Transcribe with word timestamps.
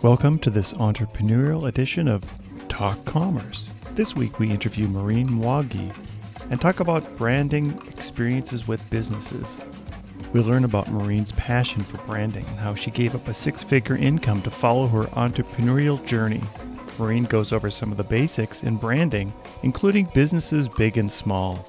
Welcome 0.00 0.38
to 0.38 0.50
this 0.50 0.72
entrepreneurial 0.74 1.68
edition 1.68 2.08
of 2.08 2.24
Talk 2.68 3.04
Commerce. 3.04 3.68
This 3.94 4.16
week 4.16 4.38
we 4.38 4.48
interview 4.48 4.88
Maureen 4.88 5.28
Mwangi 5.28 5.94
and 6.50 6.60
talk 6.60 6.80
about 6.80 7.16
branding 7.18 7.78
experiences 7.88 8.66
with 8.66 8.88
businesses. 8.90 9.58
We 10.32 10.40
learn 10.40 10.64
about 10.64 10.90
Maureen's 10.90 11.32
passion 11.32 11.82
for 11.82 11.98
branding 12.06 12.46
and 12.46 12.58
how 12.58 12.74
she 12.74 12.90
gave 12.90 13.14
up 13.14 13.28
a 13.28 13.34
six 13.34 13.62
figure 13.62 13.96
income 13.96 14.40
to 14.42 14.50
follow 14.50 14.86
her 14.86 15.04
entrepreneurial 15.08 16.02
journey. 16.06 16.42
Maureen 16.98 17.24
goes 17.24 17.52
over 17.52 17.70
some 17.70 17.90
of 17.90 17.96
the 17.96 18.04
basics 18.04 18.62
in 18.62 18.76
branding, 18.76 19.32
including 19.62 20.08
businesses 20.14 20.68
big 20.68 20.96
and 20.96 21.10
small. 21.10 21.66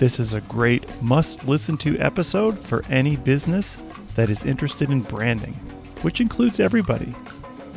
This 0.00 0.18
is 0.18 0.32
a 0.32 0.40
great 0.40 0.86
must 1.02 1.46
listen 1.46 1.76
to 1.76 1.98
episode 1.98 2.58
for 2.58 2.82
any 2.88 3.16
business 3.16 3.76
that 4.14 4.30
is 4.30 4.46
interested 4.46 4.88
in 4.88 5.02
branding, 5.02 5.52
which 6.00 6.22
includes 6.22 6.58
everybody. 6.58 7.14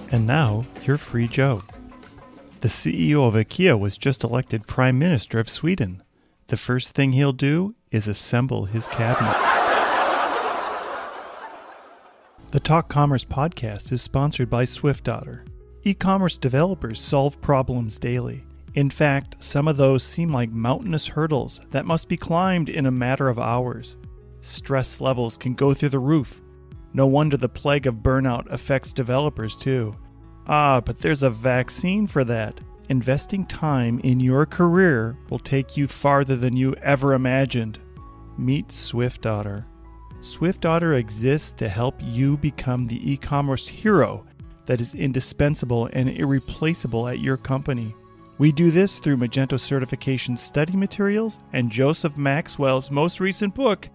And 0.09 0.26
now, 0.26 0.64
your 0.86 0.98
free 0.98 1.28
Joe. 1.28 1.64
The 2.62 2.70
CEO 2.70 3.28
of 3.28 3.34
IKEA 3.34 3.78
was 3.78 3.98
just 3.98 4.23
elected 4.23 4.67
Prime 4.67 4.98
Minister 4.98 5.38
of 5.38 5.50
Sweden. 5.50 6.02
The 6.48 6.55
first 6.55 6.91
thing 6.91 7.12
he'll 7.12 7.34
do 7.34 7.76
is 7.91 8.08
assemble 8.08 8.67
his 8.67 8.88
cabinet. 8.88 9.36
The 12.52 12.62
Talk 12.62 12.88
Commerce 12.88 13.26
podcast 13.26 13.92
is 13.92 14.02
sponsored 14.02 14.50
by 14.50 14.64
SwiftOtter. 14.64 15.45
E 15.84 15.94
commerce 15.94 16.38
developers 16.38 17.02
solve 17.02 17.42
problems 17.42 18.00
daily. 18.00 18.45
In 18.76 18.90
fact, 18.90 19.36
some 19.44 19.68
of 19.68 19.77
those 19.77 20.04
seem 20.04 20.32
like 20.32 20.52
mountainous 20.52 21.08
hurdles 21.08 21.62
that 21.72 21.86
must 21.86 22.09
be 22.09 22.18
climbed 22.18 22.70
in 22.70 22.88
a 22.88 22.91
matter 22.91 23.30
of 23.30 23.38
hours. 23.38 23.98
Stress 24.41 25.00
levels 25.00 25.38
can 25.38 25.54
go 25.54 25.73
through 25.73 25.89
the 25.89 26.00
roof. 26.00 26.42
No 26.94 27.06
wonder 27.08 27.38
the 27.38 27.50
plague 27.50 27.88
of 27.88 27.95
burnout 27.95 28.52
affects 28.52 28.92
developers 28.92 29.58
too. 29.58 29.95
Ah, 30.48 30.81
but 30.81 31.00
there's 31.00 31.23
a 31.23 31.30
vaccine 31.30 32.08
for 32.08 32.23
that. 32.23 32.59
Investing 32.89 33.45
time 33.45 34.00
in 34.00 34.20
your 34.20 34.45
career 34.45 35.17
will 35.30 35.39
take 35.39 35.78
you 35.78 35.88
farther 35.88 36.36
than 36.36 36.58
you 36.58 36.73
ever 36.76 37.14
imagined. 37.14 37.80
Meet 38.38 38.67
SwiftOtter. 38.70 39.66
SwiftOtter 40.20 40.98
exists 40.98 41.52
to 41.53 41.70
help 41.70 41.95
you 42.02 42.38
become 42.38 42.86
the 42.86 43.11
e 43.11 43.17
commerce 43.17 43.67
hero 43.67 44.26
that 44.66 44.81
is 44.81 44.95
indispensable 44.95 45.89
and 45.94 46.09
irreplaceable 46.09 47.08
at 47.08 47.20
your 47.20 47.38
company. 47.38 47.95
We 48.38 48.52
do 48.52 48.72
this 48.72 49.00
through 49.00 49.17
Magento 49.17 49.59
certification 49.59 50.36
study 50.36 50.76
materials 50.76 51.39
and 51.53 51.72
Joseph 51.72 52.17
Maxwell's 52.17 52.89
most 52.89 53.20
recent 53.20 53.53
book, 53.53 53.89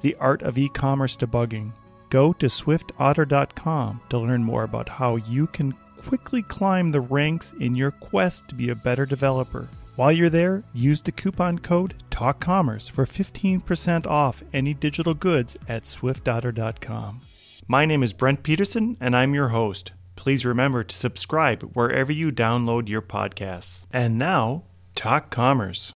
The 0.00 0.14
Art 0.16 0.42
of 0.42 0.56
E 0.56 0.68
Commerce 0.68 1.16
Debugging. 1.16 1.72
Go 2.08 2.32
to 2.34 2.46
swiftotter.com 2.46 4.00
to 4.08 4.18
learn 4.18 4.42
more 4.42 4.64
about 4.64 4.88
how 4.88 5.16
you 5.16 5.46
can 5.48 5.74
quickly 6.06 6.42
climb 6.42 6.90
the 6.90 7.00
ranks 7.00 7.54
in 7.60 7.74
your 7.74 7.90
quest 7.90 8.48
to 8.48 8.54
be 8.54 8.70
a 8.70 8.74
better 8.74 9.04
developer. 9.04 9.68
While 9.96 10.12
you're 10.12 10.30
there, 10.30 10.64
use 10.72 11.02
the 11.02 11.12
coupon 11.12 11.58
code 11.58 11.94
TALKCommerce 12.10 12.90
for 12.90 13.04
15% 13.04 14.06
off 14.06 14.42
any 14.52 14.74
digital 14.74 15.14
goods 15.14 15.56
at 15.68 15.84
swiftotter.com. 15.84 17.20
My 17.68 17.84
name 17.84 18.02
is 18.02 18.12
Brent 18.12 18.42
Peterson, 18.42 18.96
and 19.00 19.16
I'm 19.16 19.34
your 19.34 19.48
host. 19.48 19.92
Please 20.24 20.46
remember 20.46 20.82
to 20.82 20.96
subscribe 20.96 21.62
wherever 21.74 22.10
you 22.10 22.30
download 22.32 22.88
your 22.88 23.02
podcasts. 23.02 23.84
And 23.92 24.16
now, 24.16 24.62
Talk 24.94 25.28
Commerce. 25.28 25.92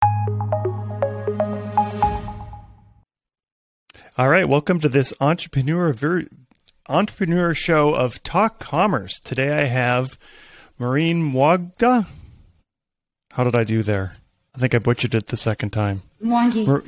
All 4.18 4.28
right, 4.28 4.50
welcome 4.50 4.80
to 4.80 4.90
this 4.90 5.14
entrepreneur 5.22 5.94
ver- 5.94 6.26
entrepreneur 6.90 7.54
show 7.54 7.94
of 7.94 8.24
Talk 8.24 8.58
Commerce. 8.58 9.20
Today 9.20 9.52
I 9.62 9.66
have 9.66 10.18
Maureen 10.80 11.32
Mwagda. 11.32 12.08
How 13.30 13.44
did 13.44 13.56
I 13.56 13.64
do 13.64 13.84
there? 13.84 14.18
I 14.56 14.58
think 14.58 14.74
I 14.74 14.80
butchered 14.80 15.14
it 15.14 15.28
the 15.28 15.38
second 15.38 15.70
time. 15.70 16.02
Mar- 16.66 16.84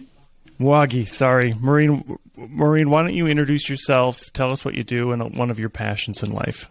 Mwagi, 0.59 1.08
sorry. 1.08 1.53
Maureen, 1.53 2.18
Maureen, 2.36 2.90
why 2.90 3.03
don't 3.03 3.14
you 3.14 3.28
introduce 3.28 3.70
yourself? 3.70 4.34
Tell 4.34 4.52
us 4.52 4.66
what 4.66 4.74
you 4.74 4.84
do 4.84 5.12
and 5.12 5.38
one 5.38 5.52
of 5.52 5.59
your 5.59 5.70
passions 5.70 6.24
in 6.24 6.31
life. 6.31 6.68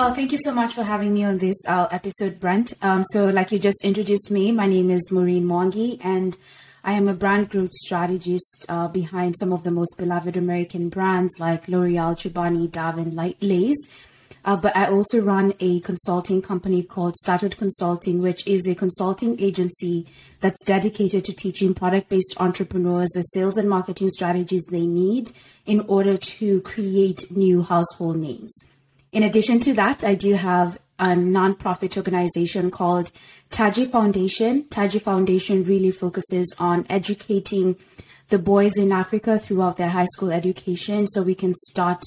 Oh, 0.00 0.14
thank 0.14 0.30
you 0.30 0.38
so 0.38 0.54
much 0.54 0.74
for 0.74 0.84
having 0.84 1.12
me 1.12 1.24
on 1.24 1.38
this 1.38 1.56
uh, 1.66 1.88
episode, 1.90 2.38
Brent. 2.38 2.72
Um, 2.82 3.02
so, 3.02 3.26
like 3.26 3.50
you 3.50 3.58
just 3.58 3.84
introduced 3.84 4.30
me, 4.30 4.52
my 4.52 4.68
name 4.68 4.90
is 4.90 5.10
Maureen 5.10 5.44
Mwangi, 5.44 5.98
and 6.00 6.36
I 6.84 6.92
am 6.92 7.08
a 7.08 7.14
brand 7.14 7.50
growth 7.50 7.72
strategist 7.72 8.64
uh, 8.68 8.86
behind 8.86 9.34
some 9.36 9.52
of 9.52 9.64
the 9.64 9.72
most 9.72 9.96
beloved 9.98 10.36
American 10.36 10.88
brands 10.88 11.40
like 11.40 11.66
L'Oreal, 11.66 12.14
Chobani, 12.14 12.70
Dove, 12.70 12.98
and 12.98 13.12
Lay's. 13.40 13.76
Uh, 14.44 14.54
but 14.54 14.76
I 14.76 14.86
also 14.86 15.20
run 15.20 15.52
a 15.58 15.80
consulting 15.80 16.42
company 16.42 16.84
called 16.84 17.16
Started 17.16 17.56
Consulting, 17.56 18.22
which 18.22 18.46
is 18.46 18.68
a 18.68 18.76
consulting 18.76 19.40
agency 19.40 20.06
that's 20.38 20.64
dedicated 20.64 21.24
to 21.24 21.32
teaching 21.32 21.74
product 21.74 22.08
based 22.08 22.36
entrepreneurs 22.38 23.10
the 23.16 23.22
sales 23.22 23.56
and 23.56 23.68
marketing 23.68 24.10
strategies 24.10 24.64
they 24.70 24.86
need 24.86 25.32
in 25.66 25.80
order 25.88 26.16
to 26.16 26.60
create 26.60 27.32
new 27.32 27.62
household 27.64 28.18
names. 28.18 28.54
In 29.12 29.22
addition 29.22 29.58
to 29.60 29.72
that, 29.74 30.04
I 30.04 30.14
do 30.14 30.34
have 30.34 30.78
a 30.98 31.08
nonprofit 31.08 31.96
organization 31.96 32.70
called 32.70 33.10
Taji 33.50 33.86
Foundation. 33.86 34.68
Taji 34.68 34.98
Foundation 34.98 35.64
really 35.64 35.90
focuses 35.90 36.54
on 36.58 36.84
educating 36.90 37.76
the 38.28 38.38
boys 38.38 38.76
in 38.76 38.92
Africa 38.92 39.38
throughout 39.38 39.76
their 39.76 39.90
high 39.90 40.04
school 40.04 40.30
education 40.30 41.06
so 41.06 41.22
we 41.22 41.34
can 41.34 41.54
start 41.54 42.02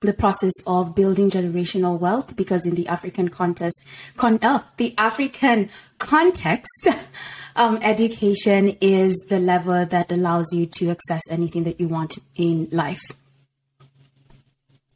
the 0.00 0.14
process 0.14 0.52
of 0.66 0.94
building 0.94 1.30
generational 1.30 1.98
wealth 1.98 2.36
because 2.36 2.66
in 2.66 2.74
the 2.74 2.86
African 2.88 3.28
context, 3.28 3.84
con- 4.16 4.38
oh, 4.42 4.64
the 4.76 4.94
African 4.96 5.68
context, 5.98 6.88
um, 7.56 7.78
education 7.82 8.76
is 8.80 9.14
the 9.28 9.38
lever 9.38 9.84
that 9.84 10.10
allows 10.10 10.52
you 10.52 10.66
to 10.66 10.90
access 10.90 11.22
anything 11.30 11.64
that 11.64 11.80
you 11.80 11.88
want 11.88 12.18
in 12.36 12.68
life. 12.70 13.02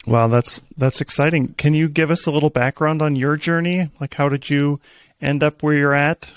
Wow, 0.07 0.29
that's 0.29 0.63
that's 0.77 1.01
exciting. 1.01 1.55
Can 1.59 1.75
you 1.75 1.89
give 1.89 2.11
us 2.11 2.27
a 2.27 2.31
little 2.31 2.51
background 2.51 3.03
on 3.03 3.17
your 3.17 3.37
journey? 3.37 3.91
Like 4.01 4.15
how 4.15 4.29
did 4.29 4.49
you 4.49 4.81
end 5.21 5.43
up 5.43 5.63
where 5.63 5.75
you're 5.75 5.95
at? 5.95 6.33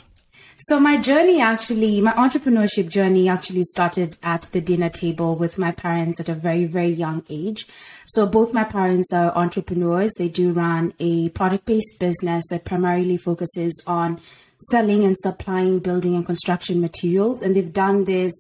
So 0.58 0.80
my 0.80 0.98
journey 0.98 1.42
actually, 1.42 2.00
my 2.00 2.14
entrepreneurship 2.14 2.88
journey 2.90 3.28
actually 3.28 3.64
started 3.64 4.18
at 4.22 4.44
the 4.52 4.62
dinner 4.62 4.90
table 4.90 5.36
with 5.36 5.58
my 5.58 5.72
parents 5.72 6.20
at 6.20 6.30
a 6.30 6.36
very, 6.36 6.66
very 6.66 6.92
young 6.92 7.24
age. 7.30 7.66
So 8.06 8.26
both 8.26 8.54
my 8.54 8.64
parents 8.64 9.12
are 9.12 9.36
entrepreneurs. 9.36 10.14
They 10.18 10.30
do 10.30 10.54
run 10.54 10.94
a 11.00 11.30
product-based 11.30 12.00
business 12.00 12.46
that 12.50 12.66
primarily 12.66 13.18
focuses 13.18 13.84
on 13.88 14.22
selling 14.70 15.04
and 15.04 15.18
supplying 15.18 15.80
building 15.80 16.16
and 16.16 16.26
construction 16.26 16.80
materials. 16.80 17.42
And 17.42 17.56
they've 17.56 17.74
done 17.74 18.06
this 18.06 18.34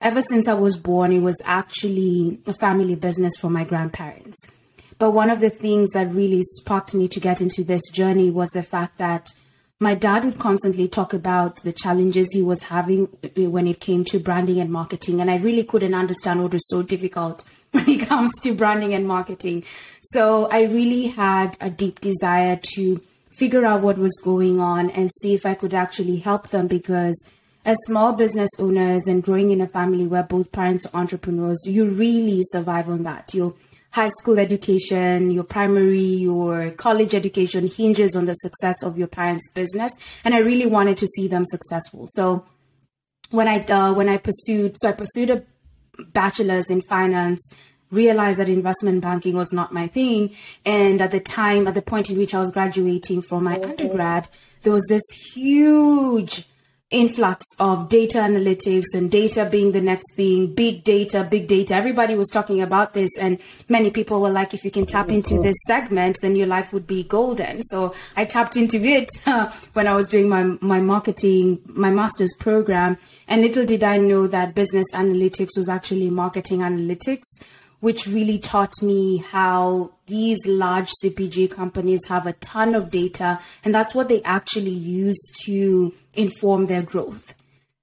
ever 0.00 0.20
since 0.20 0.48
I 0.48 0.54
was 0.54 0.76
born. 0.76 1.12
It 1.12 1.20
was 1.20 1.40
actually 1.44 2.38
a 2.46 2.52
family 2.54 2.94
business 2.94 3.32
for 3.40 3.50
my 3.50 3.64
grandparents. 3.64 4.50
But 4.98 5.10
one 5.10 5.30
of 5.30 5.40
the 5.40 5.50
things 5.50 5.92
that 5.92 6.12
really 6.12 6.42
sparked 6.42 6.94
me 6.94 7.08
to 7.08 7.20
get 7.20 7.40
into 7.40 7.64
this 7.64 7.88
journey 7.90 8.30
was 8.30 8.50
the 8.50 8.62
fact 8.62 8.98
that 8.98 9.32
my 9.80 9.94
dad 9.94 10.24
would 10.24 10.38
constantly 10.38 10.86
talk 10.88 11.12
about 11.12 11.56
the 11.62 11.72
challenges 11.72 12.32
he 12.32 12.42
was 12.42 12.64
having 12.64 13.08
uh, 13.22 13.28
uh, 13.36 13.50
when 13.50 13.66
it 13.66 13.80
came 13.80 14.04
to 14.04 14.20
branding 14.20 14.60
and 14.60 14.70
marketing. 14.70 15.20
And 15.20 15.30
I 15.30 15.36
really 15.36 15.64
couldn't 15.64 15.94
understand 15.94 16.42
what 16.42 16.52
was 16.52 16.68
so 16.68 16.82
difficult 16.82 17.44
when 17.72 17.88
it 17.88 18.06
comes 18.08 18.32
to 18.42 18.54
branding 18.54 18.94
and 18.94 19.06
marketing. 19.06 19.64
So 20.00 20.46
I 20.46 20.62
really 20.62 21.08
had 21.08 21.56
a 21.60 21.70
deep 21.70 22.00
desire 22.00 22.58
to 22.74 23.02
figure 23.30 23.66
out 23.66 23.82
what 23.82 23.98
was 23.98 24.18
going 24.22 24.60
on 24.60 24.90
and 24.90 25.10
see 25.10 25.34
if 25.34 25.44
I 25.44 25.54
could 25.54 25.74
actually 25.74 26.18
help 26.18 26.48
them 26.48 26.68
because 26.68 27.28
as 27.64 27.78
small 27.84 28.12
business 28.12 28.50
owners 28.58 29.06
and 29.06 29.22
growing 29.22 29.50
in 29.50 29.60
a 29.60 29.66
family 29.66 30.06
where 30.06 30.22
both 30.22 30.52
parents 30.52 30.86
are 30.86 31.00
entrepreneurs, 31.00 31.64
you 31.66 31.88
really 31.88 32.40
survive 32.42 32.88
on 32.88 33.04
that. 33.04 33.32
Your 33.32 33.54
high 33.92 34.08
school 34.08 34.38
education, 34.38 35.30
your 35.30 35.44
primary, 35.44 36.00
your 36.00 36.72
college 36.72 37.14
education 37.14 37.68
hinges 37.68 38.16
on 38.16 38.26
the 38.26 38.34
success 38.34 38.82
of 38.82 38.98
your 38.98 39.06
parents' 39.06 39.50
business. 39.52 39.92
And 40.24 40.34
I 40.34 40.38
really 40.38 40.66
wanted 40.66 40.96
to 40.98 41.06
see 41.06 41.28
them 41.28 41.44
successful. 41.44 42.06
So 42.08 42.44
when 43.30 43.48
I 43.48 43.64
uh, 43.64 43.94
when 43.94 44.08
I 44.08 44.18
pursued, 44.18 44.76
so 44.76 44.88
I 44.88 44.92
pursued 44.92 45.30
a 45.30 45.42
bachelor's 46.12 46.70
in 46.70 46.82
finance. 46.82 47.52
Realized 47.90 48.40
that 48.40 48.48
investment 48.48 49.02
banking 49.02 49.36
was 49.36 49.52
not 49.52 49.72
my 49.72 49.86
thing, 49.86 50.34
and 50.66 51.00
at 51.00 51.12
the 51.12 51.20
time, 51.20 51.68
at 51.68 51.74
the 51.74 51.82
point 51.82 52.10
in 52.10 52.18
which 52.18 52.34
I 52.34 52.40
was 52.40 52.50
graduating 52.50 53.22
from 53.22 53.44
my 53.44 53.60
undergrad, 53.60 54.26
there 54.62 54.72
was 54.72 54.84
this 54.88 55.04
huge 55.32 56.44
influx 56.90 57.44
of 57.58 57.88
data 57.88 58.18
analytics 58.18 58.84
and 58.94 59.10
data 59.10 59.48
being 59.50 59.72
the 59.72 59.80
next 59.80 60.14
thing, 60.14 60.54
big 60.54 60.84
data, 60.84 61.26
big 61.28 61.48
data. 61.48 61.74
Everybody 61.74 62.14
was 62.14 62.28
talking 62.28 62.60
about 62.60 62.92
this, 62.92 63.10
and 63.18 63.40
many 63.68 63.90
people 63.90 64.20
were 64.20 64.30
like, 64.30 64.54
if 64.54 64.64
you 64.64 64.70
can 64.70 64.86
tap 64.86 65.08
into 65.08 65.40
this 65.42 65.56
segment, 65.66 66.18
then 66.22 66.36
your 66.36 66.46
life 66.46 66.72
would 66.72 66.86
be 66.86 67.02
golden. 67.02 67.62
So 67.62 67.94
I 68.16 68.24
tapped 68.24 68.56
into 68.56 68.78
it 68.84 69.08
when 69.72 69.86
I 69.86 69.94
was 69.94 70.08
doing 70.08 70.28
my, 70.28 70.56
my 70.60 70.80
marketing, 70.80 71.60
my 71.66 71.90
master's 71.90 72.34
program. 72.38 72.98
And 73.26 73.42
little 73.42 73.64
did 73.64 73.82
I 73.82 73.96
know 73.96 74.26
that 74.26 74.54
business 74.54 74.86
analytics 74.92 75.56
was 75.56 75.68
actually 75.68 76.10
marketing 76.10 76.60
analytics 76.60 77.24
which 77.84 78.06
really 78.06 78.38
taught 78.38 78.72
me 78.80 79.18
how 79.18 79.90
these 80.06 80.46
large 80.46 80.90
CPG 81.02 81.50
companies 81.50 82.06
have 82.08 82.26
a 82.26 82.32
ton 82.32 82.74
of 82.74 82.90
data, 82.90 83.38
and 83.62 83.74
that's 83.74 83.94
what 83.94 84.08
they 84.08 84.22
actually 84.22 84.70
use 84.70 85.20
to 85.44 85.94
inform 86.14 86.64
their 86.64 86.80
growth. 86.80 87.34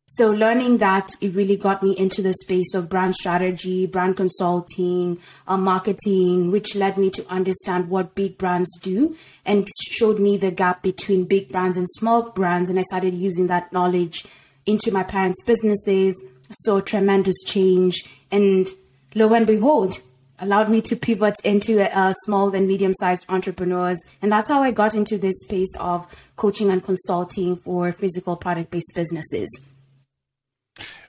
So, 0.07 0.31
learning 0.31 0.79
that, 0.79 1.11
it 1.21 1.35
really 1.35 1.55
got 1.55 1.83
me 1.83 1.95
into 1.95 2.23
the 2.23 2.33
space 2.33 2.73
of 2.73 2.89
brand 2.89 3.13
strategy, 3.13 3.85
brand 3.85 4.17
consulting, 4.17 5.19
uh, 5.47 5.57
marketing, 5.57 6.49
which 6.49 6.75
led 6.75 6.97
me 6.97 7.11
to 7.11 7.31
understand 7.31 7.87
what 7.87 8.15
big 8.15 8.39
brands 8.39 8.75
do 8.81 9.15
and 9.45 9.67
showed 9.91 10.19
me 10.19 10.35
the 10.35 10.49
gap 10.49 10.81
between 10.81 11.25
big 11.25 11.49
brands 11.49 11.77
and 11.77 11.87
small 11.87 12.31
brands. 12.31 12.71
And 12.71 12.79
I 12.79 12.81
started 12.81 13.13
using 13.13 13.45
that 13.47 13.71
knowledge 13.71 14.25
into 14.65 14.91
my 14.91 15.03
parents' 15.03 15.43
businesses. 15.43 16.25
Saw 16.49 16.81
tremendous 16.81 17.41
change 17.45 18.03
and 18.31 18.67
lo 19.15 19.33
and 19.33 19.47
behold, 19.47 19.99
allowed 20.39 20.69
me 20.69 20.81
to 20.81 20.95
pivot 20.95 21.35
into 21.43 21.87
small 22.25 22.53
and 22.53 22.67
medium 22.67 22.93
sized 22.93 23.25
entrepreneurs. 23.29 24.03
And 24.21 24.31
that's 24.31 24.49
how 24.49 24.63
I 24.63 24.71
got 24.71 24.95
into 24.95 25.17
this 25.17 25.39
space 25.41 25.73
of 25.79 26.31
coaching 26.35 26.71
and 26.71 26.83
consulting 26.83 27.55
for 27.55 27.91
physical 27.91 28.35
product 28.35 28.71
based 28.71 28.93
businesses. 28.95 29.49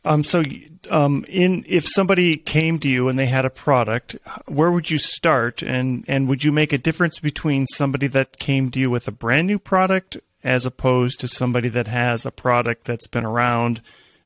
Um, 0.05 0.25
so, 0.25 0.43
um, 0.91 1.25
in 1.29 1.65
if 1.69 1.87
somebody 1.87 2.37
came 2.37 2.81
to 2.81 2.89
you 2.89 3.09
and 3.09 3.19
they 3.19 3.27
had 3.27 3.45
a 3.45 3.51
product, 3.51 4.17
where 4.47 4.73
would 4.73 4.91
you 4.91 4.99
start, 4.99 5.63
and 5.63 6.05
and 6.09 6.29
would 6.29 6.43
you 6.43 6.51
make 6.51 6.73
a 6.73 6.79
difference 6.79 7.21
between 7.21 7.69
somebody 7.69 8.09
that 8.09 8.39
came 8.39 8.71
to 8.73 8.81
you 8.81 8.91
with 8.91 9.07
a 9.07 9.13
brand 9.13 9.47
new 9.47 9.61
product 9.61 10.19
as 10.43 10.67
opposed 10.67 11.21
to 11.21 11.29
somebody 11.29 11.69
that 11.69 11.87
has 11.87 12.27
a 12.27 12.33
product 12.33 12.85
that's 12.85 13.07
been 13.07 13.25
around 13.25 13.81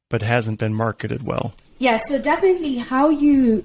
but 0.09 0.23
hasn't 0.23 0.59
been 0.59 0.75
marketed 0.75 1.23
well? 1.25 1.55
Yeah, 1.79 1.97
so 1.97 2.19
definitely 2.19 2.79
how 2.79 3.11
you 3.11 3.65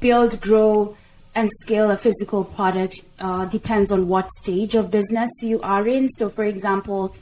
build, 0.00 0.40
grow, 0.40 0.96
and 1.34 1.48
scale 1.62 1.90
a 1.90 1.96
physical 1.96 2.44
product 2.44 3.04
uh, 3.18 3.44
depends 3.46 3.90
on 3.92 4.08
what 4.08 4.28
stage 4.28 4.74
of 4.74 4.90
business 4.90 5.30
you 5.42 5.60
are 5.62 5.86
in. 5.86 6.08
So, 6.08 6.28
for 6.28 6.44
example, 6.44 7.14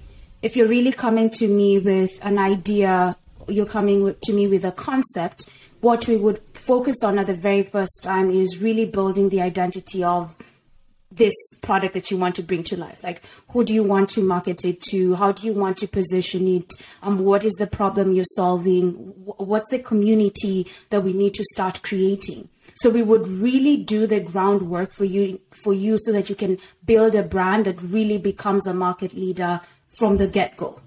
if 0.43 0.57
you're 0.57 0.67
really 0.67 0.93
coming 0.93 1.31
to 1.31 1.47
me 1.47 1.79
with 1.79 2.19
an 2.23 2.39
idea, 2.39 3.17
you're 3.49 3.67
coming 3.67 4.15
to 4.23 4.33
me 4.33 4.47
with 4.47 4.65
a 4.65 4.73
concept, 4.73 5.51
what 5.81 6.09
we 6.09 6.17
would 6.17 6.41
focus 6.55 7.05
on 7.05 7.19
at 7.19 7.27
the 7.27 7.35
very 7.35 7.63
first 7.63 8.03
time 8.03 8.31
is 8.31 8.63
really 8.63 8.87
building 8.87 9.29
the 9.29 9.43
identity 9.43 10.03
of 10.03 10.35
this 11.11 11.35
product 11.61 11.95
that 11.95 12.11
you 12.11 12.17
want 12.17 12.37
to 12.37 12.43
bring 12.43 12.63
to 12.65 12.77
life? 12.77 13.03
Like 13.03 13.23
who 13.49 13.65
do 13.65 13.75
you 13.75 13.83
want 13.83 14.09
to 14.11 14.23
market 14.23 14.65
it 14.65 14.81
to? 14.91 15.15
How 15.15 15.33
do 15.33 15.47
you 15.47 15.53
want 15.53 15.79
to 15.79 15.89
position 15.89 16.47
it? 16.47 16.73
Um, 17.03 17.21
what 17.21 17.45
is 17.45 17.55
the 17.55 17.67
problem 17.67 18.13
you're 18.13 18.25
solving? 18.25 18.93
What's 19.25 19.69
the 19.71 19.79
community 19.79 20.67
that 20.91 21.03
we 21.03 21.13
need 21.13 21.35
to 21.35 21.45
start 21.45 21.83
creating? 21.83 22.49
So 22.77 22.91
we 22.91 23.03
would 23.03 23.27
really 23.27 23.77
do 23.77 24.07
the 24.07 24.21
groundwork 24.21 24.93
for 24.93 25.05
you 25.05 25.41
for 25.65 25.75
you 25.75 25.97
so 25.99 26.13
that 26.13 26.31
you 26.31 26.37
can 26.37 26.59
build 26.85 27.15
a 27.15 27.23
brand 27.23 27.67
that 27.67 27.83
really 27.83 28.19
becomes 28.19 28.67
a 28.67 28.73
market 28.73 29.15
leader 29.15 29.61
from 29.99 30.19
the 30.19 30.29
get-go. 30.29 30.81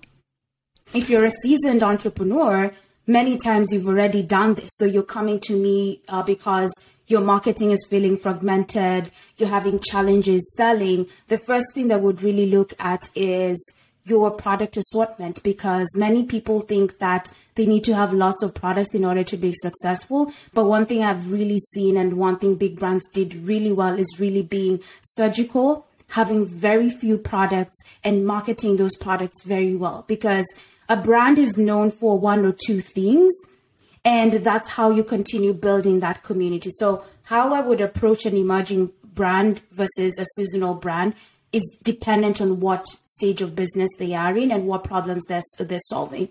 If 0.93 1.09
you're 1.09 1.25
a 1.25 1.31
seasoned 1.31 1.83
entrepreneur 1.83 2.71
many 3.07 3.37
times 3.37 3.71
you've 3.71 3.87
already 3.87 4.23
done 4.23 4.53
this. 4.55 4.71
So 4.75 4.85
you're 4.85 5.03
coming 5.03 5.39
to 5.41 5.57
me 5.57 6.01
uh, 6.07 6.23
because 6.23 6.73
your 7.07 7.21
marketing 7.21 7.71
is 7.71 7.85
feeling 7.89 8.17
fragmented, 8.17 9.09
you're 9.37 9.49
having 9.49 9.79
challenges 9.79 10.53
selling, 10.55 11.07
the 11.27 11.37
first 11.37 11.73
thing 11.73 11.87
that 11.89 12.01
would 12.01 12.23
really 12.23 12.45
look 12.45 12.73
at 12.79 13.09
is 13.15 13.59
your 14.05 14.31
product 14.31 14.75
assortment 14.77 15.41
because 15.43 15.87
many 15.95 16.23
people 16.25 16.59
think 16.59 16.97
that 16.99 17.31
they 17.55 17.65
need 17.65 17.83
to 17.85 17.95
have 17.95 18.11
lots 18.11 18.43
of 18.43 18.53
products 18.53 18.93
in 18.93 19.05
order 19.05 19.23
to 19.23 19.37
be 19.37 19.53
successful. 19.53 20.31
But 20.53 20.65
one 20.65 20.85
thing 20.85 21.03
I've 21.03 21.31
really 21.31 21.59
seen 21.59 21.95
and 21.95 22.13
one 22.13 22.37
thing 22.37 22.55
big 22.55 22.79
brands 22.79 23.07
did 23.09 23.33
really 23.35 23.71
well 23.71 23.97
is 23.97 24.19
really 24.19 24.41
being 24.41 24.81
surgical, 25.01 25.87
having 26.09 26.45
very 26.45 26.89
few 26.89 27.17
products 27.17 27.77
and 28.03 28.25
marketing 28.25 28.77
those 28.77 28.97
products 28.97 29.43
very 29.43 29.75
well. 29.75 30.03
Because 30.07 30.45
a 30.89 30.97
brand 30.97 31.37
is 31.37 31.57
known 31.57 31.89
for 31.89 32.19
one 32.19 32.45
or 32.45 32.51
two 32.51 32.81
things 32.81 33.31
and 34.05 34.33
that's 34.33 34.69
how 34.69 34.89
you 34.89 35.03
continue 35.03 35.53
building 35.53 35.99
that 36.01 36.23
community. 36.23 36.69
So, 36.71 37.03
how 37.23 37.53
I 37.53 37.61
would 37.61 37.81
approach 37.81 38.25
an 38.25 38.35
emerging 38.35 38.91
brand 39.03 39.61
versus 39.71 40.19
a 40.19 40.25
seasonal 40.35 40.73
brand 40.75 41.15
is 41.53 41.77
dependent 41.83 42.41
on 42.41 42.59
what 42.59 42.85
stage 43.05 43.41
of 43.41 43.55
business 43.55 43.89
they 43.97 44.13
are 44.13 44.35
in 44.35 44.51
and 44.51 44.67
what 44.67 44.83
problems 44.83 45.23
they're, 45.27 45.41
they're 45.59 45.79
solving. 45.79 46.29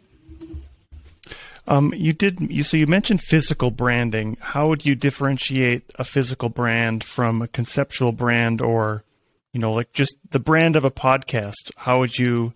Um, 1.68 1.94
you 1.94 2.12
did 2.12 2.40
you 2.40 2.64
so 2.64 2.76
you 2.76 2.88
mentioned 2.88 3.22
physical 3.22 3.70
branding. 3.70 4.36
How 4.40 4.68
would 4.68 4.84
you 4.84 4.96
differentiate 4.96 5.92
a 5.94 6.02
physical 6.02 6.48
brand 6.48 7.04
from 7.04 7.40
a 7.40 7.48
conceptual 7.48 8.10
brand, 8.10 8.60
or 8.60 9.04
you 9.52 9.60
know, 9.60 9.72
like 9.72 9.92
just 9.92 10.16
the 10.30 10.40
brand 10.40 10.74
of 10.74 10.84
a 10.84 10.90
podcast? 10.90 11.70
How 11.76 12.00
would 12.00 12.18
you 12.18 12.52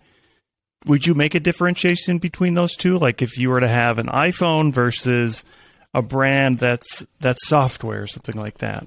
would 0.85 1.07
you 1.07 1.13
make 1.13 1.35
a 1.35 1.39
differentiation 1.39 2.19
between 2.19 2.53
those 2.53 2.75
two? 2.75 2.97
Like 2.97 3.21
if 3.21 3.37
you 3.37 3.49
were 3.49 3.59
to 3.59 3.67
have 3.67 3.97
an 3.97 4.07
iPhone 4.07 4.71
versus 4.71 5.43
a 5.93 6.01
brand 6.01 6.59
that's 6.59 7.05
that's 7.19 7.47
software 7.47 8.03
or 8.03 8.07
something 8.07 8.35
like 8.35 8.59
that. 8.59 8.85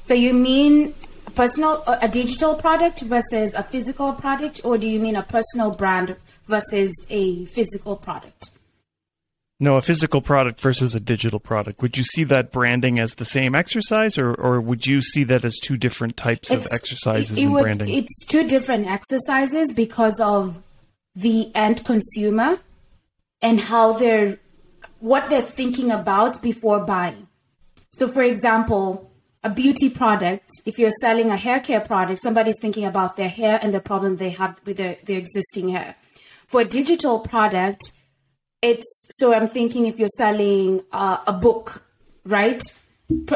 So 0.00 0.14
you 0.14 0.32
mean 0.32 0.94
a 1.26 1.30
personal 1.30 1.84
a 1.86 2.08
digital 2.08 2.54
product 2.54 3.02
versus 3.02 3.54
a 3.54 3.62
physical 3.62 4.12
product 4.12 4.60
or 4.64 4.78
do 4.78 4.88
you 4.88 4.98
mean 4.98 5.16
a 5.16 5.22
personal 5.22 5.72
brand 5.72 6.16
versus 6.46 7.06
a 7.10 7.44
physical 7.46 7.96
product? 7.96 8.50
No, 9.62 9.76
a 9.76 9.82
physical 9.82 10.22
product 10.22 10.58
versus 10.58 10.94
a 10.94 11.00
digital 11.00 11.38
product. 11.38 11.82
Would 11.82 11.98
you 11.98 12.02
see 12.02 12.24
that 12.24 12.50
branding 12.50 12.98
as 12.98 13.16
the 13.16 13.26
same 13.26 13.54
exercise, 13.54 14.16
or, 14.16 14.32
or 14.32 14.58
would 14.58 14.86
you 14.86 15.02
see 15.02 15.22
that 15.24 15.44
as 15.44 15.58
two 15.58 15.76
different 15.76 16.16
types 16.16 16.50
it's, 16.50 16.72
of 16.72 16.74
exercises 16.74 17.36
in 17.36 17.52
would, 17.52 17.62
branding? 17.62 17.90
It's 17.90 18.24
two 18.24 18.48
different 18.48 18.86
exercises 18.86 19.74
because 19.74 20.18
of 20.18 20.62
the 21.14 21.54
end 21.54 21.84
consumer 21.84 22.58
and 23.42 23.60
how 23.60 23.92
they're 23.92 24.38
what 25.00 25.28
they're 25.28 25.42
thinking 25.42 25.90
about 25.90 26.40
before 26.40 26.80
buying. 26.80 27.28
So, 27.92 28.08
for 28.08 28.22
example, 28.22 29.10
a 29.42 29.50
beauty 29.50 29.90
product, 29.90 30.48
if 30.64 30.78
you're 30.78 30.90
selling 31.00 31.30
a 31.30 31.36
hair 31.36 31.60
care 31.60 31.80
product, 31.80 32.22
somebody's 32.22 32.58
thinking 32.60 32.84
about 32.86 33.16
their 33.16 33.28
hair 33.28 33.58
and 33.62 33.74
the 33.74 33.80
problem 33.80 34.16
they 34.16 34.30
have 34.30 34.60
with 34.64 34.78
their, 34.78 34.96
their 35.04 35.18
existing 35.18 35.70
hair. 35.70 35.96
For 36.46 36.62
a 36.62 36.64
digital 36.64 37.20
product, 37.20 37.92
it's 38.62 39.06
so 39.10 39.34
I'm 39.34 39.46
thinking 39.46 39.86
if 39.86 39.98
you're 39.98 40.08
selling 40.08 40.82
uh, 40.92 41.18
a 41.26 41.32
book, 41.32 41.82
right? 42.24 42.62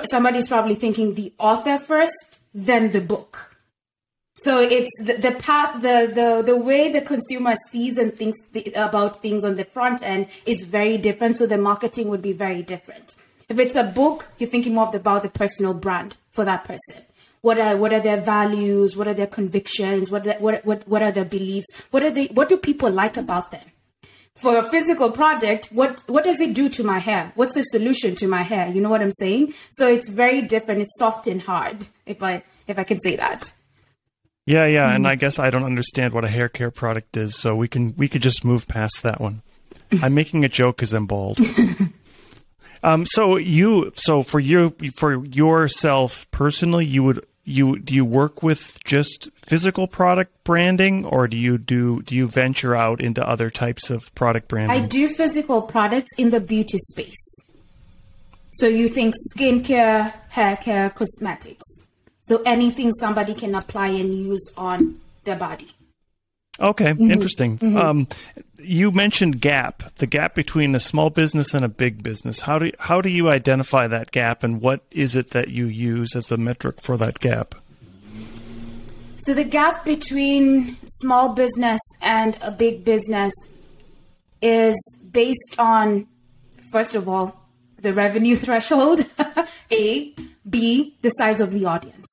Somebody's 0.05 0.49
probably 0.49 0.75
thinking 0.75 1.15
the 1.15 1.33
author 1.39 1.79
first, 1.79 2.41
then 2.53 2.93
the 2.93 3.01
book. 3.01 3.51
So 4.37 4.61
it's 4.61 4.91
the, 5.03 5.15
the 5.15 5.33
path, 5.33 5.81
the, 5.81 6.11
the 6.13 6.43
the 6.45 6.57
way 6.57 6.91
the 6.91 7.01
consumer 7.01 7.55
sees 7.71 7.97
and 7.99 8.15
thinks 8.15 8.39
about 8.75 9.23
things 9.23 9.45
on 9.45 9.57
the 9.57 9.65
front 9.65 10.03
end 10.03 10.27
is 10.45 10.63
very 10.63 10.99
different. 10.99 11.37
So 11.37 11.47
the 11.47 11.59
marketing 11.59 12.09
would 12.09 12.23
be 12.23 12.33
very 12.33 12.63
different. 12.63 13.15
If 13.49 13.59
it's 13.59 13.77
a 13.77 13.85
book, 13.85 14.29
you're 14.39 14.51
thinking 14.51 14.75
more 14.75 14.95
about 14.95 15.23
the 15.23 15.29
personal 15.29 15.75
brand 15.75 16.17
for 16.31 16.45
that 16.45 16.65
person. 16.65 17.03
What 17.43 17.59
are 17.59 17.77
what 17.77 17.93
are 17.93 18.01
their 18.01 18.21
values? 18.21 18.97
What 18.97 19.07
are 19.07 19.15
their 19.15 19.27
convictions? 19.27 20.11
What 20.11 20.27
are, 20.27 20.35
what 20.35 20.65
what 20.65 20.89
what 20.89 21.03
are 21.03 21.13
their 21.13 21.25
beliefs? 21.25 21.67
What 21.91 22.03
are 22.03 22.11
they? 22.11 22.27
What 22.27 22.49
do 22.49 22.57
people 22.57 22.91
like 22.91 23.17
about 23.17 23.51
them? 23.51 23.67
For 24.37 24.57
a 24.57 24.63
physical 24.63 25.11
product, 25.11 25.67
what 25.67 26.03
what 26.07 26.25
does 26.25 26.41
it 26.41 26.55
do 26.55 26.69
to 26.71 26.85
my 26.85 26.99
hair? 26.99 27.33
What's 27.35 27.55
the 27.55 27.63
solution 27.63 28.15
to 28.17 28.29
my 28.29 28.43
hair? 28.43 28.69
You 28.69 28.81
know 28.81 28.91
what 28.91 29.01
I'm 29.01 29.11
saying? 29.11 29.55
So 29.71 29.89
it's 29.89 30.09
very 30.09 30.43
different. 30.43 30.81
It's 30.81 30.99
soft 30.99 31.27
and 31.27 31.41
hard, 31.41 31.87
if 32.07 32.23
I 32.23 32.43
if 32.67 32.79
I 32.79 32.85
can 32.85 32.99
say 32.99 33.17
that. 33.17 33.53
Yeah, 34.47 34.67
yeah, 34.67 34.87
mm-hmm. 34.87 34.97
and 34.97 35.09
I 35.09 35.15
guess 35.15 35.39
I 35.39 35.51
don't 35.51 35.65
understand 35.65 36.13
what 36.13 36.25
a 36.25 36.29
hair 36.29 36.49
care 36.49 36.71
product 36.71 37.17
is, 37.17 37.37
so 37.37 37.55
we 37.55 37.69
can 37.69 37.95
we 37.97 38.09
could 38.09 38.23
just 38.23 38.45
move 38.45 38.69
past 38.69 39.03
that 39.03 39.21
one. 39.21 39.43
I'm 40.03 40.15
making 40.15 40.45
a 40.45 40.49
joke 40.49 40.77
because 40.77 40.93
I'm 40.93 41.07
bald. 41.07 41.39
um, 42.83 43.07
so 43.07 43.37
you, 43.37 43.93
so 43.95 44.23
for 44.23 44.41
you, 44.41 44.75
for 44.97 45.25
yourself 45.25 46.27
personally, 46.31 46.85
you 46.85 47.03
would 47.05 47.25
you 47.45 47.79
do 47.79 47.95
you 47.95 48.05
work 48.05 48.43
with 48.43 48.83
just 48.85 49.31
physical 49.35 49.87
product 49.87 50.33
branding 50.45 51.05
or 51.05 51.29
do 51.29 51.37
you 51.37 51.59
do 51.59 52.03
do 52.03 52.15
you 52.17 52.27
venture 52.27 52.75
out 52.75 53.01
into 53.01 53.27
other 53.27 53.51
types 53.51 53.91
of 53.91 54.15
product 54.15 54.49
branding? 54.49 54.83
I 54.83 54.87
do 54.87 55.09
physical 55.09 55.63
products 55.63 56.11
in 56.19 56.31
the 56.31 56.41
beauty 56.41 56.79
space. 56.79 57.37
So 58.53 58.67
you 58.67 58.89
think 58.89 59.15
skincare, 59.35 60.13
hair 60.31 60.57
care, 60.57 60.91
cosmetics. 60.91 61.65
So 62.21 62.41
anything 62.47 62.93
somebody 62.93 63.35
can 63.35 63.55
apply 63.55 63.89
and 63.89 64.15
use 64.15 64.53
on 64.57 65.01
their 65.25 65.37
body. 65.37 65.69
Okay, 66.61 66.93
mm-hmm. 66.93 67.11
interesting. 67.11 67.59
Mm-hmm. 67.59 67.77
Um, 67.77 68.09
you 68.59 68.93
mentioned 68.93 69.41
gap, 69.41 69.95
the 69.97 70.07
gap 70.07 70.35
between 70.35 70.75
a 70.75 70.81
small 70.81 71.11
business 71.11 71.53
and 71.53 71.65
a 71.65 71.69
big 71.69 72.03
business. 72.03 72.41
How 72.41 72.59
do 72.59 72.71
how 72.79 73.01
do 73.01 73.09
you 73.09 73.29
identify 73.29 73.87
that 73.89 74.13
gap, 74.13 74.45
and 74.45 74.61
what 74.61 74.85
is 74.91 75.17
it 75.17 75.31
that 75.31 75.49
you 75.49 75.67
use 75.67 76.15
as 76.15 76.31
a 76.31 76.37
metric 76.37 76.81
for 76.81 76.97
that 76.97 77.19
gap? 77.19 77.55
So 79.17 79.35
the 79.35 79.45
gap 79.45 79.85
between 79.85 80.77
small 80.87 81.31
business 81.35 81.81
and 82.01 82.37
a 82.43 82.51
big 82.51 82.85
business 82.85 83.33
is 84.43 84.77
based 85.11 85.57
on, 85.59 86.07
first 86.73 86.95
of 86.95 87.09
all, 87.09 87.41
the 87.81 87.93
revenue 87.93 88.37
threshold. 88.45 89.07
a, 89.71 90.15
B, 90.49 90.97
the 91.03 91.11
size 91.11 91.41
of 91.41 91.53
the 91.53 91.65
audience. 91.65 92.07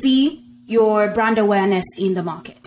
C, 0.00 0.44
your 0.66 1.08
brand 1.08 1.38
awareness 1.38 1.84
in 1.98 2.14
the 2.14 2.22
market 2.22 2.59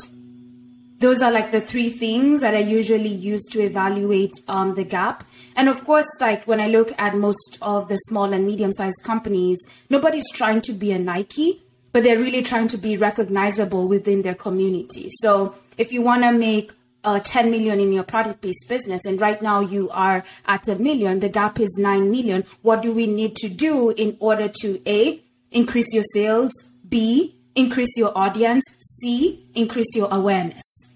those 1.03 1.21
are 1.21 1.31
like 1.31 1.51
the 1.51 1.59
three 1.59 1.89
things 1.89 2.39
that 2.39 2.55
I 2.55 2.59
usually 2.59 3.09
use 3.09 3.43
to 3.51 3.59
evaluate 3.59 4.31
um, 4.47 4.75
the 4.75 4.85
gap. 4.85 5.27
And 5.53 5.67
of 5.67 5.83
course, 5.83 6.07
like 6.21 6.47
when 6.47 6.61
I 6.61 6.67
look 6.67 6.93
at 6.97 7.13
most 7.17 7.57
of 7.61 7.89
the 7.89 7.97
small 7.97 8.31
and 8.31 8.47
medium 8.47 8.71
sized 8.71 9.03
companies, 9.03 9.59
nobody's 9.89 10.31
trying 10.31 10.61
to 10.61 10.71
be 10.71 10.93
a 10.93 10.97
Nike, 10.97 11.61
but 11.91 12.03
they're 12.03 12.17
really 12.17 12.41
trying 12.41 12.69
to 12.69 12.77
be 12.77 12.95
recognizable 12.95 13.89
within 13.89 14.21
their 14.21 14.33
community. 14.33 15.09
So 15.19 15.55
if 15.77 15.91
you 15.91 16.01
want 16.01 16.23
to 16.23 16.31
make 16.31 16.71
uh, 17.03 17.19
10 17.19 17.51
million 17.51 17.81
in 17.81 17.91
your 17.91 18.03
product 18.03 18.39
based 18.39 18.69
business 18.69 19.05
and 19.05 19.19
right 19.19 19.41
now 19.41 19.59
you 19.59 19.89
are 19.89 20.23
at 20.45 20.69
a 20.69 20.75
million, 20.75 21.19
the 21.19 21.27
gap 21.27 21.59
is 21.59 21.77
9 21.77 22.09
million. 22.09 22.45
What 22.61 22.81
do 22.81 22.93
we 22.93 23.07
need 23.07 23.35
to 23.37 23.49
do 23.49 23.89
in 23.89 24.15
order 24.21 24.49
to 24.61 24.81
A, 24.89 25.19
increase 25.51 25.93
your 25.93 26.03
sales, 26.13 26.53
B, 26.87 27.35
increase 27.55 27.97
your 27.97 28.17
audience, 28.17 28.63
C, 28.79 29.45
increase 29.53 29.97
your 29.97 30.07
awareness? 30.09 30.92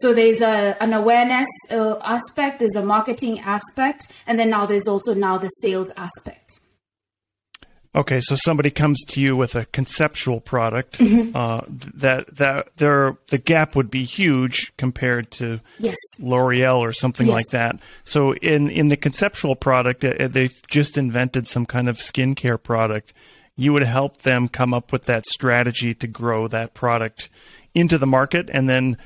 So 0.00 0.14
there's 0.14 0.40
a, 0.40 0.76
an 0.80 0.94
awareness 0.94 1.48
uh, 1.70 1.96
aspect, 2.02 2.58
there's 2.58 2.74
a 2.74 2.82
marketing 2.82 3.40
aspect, 3.40 4.06
and 4.26 4.38
then 4.38 4.48
now 4.48 4.64
there's 4.64 4.88
also 4.88 5.12
now 5.12 5.36
the 5.36 5.48
sales 5.48 5.90
aspect. 5.96 6.50
Okay, 7.92 8.20
so 8.20 8.36
somebody 8.36 8.70
comes 8.70 9.02
to 9.08 9.20
you 9.20 9.36
with 9.36 9.56
a 9.56 9.64
conceptual 9.66 10.40
product 10.40 10.98
mm-hmm. 10.98 11.36
uh, 11.36 11.62
that 11.68 12.36
that 12.36 12.68
there 12.76 13.18
the 13.28 13.38
gap 13.38 13.74
would 13.74 13.90
be 13.90 14.04
huge 14.04 14.72
compared 14.76 15.32
to 15.32 15.60
yes. 15.80 15.96
L'Oreal 16.20 16.78
or 16.78 16.92
something 16.92 17.26
yes. 17.26 17.34
like 17.34 17.46
that. 17.48 17.80
So 18.04 18.34
in 18.36 18.70
in 18.70 18.88
the 18.88 18.96
conceptual 18.96 19.56
product, 19.56 20.04
uh, 20.04 20.28
they've 20.28 20.56
just 20.68 20.96
invented 20.96 21.48
some 21.48 21.66
kind 21.66 21.88
of 21.88 21.98
skincare 21.98 22.62
product. 22.62 23.12
You 23.56 23.72
would 23.72 23.82
help 23.82 24.18
them 24.18 24.48
come 24.48 24.72
up 24.72 24.92
with 24.92 25.06
that 25.06 25.26
strategy 25.26 25.92
to 25.94 26.06
grow 26.06 26.46
that 26.46 26.74
product 26.74 27.28
into 27.74 27.98
the 27.98 28.06
market, 28.06 28.48
and 28.52 28.68
then 28.68 28.98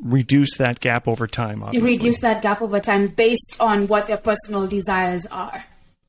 reduce 0.00 0.56
that 0.58 0.80
gap 0.80 1.08
over 1.08 1.26
time. 1.26 1.62
Obviously. 1.62 1.96
Reduce 1.96 2.20
that 2.20 2.42
gap 2.42 2.62
over 2.62 2.80
time 2.80 3.08
based 3.08 3.56
on 3.60 3.86
what 3.86 4.06
their 4.06 4.16
personal 4.16 4.66
desires 4.66 5.26
are. 5.26 5.64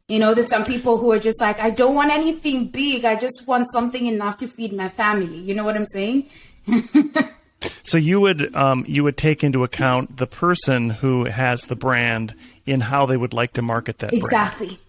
You 0.08 0.18
know, 0.18 0.34
there's 0.34 0.48
some 0.48 0.66
people 0.66 0.98
who 0.98 1.12
are 1.12 1.20
just 1.20 1.40
like, 1.40 1.60
I 1.60 1.70
don't 1.70 1.94
want 1.94 2.12
anything 2.12 2.68
big. 2.68 3.06
I 3.06 3.16
just 3.16 3.48
want 3.48 3.68
something 3.72 4.08
enough 4.08 4.38
to 4.38 4.48
feed 4.48 4.74
my 4.74 4.90
family. 4.90 5.38
You 5.38 5.54
know 5.54 5.64
what 5.64 5.76
I'm 5.76 5.86
saying? 5.86 6.28
so 7.84 7.98
you 7.98 8.20
would 8.20 8.56
um, 8.56 8.86
you 8.88 9.04
would 9.04 9.18
take 9.18 9.44
into 9.44 9.64
account 9.64 10.18
the 10.18 10.28
person 10.28 10.90
who 10.90 11.26
has 11.26 11.64
the 11.64 11.76
brand 11.76 12.34
in 12.66 12.82
how 12.82 13.06
they 13.06 13.18
would 13.18 13.34
like 13.34 13.54
to 13.54 13.62
market 13.62 14.00
that 14.00 14.14
exactly. 14.14 14.68
Brand. 14.68 14.80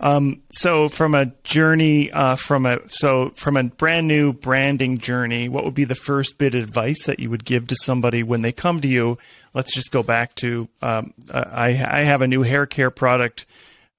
Um, 0.00 0.42
so 0.50 0.88
from 0.88 1.14
a 1.14 1.26
journey, 1.42 2.10
uh, 2.12 2.36
from 2.36 2.66
a 2.66 2.78
so 2.88 3.32
from 3.34 3.56
a 3.56 3.64
brand 3.64 4.06
new 4.06 4.32
branding 4.32 4.98
journey, 4.98 5.48
what 5.48 5.64
would 5.64 5.74
be 5.74 5.84
the 5.84 5.94
first 5.94 6.38
bit 6.38 6.54
of 6.54 6.62
advice 6.62 7.04
that 7.06 7.18
you 7.18 7.30
would 7.30 7.44
give 7.44 7.66
to 7.68 7.76
somebody 7.82 8.22
when 8.22 8.42
they 8.42 8.52
come 8.52 8.80
to 8.80 8.88
you? 8.88 9.18
Let's 9.54 9.74
just 9.74 9.90
go 9.90 10.02
back 10.02 10.34
to 10.36 10.68
um, 10.82 11.14
I, 11.32 11.68
I 11.68 12.00
have 12.02 12.22
a 12.22 12.28
new 12.28 12.42
hair 12.42 12.66
care 12.66 12.90
product. 12.90 13.46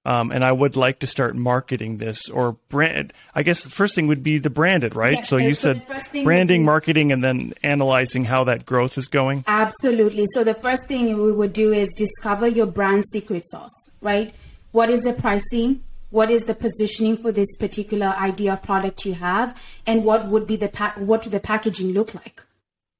Um, 0.05 0.31
and 0.31 0.45
I 0.45 0.51
would 0.53 0.77
like 0.77 0.99
to 0.99 1.07
start 1.07 1.35
marketing 1.35 1.97
this 1.97 2.29
or 2.29 2.53
brand. 2.69 3.11
I 3.35 3.43
guess 3.43 3.63
the 3.63 3.69
first 3.69 3.95
thing 3.95 4.07
would 4.07 4.23
be 4.23 4.37
the 4.37 4.49
branded, 4.49 4.95
right? 4.95 5.15
Yes, 5.15 5.27
so 5.27 5.35
you 5.35 5.53
so 5.53 5.73
said 5.73 6.23
branding, 6.23 6.63
marketing, 6.63 7.11
and 7.11 7.21
then 7.21 7.53
analyzing 7.63 8.23
how 8.23 8.45
that 8.45 8.65
growth 8.65 8.97
is 8.97 9.09
going. 9.09 9.43
Absolutely. 9.45 10.25
So 10.27 10.45
the 10.45 10.53
first 10.53 10.85
thing 10.85 11.21
we 11.21 11.33
would 11.33 11.51
do 11.51 11.73
is 11.73 11.93
discover 11.97 12.47
your 12.47 12.65
brand 12.65 13.03
secret 13.11 13.45
sauce, 13.45 13.91
right? 14.01 14.33
What 14.71 14.89
is 14.89 15.01
the 15.01 15.13
pricing? 15.13 15.83
What 16.09 16.31
is 16.31 16.45
the 16.45 16.55
positioning 16.55 17.15
for 17.15 17.31
this 17.31 17.55
particular 17.57 18.07
idea 18.17 18.59
product 18.61 19.05
you 19.05 19.13
have 19.13 19.61
and 19.85 20.03
what 20.03 20.27
would 20.27 20.47
be 20.47 20.55
the 20.55 20.69
pa- 20.69 20.93
what 20.97 21.23
would 21.23 21.31
the 21.31 21.39
packaging 21.39 21.93
look 21.93 22.13
like 22.13 22.43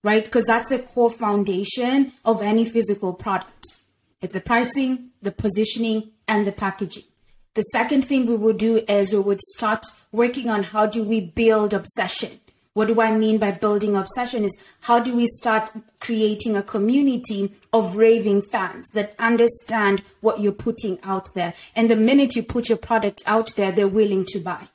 right? 0.03 0.23
Because 0.23 0.45
that's 0.45 0.71
a 0.71 0.79
core 0.79 1.09
foundation 1.09 2.13
of 2.23 2.41
any 2.41 2.65
physical 2.65 3.13
product. 3.13 3.65
It's 4.21 4.35
the 4.35 4.41
pricing 4.41 5.11
the 5.21 5.31
positioning 5.31 6.11
and 6.27 6.47
the 6.47 6.51
packaging. 6.51 7.03
The 7.55 7.61
second 7.63 8.05
thing 8.05 8.25
we 8.25 8.37
would 8.37 8.57
do 8.57 8.77
is 8.87 9.11
we 9.11 9.19
would 9.19 9.41
start 9.41 9.85
working 10.13 10.49
on 10.49 10.63
how 10.63 10.85
do 10.85 11.03
we 11.03 11.19
build 11.19 11.73
obsession 11.73 12.39
what 12.79 12.87
do 12.87 13.01
I 13.01 13.11
mean 13.11 13.39
by 13.39 13.51
building 13.51 13.97
obsession 13.97 14.45
is 14.45 14.57
how 14.83 14.99
do 14.99 15.13
we 15.13 15.25
start 15.25 15.69
creating 15.99 16.55
a 16.55 16.63
community 16.63 17.51
of 17.73 17.97
raving 17.97 18.41
fans 18.41 18.87
that 18.93 19.15
understand 19.19 20.01
what 20.21 20.39
you're 20.39 20.53
putting 20.53 20.97
out 21.03 21.27
there. 21.35 21.53
And 21.75 21.89
the 21.89 21.97
minute 21.97 22.37
you 22.37 22.41
put 22.41 22.69
your 22.69 22.77
product 22.77 23.21
out 23.25 23.53
there, 23.57 23.73
they're 23.73 23.89
willing 23.89 24.23
to 24.29 24.39
buy. 24.39 24.69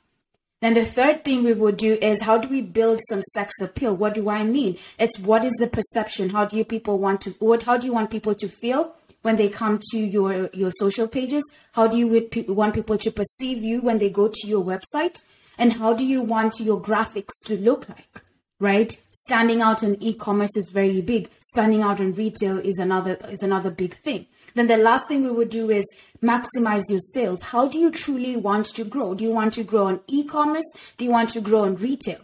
Then 0.61 0.75
the 0.75 0.85
third 0.85 1.23
thing 1.23 1.43
we 1.43 1.53
will 1.53 1.71
do 1.71 1.97
is 1.99 2.21
how 2.21 2.37
do 2.37 2.47
we 2.47 2.61
build 2.61 2.99
some 3.09 3.23
sex 3.23 3.59
appeal? 3.59 3.95
What 3.95 4.13
do 4.13 4.29
I 4.29 4.43
mean? 4.43 4.77
It's 4.99 5.17
what 5.17 5.43
is 5.43 5.53
the 5.53 5.65
perception? 5.65 6.29
How 6.29 6.45
do 6.45 6.59
you 6.59 6.63
people 6.63 6.99
want 6.99 7.21
to 7.21 7.31
what 7.39 7.63
how 7.63 7.75
do 7.75 7.87
you 7.87 7.93
want 7.93 8.11
people 8.11 8.35
to 8.35 8.47
feel 8.47 8.93
when 9.23 9.35
they 9.35 9.49
come 9.49 9.79
to 9.89 9.97
your 9.97 10.51
your 10.53 10.69
social 10.69 11.07
pages? 11.07 11.43
How 11.71 11.87
do 11.87 11.97
you 11.97 12.29
want 12.49 12.75
people 12.75 12.99
to 12.99 13.09
perceive 13.09 13.63
you 13.63 13.81
when 13.81 13.97
they 13.97 14.11
go 14.11 14.27
to 14.27 14.47
your 14.47 14.63
website? 14.63 15.23
And 15.57 15.73
how 15.73 15.93
do 15.93 16.05
you 16.05 16.21
want 16.21 16.59
your 16.59 16.81
graphics 16.81 17.43
to 17.45 17.57
look 17.57 17.89
like 17.89 18.25
right? 18.59 18.91
Standing 19.09 19.61
out 19.61 19.83
on 19.83 19.97
e-commerce 19.99 20.55
is 20.55 20.69
very 20.71 21.01
big. 21.01 21.29
Standing 21.39 21.81
out 21.81 21.99
on 21.99 22.13
retail 22.13 22.59
is 22.59 22.77
another 22.79 23.17
is 23.29 23.43
another 23.43 23.69
big 23.69 23.93
thing. 23.93 24.25
Then 24.53 24.67
the 24.67 24.77
last 24.77 25.07
thing 25.07 25.23
we 25.23 25.31
would 25.31 25.49
do 25.49 25.69
is 25.69 25.85
maximize 26.23 26.83
your 26.89 26.99
sales. 26.99 27.43
How 27.43 27.67
do 27.67 27.77
you 27.77 27.91
truly 27.91 28.37
want 28.37 28.67
to 28.67 28.85
grow? 28.85 29.13
Do 29.13 29.23
you 29.23 29.31
want 29.31 29.53
to 29.53 29.63
grow 29.63 29.87
on 29.87 29.99
e-commerce? 30.07 30.93
Do 30.97 31.03
you 31.03 31.11
want 31.11 31.29
to 31.31 31.41
grow 31.41 31.63
on 31.63 31.75
retail? 31.75 32.21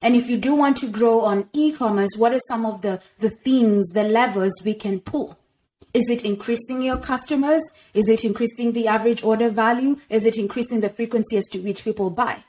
And 0.00 0.14
if 0.14 0.28
you 0.28 0.36
do 0.36 0.54
want 0.54 0.76
to 0.78 0.88
grow 0.88 1.20
on 1.20 1.48
e-commerce 1.52 2.10
what 2.16 2.32
are 2.32 2.40
some 2.48 2.64
of 2.64 2.82
the 2.82 3.02
the 3.18 3.30
things 3.30 3.90
the 3.90 4.04
levers 4.04 4.54
we 4.64 4.74
can 4.74 5.00
pull? 5.00 5.38
Is 5.94 6.08
it 6.08 6.24
increasing 6.24 6.80
your 6.80 6.96
customers? 6.96 7.62
Is 7.92 8.08
it 8.08 8.24
increasing 8.24 8.72
the 8.72 8.86
average 8.86 9.22
order 9.22 9.50
value? 9.50 9.98
Is 10.08 10.24
it 10.24 10.38
increasing 10.38 10.80
the 10.80 10.88
frequency 10.88 11.36
as 11.36 11.44
to 11.48 11.58
which 11.58 11.84
people 11.84 12.08
buy 12.08 12.44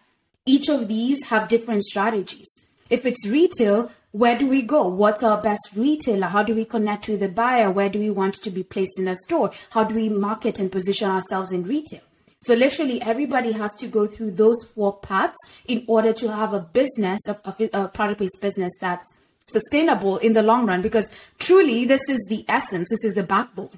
each 0.45 0.69
of 0.69 0.87
these 0.87 1.25
have 1.25 1.47
different 1.47 1.83
strategies. 1.83 2.49
If 2.89 3.05
it's 3.05 3.27
retail, 3.27 3.91
where 4.11 4.37
do 4.37 4.47
we 4.47 4.61
go? 4.61 4.87
What's 4.87 5.23
our 5.23 5.41
best 5.41 5.71
retailer? 5.75 6.27
How 6.27 6.43
do 6.43 6.53
we 6.53 6.65
connect 6.65 7.07
with 7.07 7.21
the 7.21 7.29
buyer? 7.29 7.71
Where 7.71 7.89
do 7.89 7.97
we 7.97 8.09
want 8.09 8.35
to 8.35 8.49
be 8.51 8.63
placed 8.63 8.99
in 8.99 9.07
a 9.07 9.15
store? 9.15 9.51
How 9.71 9.83
do 9.83 9.95
we 9.95 10.09
market 10.09 10.59
and 10.59 10.71
position 10.71 11.09
ourselves 11.09 11.51
in 11.51 11.63
retail? 11.63 12.01
So 12.41 12.53
literally 12.53 13.01
everybody 13.01 13.53
has 13.53 13.73
to 13.75 13.87
go 13.87 14.05
through 14.05 14.31
those 14.31 14.63
four 14.75 14.97
paths 14.99 15.37
in 15.65 15.85
order 15.87 16.11
to 16.13 16.31
have 16.31 16.53
a 16.53 16.59
business, 16.59 17.19
a, 17.27 17.69
a 17.73 17.87
product-based 17.87 18.41
business 18.41 18.71
that's 18.81 19.07
sustainable 19.47 20.17
in 20.17 20.33
the 20.33 20.43
long 20.43 20.65
run 20.65 20.81
because 20.81 21.09
truly 21.39 21.85
this 21.85 22.09
is 22.09 22.25
the 22.29 22.43
essence, 22.49 22.89
this 22.89 23.03
is 23.05 23.15
the 23.15 23.23
backbone. 23.23 23.69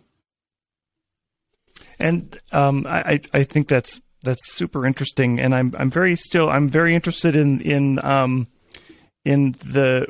And 1.99 2.37
um, 2.51 2.85
I, 2.89 3.21
I 3.33 3.43
think 3.43 3.67
that's 3.67 4.01
that's 4.25 4.51
super 4.51 4.85
interesting, 4.85 5.39
and 5.39 5.55
I'm 5.55 5.73
I'm 5.77 5.89
very 5.89 6.15
still 6.15 6.49
I'm 6.49 6.67
very 6.67 6.95
interested 6.95 7.35
in 7.35 7.61
in 7.61 8.03
um 8.03 8.47
in 9.23 9.53
the 9.63 10.07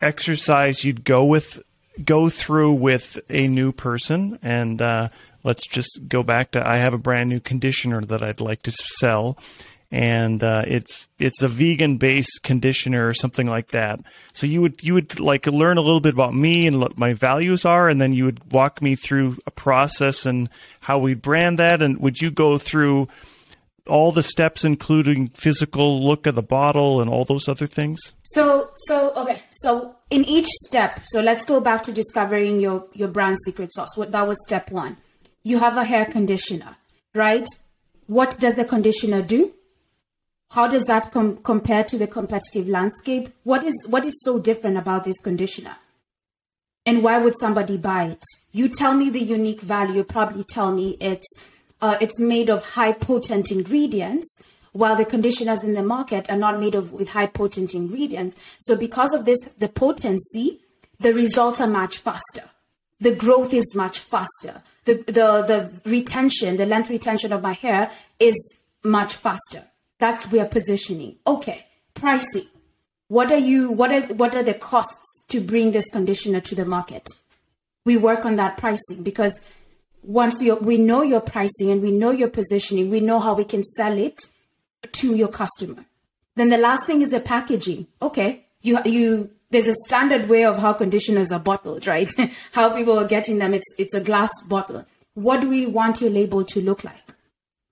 exercise 0.00 0.84
you'd 0.84 1.04
go 1.04 1.24
with 1.24 1.60
go 2.04 2.28
through 2.28 2.72
with 2.72 3.18
a 3.28 3.48
new 3.48 3.72
person 3.72 4.38
and 4.42 4.80
uh, 4.80 5.08
let's 5.42 5.66
just 5.66 6.00
go 6.06 6.22
back 6.22 6.52
to 6.52 6.66
I 6.66 6.76
have 6.76 6.94
a 6.94 6.98
brand 6.98 7.28
new 7.28 7.40
conditioner 7.40 8.00
that 8.02 8.22
I'd 8.22 8.40
like 8.40 8.62
to 8.62 8.72
sell 8.72 9.36
and 9.90 10.44
uh, 10.44 10.62
it's 10.66 11.08
it's 11.18 11.42
a 11.42 11.48
vegan 11.48 11.96
based 11.96 12.42
conditioner 12.42 13.08
or 13.08 13.14
something 13.14 13.46
like 13.46 13.68
that. 13.68 14.00
So 14.34 14.46
you 14.46 14.60
would 14.60 14.82
you 14.82 14.94
would 14.94 15.18
like 15.18 15.46
learn 15.46 15.78
a 15.78 15.82
little 15.82 16.00
bit 16.00 16.12
about 16.12 16.34
me 16.34 16.66
and 16.66 16.78
what 16.78 16.98
my 16.98 17.14
values 17.14 17.64
are, 17.64 17.88
and 17.88 18.00
then 18.00 18.12
you 18.12 18.26
would 18.26 18.52
walk 18.52 18.82
me 18.82 18.96
through 18.96 19.38
a 19.46 19.50
process 19.50 20.26
and 20.26 20.50
how 20.80 20.98
we 20.98 21.14
brand 21.14 21.58
that. 21.58 21.80
And 21.80 21.98
would 22.00 22.20
you 22.20 22.30
go 22.30 22.58
through 22.58 23.08
all 23.88 24.12
the 24.12 24.22
steps, 24.22 24.64
including 24.64 25.28
physical 25.28 26.04
look 26.04 26.26
of 26.26 26.34
the 26.34 26.42
bottle 26.42 27.00
and 27.00 27.10
all 27.10 27.24
those 27.24 27.48
other 27.48 27.66
things? 27.66 28.00
So, 28.22 28.70
so 28.86 29.12
okay. 29.14 29.40
So 29.50 29.96
in 30.10 30.24
each 30.24 30.46
step, 30.46 31.00
so 31.04 31.20
let's 31.20 31.44
go 31.44 31.60
back 31.60 31.82
to 31.84 31.92
discovering 31.92 32.60
your 32.60 32.86
your 32.94 33.08
brand 33.08 33.38
secret 33.44 33.72
sauce. 33.72 33.96
What 33.96 34.12
that 34.12 34.26
was 34.26 34.38
step 34.46 34.70
one. 34.70 34.96
You 35.42 35.58
have 35.60 35.76
a 35.76 35.84
hair 35.84 36.04
conditioner, 36.04 36.76
right? 37.14 37.46
What 38.06 38.38
does 38.38 38.58
a 38.58 38.64
conditioner 38.64 39.22
do? 39.22 39.52
How 40.50 40.66
does 40.66 40.84
that 40.84 41.12
com- 41.12 41.36
compare 41.38 41.84
to 41.84 41.98
the 41.98 42.06
competitive 42.06 42.68
landscape? 42.68 43.28
What 43.44 43.64
is 43.64 43.74
what 43.88 44.04
is 44.04 44.18
so 44.24 44.38
different 44.38 44.78
about 44.78 45.04
this 45.04 45.20
conditioner? 45.20 45.76
And 46.86 47.02
why 47.02 47.18
would 47.18 47.34
somebody 47.38 47.76
buy 47.76 48.04
it? 48.04 48.22
You 48.52 48.68
tell 48.68 48.94
me 48.94 49.10
the 49.10 49.20
unique 49.20 49.60
value. 49.60 50.02
Probably 50.04 50.42
tell 50.42 50.72
me 50.72 50.96
it's 51.00 51.26
uh, 51.80 51.96
it's 52.00 52.18
made 52.18 52.48
of 52.48 52.70
high 52.70 52.92
potent 52.92 53.50
ingredients, 53.50 54.42
while 54.72 54.96
the 54.96 55.04
conditioners 55.04 55.64
in 55.64 55.74
the 55.74 55.82
market 55.82 56.30
are 56.30 56.36
not 56.36 56.60
made 56.60 56.74
of 56.74 56.92
with 56.92 57.10
high 57.10 57.26
potent 57.26 57.74
ingredients. 57.74 58.36
So 58.60 58.76
because 58.76 59.12
of 59.14 59.24
this, 59.24 59.38
the 59.58 59.68
potency, 59.68 60.60
the 60.98 61.14
results 61.14 61.60
are 61.60 61.68
much 61.68 61.98
faster. 61.98 62.44
The 63.00 63.14
growth 63.14 63.54
is 63.54 63.74
much 63.76 64.00
faster. 64.00 64.62
The 64.84 64.94
the 65.06 65.42
the 65.42 65.80
retention, 65.84 66.56
the 66.56 66.66
length 66.66 66.90
retention 66.90 67.32
of 67.32 67.42
my 67.42 67.52
hair 67.52 67.90
is 68.18 68.36
much 68.82 69.14
faster. 69.14 69.64
That's 69.98 70.30
where 70.32 70.46
positioning. 70.46 71.16
Okay, 71.26 71.66
pricing. 71.94 72.46
What 73.08 73.30
are 73.30 73.38
you? 73.38 73.70
What 73.70 73.92
are 73.92 74.02
what 74.14 74.34
are 74.34 74.42
the 74.42 74.54
costs 74.54 75.24
to 75.28 75.40
bring 75.40 75.70
this 75.70 75.90
conditioner 75.90 76.40
to 76.40 76.54
the 76.54 76.64
market? 76.64 77.06
We 77.84 77.96
work 77.96 78.24
on 78.24 78.36
that 78.36 78.56
pricing 78.56 79.02
because 79.02 79.40
once 80.02 80.40
we 80.40 80.78
know 80.78 81.02
your 81.02 81.20
pricing 81.20 81.70
and 81.70 81.82
we 81.82 81.90
know 81.90 82.10
your 82.10 82.28
positioning, 82.28 82.90
we 82.90 83.00
know 83.00 83.20
how 83.20 83.34
we 83.34 83.44
can 83.44 83.62
sell 83.62 83.96
it 83.98 84.18
to 84.92 85.14
your 85.14 85.28
customer. 85.28 85.84
Then 86.36 86.50
the 86.50 86.58
last 86.58 86.86
thing 86.86 87.02
is 87.02 87.10
the 87.10 87.20
packaging. 87.20 87.86
Okay, 88.00 88.46
you 88.62 88.78
you 88.84 89.30
there's 89.50 89.66
a 89.66 89.74
standard 89.86 90.28
way 90.28 90.44
of 90.44 90.58
how 90.58 90.72
conditioners 90.72 91.32
are 91.32 91.40
bottled, 91.40 91.86
right? 91.86 92.08
how 92.52 92.74
people 92.76 92.98
are 92.98 93.08
getting 93.08 93.38
them. 93.38 93.54
It's 93.54 93.74
it's 93.78 93.94
a 93.94 94.00
glass 94.00 94.30
bottle. 94.42 94.84
What 95.14 95.40
do 95.40 95.48
we 95.48 95.66
want 95.66 96.00
your 96.00 96.10
label 96.10 96.44
to 96.44 96.60
look 96.60 96.84
like? 96.84 97.02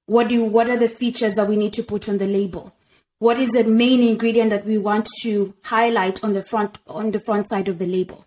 What 0.07 0.29
do 0.29 0.35
you, 0.35 0.45
what 0.45 0.69
are 0.69 0.77
the 0.77 0.89
features 0.89 1.35
that 1.35 1.49
we 1.49 1.57
need 1.57 1.73
to 1.75 1.83
put 1.83 2.09
on 2.09 2.19
the 2.19 2.27
label? 2.27 2.73
What 3.19 3.39
is 3.39 3.51
the 3.51 3.65
main 3.65 4.03
ingredient 4.03 4.51
that 4.51 4.65
we 4.65 4.79
want 4.79 5.09
to 5.23 5.55
highlight 5.65 6.23
on 6.23 6.33
the 6.33 6.43
front 6.43 6.79
on 6.87 7.13
the 7.13 7.21
front 7.21 7.49
side 7.49 7.69
of 7.69 7.79
the 7.79 7.87
label? 7.87 8.26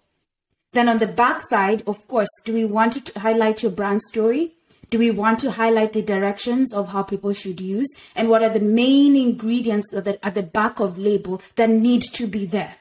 Then 0.73 0.87
on 0.87 0.99
the 0.99 1.07
back 1.07 1.41
side, 1.41 1.83
of 1.87 2.07
course, 2.07 2.29
do 2.45 2.53
we 2.53 2.65
want 2.65 3.05
to 3.05 3.19
highlight 3.19 3.63
your 3.63 3.71
brand 3.71 4.01
story? 4.03 4.53
Do 4.89 4.97
we 4.97 5.11
want 5.11 5.39
to 5.39 5.51
highlight 5.51 5.93
the 5.93 6.01
directions 6.01 6.73
of 6.73 6.89
how 6.89 7.03
people 7.03 7.33
should 7.33 7.61
use? 7.61 7.87
And 8.15 8.29
what 8.29 8.43
are 8.43 8.49
the 8.49 8.59
main 8.59 9.15
ingredients 9.15 9.91
that 9.91 10.19
at 10.23 10.35
the 10.35 10.43
back 10.43 10.79
of 10.79 10.97
label 10.97 11.41
that 11.55 11.69
need 11.69 12.01
to 12.13 12.27
be 12.27 12.45
there? 12.45 12.75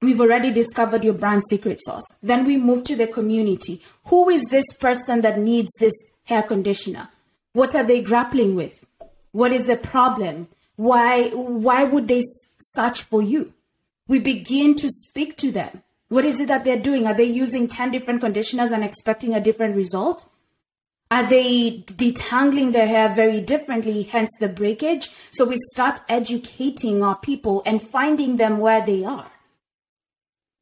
We've 0.00 0.20
already 0.20 0.52
discovered 0.52 1.02
your 1.02 1.14
brand 1.14 1.42
secret 1.48 1.80
sauce. 1.82 2.06
Then 2.22 2.44
we 2.44 2.56
move 2.56 2.84
to 2.84 2.96
the 2.96 3.08
community. 3.08 3.82
Who 4.06 4.28
is 4.28 4.44
this 4.44 4.72
person 4.74 5.22
that 5.22 5.38
needs 5.38 5.70
this 5.80 5.94
hair 6.24 6.42
conditioner? 6.42 7.08
What 7.52 7.74
are 7.74 7.84
they 7.84 8.02
grappling 8.02 8.54
with? 8.54 8.84
What 9.32 9.52
is 9.52 9.66
the 9.66 9.76
problem? 9.76 10.48
Why, 10.76 11.30
why 11.30 11.84
would 11.84 12.06
they 12.06 12.22
search 12.58 13.02
for 13.02 13.22
you? 13.22 13.52
We 14.06 14.20
begin 14.20 14.76
to 14.76 14.88
speak 14.88 15.36
to 15.38 15.50
them. 15.50 15.82
What 16.08 16.24
is 16.24 16.40
it 16.40 16.48
that 16.48 16.64
they're 16.64 16.80
doing? 16.80 17.06
Are 17.06 17.14
they 17.14 17.24
using 17.24 17.68
10 17.68 17.90
different 17.90 18.20
conditioners 18.20 18.70
and 18.70 18.82
expecting 18.82 19.34
a 19.34 19.40
different 19.40 19.76
result? 19.76 20.28
Are 21.10 21.26
they 21.26 21.84
detangling 21.86 22.72
their 22.72 22.86
hair 22.86 23.08
very 23.14 23.40
differently, 23.40 24.02
hence 24.02 24.30
the 24.40 24.48
breakage? 24.48 25.08
So 25.30 25.46
we 25.46 25.56
start 25.72 26.00
educating 26.08 27.02
our 27.02 27.16
people 27.16 27.62
and 27.64 27.80
finding 27.80 28.36
them 28.36 28.58
where 28.58 28.84
they 28.84 29.04
are. 29.04 29.30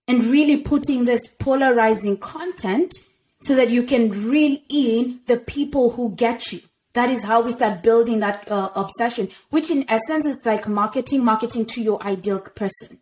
And 0.08 0.24
really 0.24 0.58
putting 0.58 1.04
this 1.04 1.26
polarizing 1.26 2.18
content 2.18 2.92
so 3.38 3.56
that 3.56 3.70
you 3.70 3.82
can 3.82 4.10
reel 4.10 4.58
in 4.68 5.20
the 5.26 5.36
people 5.36 5.90
who 5.90 6.14
get 6.14 6.52
you. 6.52 6.60
That 6.92 7.10
is 7.10 7.24
how 7.24 7.42
we 7.42 7.50
start 7.50 7.82
building 7.82 8.20
that 8.20 8.50
uh, 8.50 8.70
obsession, 8.74 9.28
which 9.50 9.70
in 9.70 9.84
essence 9.88 10.26
it's 10.26 10.46
like 10.46 10.68
marketing, 10.68 11.24
marketing 11.24 11.66
to 11.66 11.82
your 11.82 12.02
ideal 12.02 12.38
person. 12.38 12.98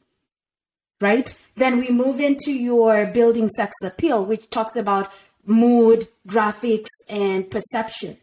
Right? 1.04 1.28
Then 1.54 1.78
we 1.78 1.90
move 1.90 2.18
into 2.18 2.50
your 2.50 3.04
building 3.18 3.48
sex 3.48 3.74
appeal, 3.84 4.24
which 4.24 4.48
talks 4.48 4.74
about 4.74 5.12
mood, 5.44 6.08
graphics, 6.26 6.92
and 7.10 7.50
perception. 7.50 8.16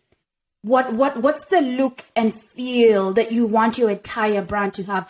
What 0.63 0.93
what 0.93 1.17
what's 1.25 1.45
the 1.53 1.61
look 1.61 2.05
and 2.15 2.33
feel 2.33 3.13
that 3.13 3.31
you 3.31 3.45
want 3.45 3.77
your 3.77 3.91
entire 3.91 4.41
brand 4.41 4.73
to 4.75 4.83
have? 4.85 5.03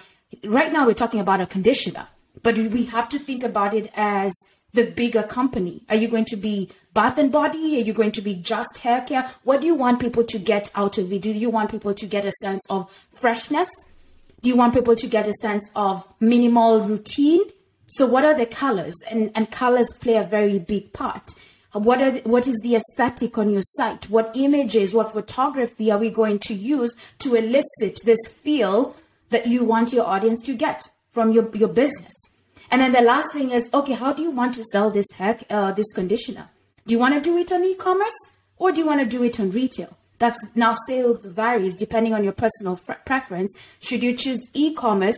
Right 0.43 0.73
now 0.73 0.85
we're 0.85 1.01
talking 1.03 1.21
about 1.21 1.39
a 1.39 1.45
conditioner, 1.45 2.07
but 2.43 2.57
we 2.57 2.85
have 2.95 3.07
to 3.09 3.19
think 3.19 3.41
about 3.43 3.73
it 3.73 3.89
as 3.95 4.33
the 4.73 4.85
bigger 4.85 5.23
company? 5.23 5.83
Are 5.89 5.95
you 5.95 6.07
going 6.07 6.25
to 6.25 6.35
be 6.35 6.69
bath 6.93 7.17
and 7.17 7.31
body? 7.31 7.77
Are 7.77 7.85
you 7.85 7.93
going 7.93 8.11
to 8.13 8.21
be 8.21 8.35
just 8.35 8.79
hair 8.79 9.01
care? 9.01 9.29
What 9.43 9.61
do 9.61 9.67
you 9.67 9.75
want 9.75 9.99
people 9.99 10.23
to 10.23 10.39
get 10.39 10.71
out 10.75 10.97
of 10.97 11.11
it? 11.11 11.21
Do 11.21 11.31
you 11.31 11.49
want 11.49 11.71
people 11.71 11.93
to 11.93 12.05
get 12.05 12.25
a 12.25 12.31
sense 12.43 12.65
of 12.69 12.89
freshness? 13.19 13.69
Do 14.41 14.49
you 14.49 14.55
want 14.55 14.73
people 14.73 14.95
to 14.95 15.07
get 15.07 15.27
a 15.27 15.33
sense 15.33 15.69
of 15.75 16.07
minimal 16.19 16.81
routine? 16.81 17.41
So 17.91 18.05
what 18.05 18.23
are 18.23 18.33
the 18.33 18.45
colors? 18.45 18.95
And, 19.09 19.31
and 19.35 19.51
colors 19.51 19.93
play 19.99 20.15
a 20.15 20.23
very 20.23 20.59
big 20.59 20.93
part. 20.93 21.31
What 21.73 22.01
are 22.01 22.11
the, 22.11 22.19
what 22.21 22.47
is 22.47 22.59
the 22.63 22.75
aesthetic 22.75 23.37
on 23.37 23.49
your 23.49 23.61
site? 23.61 24.09
What 24.09 24.31
images, 24.33 24.93
what 24.93 25.11
photography 25.11 25.91
are 25.91 25.97
we 25.97 26.09
going 26.09 26.39
to 26.39 26.53
use 26.53 26.95
to 27.19 27.35
elicit 27.35 27.99
this 28.05 28.27
feel 28.27 28.95
that 29.29 29.47
you 29.47 29.63
want 29.63 29.93
your 29.93 30.05
audience 30.05 30.41
to 30.43 30.53
get 30.53 30.89
from 31.11 31.31
your, 31.31 31.49
your 31.55 31.69
business? 31.69 32.13
And 32.69 32.81
then 32.81 32.93
the 32.93 33.01
last 33.01 33.33
thing 33.33 33.51
is, 33.51 33.69
okay, 33.73 33.93
how 33.93 34.13
do 34.13 34.21
you 34.21 34.31
want 34.31 34.55
to 34.55 34.63
sell 34.63 34.89
this 34.89 35.11
heck, 35.17 35.43
uh, 35.49 35.73
this 35.73 35.91
conditioner? 35.93 36.49
Do 36.87 36.93
you 36.93 36.99
want 36.99 37.13
to 37.15 37.21
do 37.21 37.37
it 37.37 37.51
on 37.51 37.63
e-commerce 37.63 38.31
or 38.57 38.71
do 38.71 38.79
you 38.79 38.85
want 38.85 39.01
to 39.01 39.05
do 39.05 39.21
it 39.23 39.39
on 39.39 39.51
retail? 39.51 39.97
That's 40.17 40.55
now 40.55 40.75
sales 40.87 41.25
varies 41.25 41.75
depending 41.75 42.13
on 42.13 42.23
your 42.23 42.33
personal 42.33 42.79
f- 42.89 43.03
preference. 43.05 43.53
Should 43.81 44.03
you 44.03 44.15
choose 44.15 44.45
e-commerce, 44.53 45.17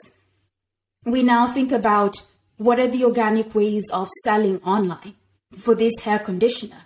we 1.05 1.21
now 1.21 1.45
think 1.45 1.71
about 1.71 2.23
what 2.57 2.79
are 2.79 2.87
the 2.87 3.03
organic 3.03 3.53
ways 3.53 3.89
of 3.91 4.09
selling 4.23 4.61
online 4.63 5.15
for 5.51 5.75
this 5.75 5.99
hair 6.01 6.19
conditioner 6.19 6.83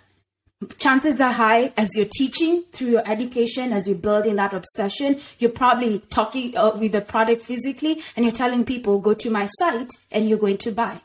chances 0.78 1.20
are 1.20 1.32
high 1.32 1.72
as 1.76 1.94
you're 1.96 2.08
teaching 2.10 2.64
through 2.72 2.88
your 2.88 3.08
education, 3.08 3.72
as 3.72 3.88
you're 3.88 3.96
building 3.98 4.36
that 4.36 4.52
obsession, 4.52 5.20
you're 5.38 5.50
probably 5.50 6.00
talking 6.10 6.56
uh, 6.56 6.72
with 6.76 6.92
the 6.92 7.00
product 7.00 7.42
physically 7.42 8.00
and 8.16 8.24
you're 8.24 8.34
telling 8.34 8.64
people, 8.64 8.98
go 8.98 9.14
to 9.14 9.30
my 9.30 9.46
site 9.46 9.90
and 10.10 10.28
you're 10.28 10.38
going 10.38 10.58
to 10.58 10.72
buy. 10.72 11.00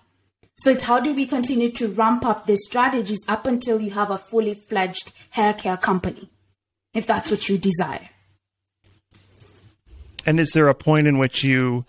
So 0.58 0.72
it's 0.72 0.84
how 0.84 1.00
do 1.00 1.14
we 1.14 1.26
continue 1.26 1.72
to 1.72 1.88
ramp 1.88 2.26
up 2.26 2.46
these 2.46 2.64
strategies 2.64 3.24
up 3.28 3.48
until 3.48 3.82
you 3.82 3.92
have 3.92 4.12
a 4.12 4.18
fully 4.18 4.54
fledged 4.54 5.12
hair 5.32 5.54
care 5.54 5.78
company, 5.78 6.30
if 6.94 7.06
that's 7.06 7.30
what 7.30 7.50
you 7.50 7.58
desire. 7.58 8.10
And 10.26 10.40
is 10.40 10.52
there 10.52 10.68
a 10.68 10.76
point 10.76 11.08
in 11.08 11.18
which 11.18 11.44
you 11.44 11.86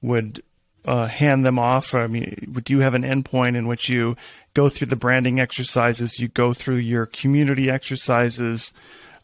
would 0.00 0.42
uh, 0.84 1.06
hand 1.06 1.44
them 1.44 1.58
off? 1.58 1.94
I 1.94 2.06
mean, 2.06 2.60
do 2.64 2.72
you 2.72 2.80
have 2.80 2.94
an 2.94 3.02
endpoint 3.02 3.56
in 3.56 3.66
which 3.66 3.88
you 3.88 4.16
go 4.54 4.68
through 4.68 4.88
the 4.88 4.96
branding 4.96 5.40
exercises, 5.40 6.18
you 6.18 6.28
go 6.28 6.52
through 6.52 6.76
your 6.76 7.06
community 7.06 7.70
exercises, 7.70 8.72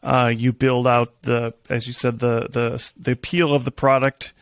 uh, 0.02 0.32
you 0.34 0.52
build 0.52 0.86
out 0.86 1.22
the, 1.22 1.54
as 1.68 1.86
you 1.86 1.92
said, 1.92 2.18
the 2.20 2.48
the 2.50 2.92
the 2.98 3.12
appeal 3.12 3.54
of 3.54 3.64
the 3.64 3.70
product, 3.70 4.32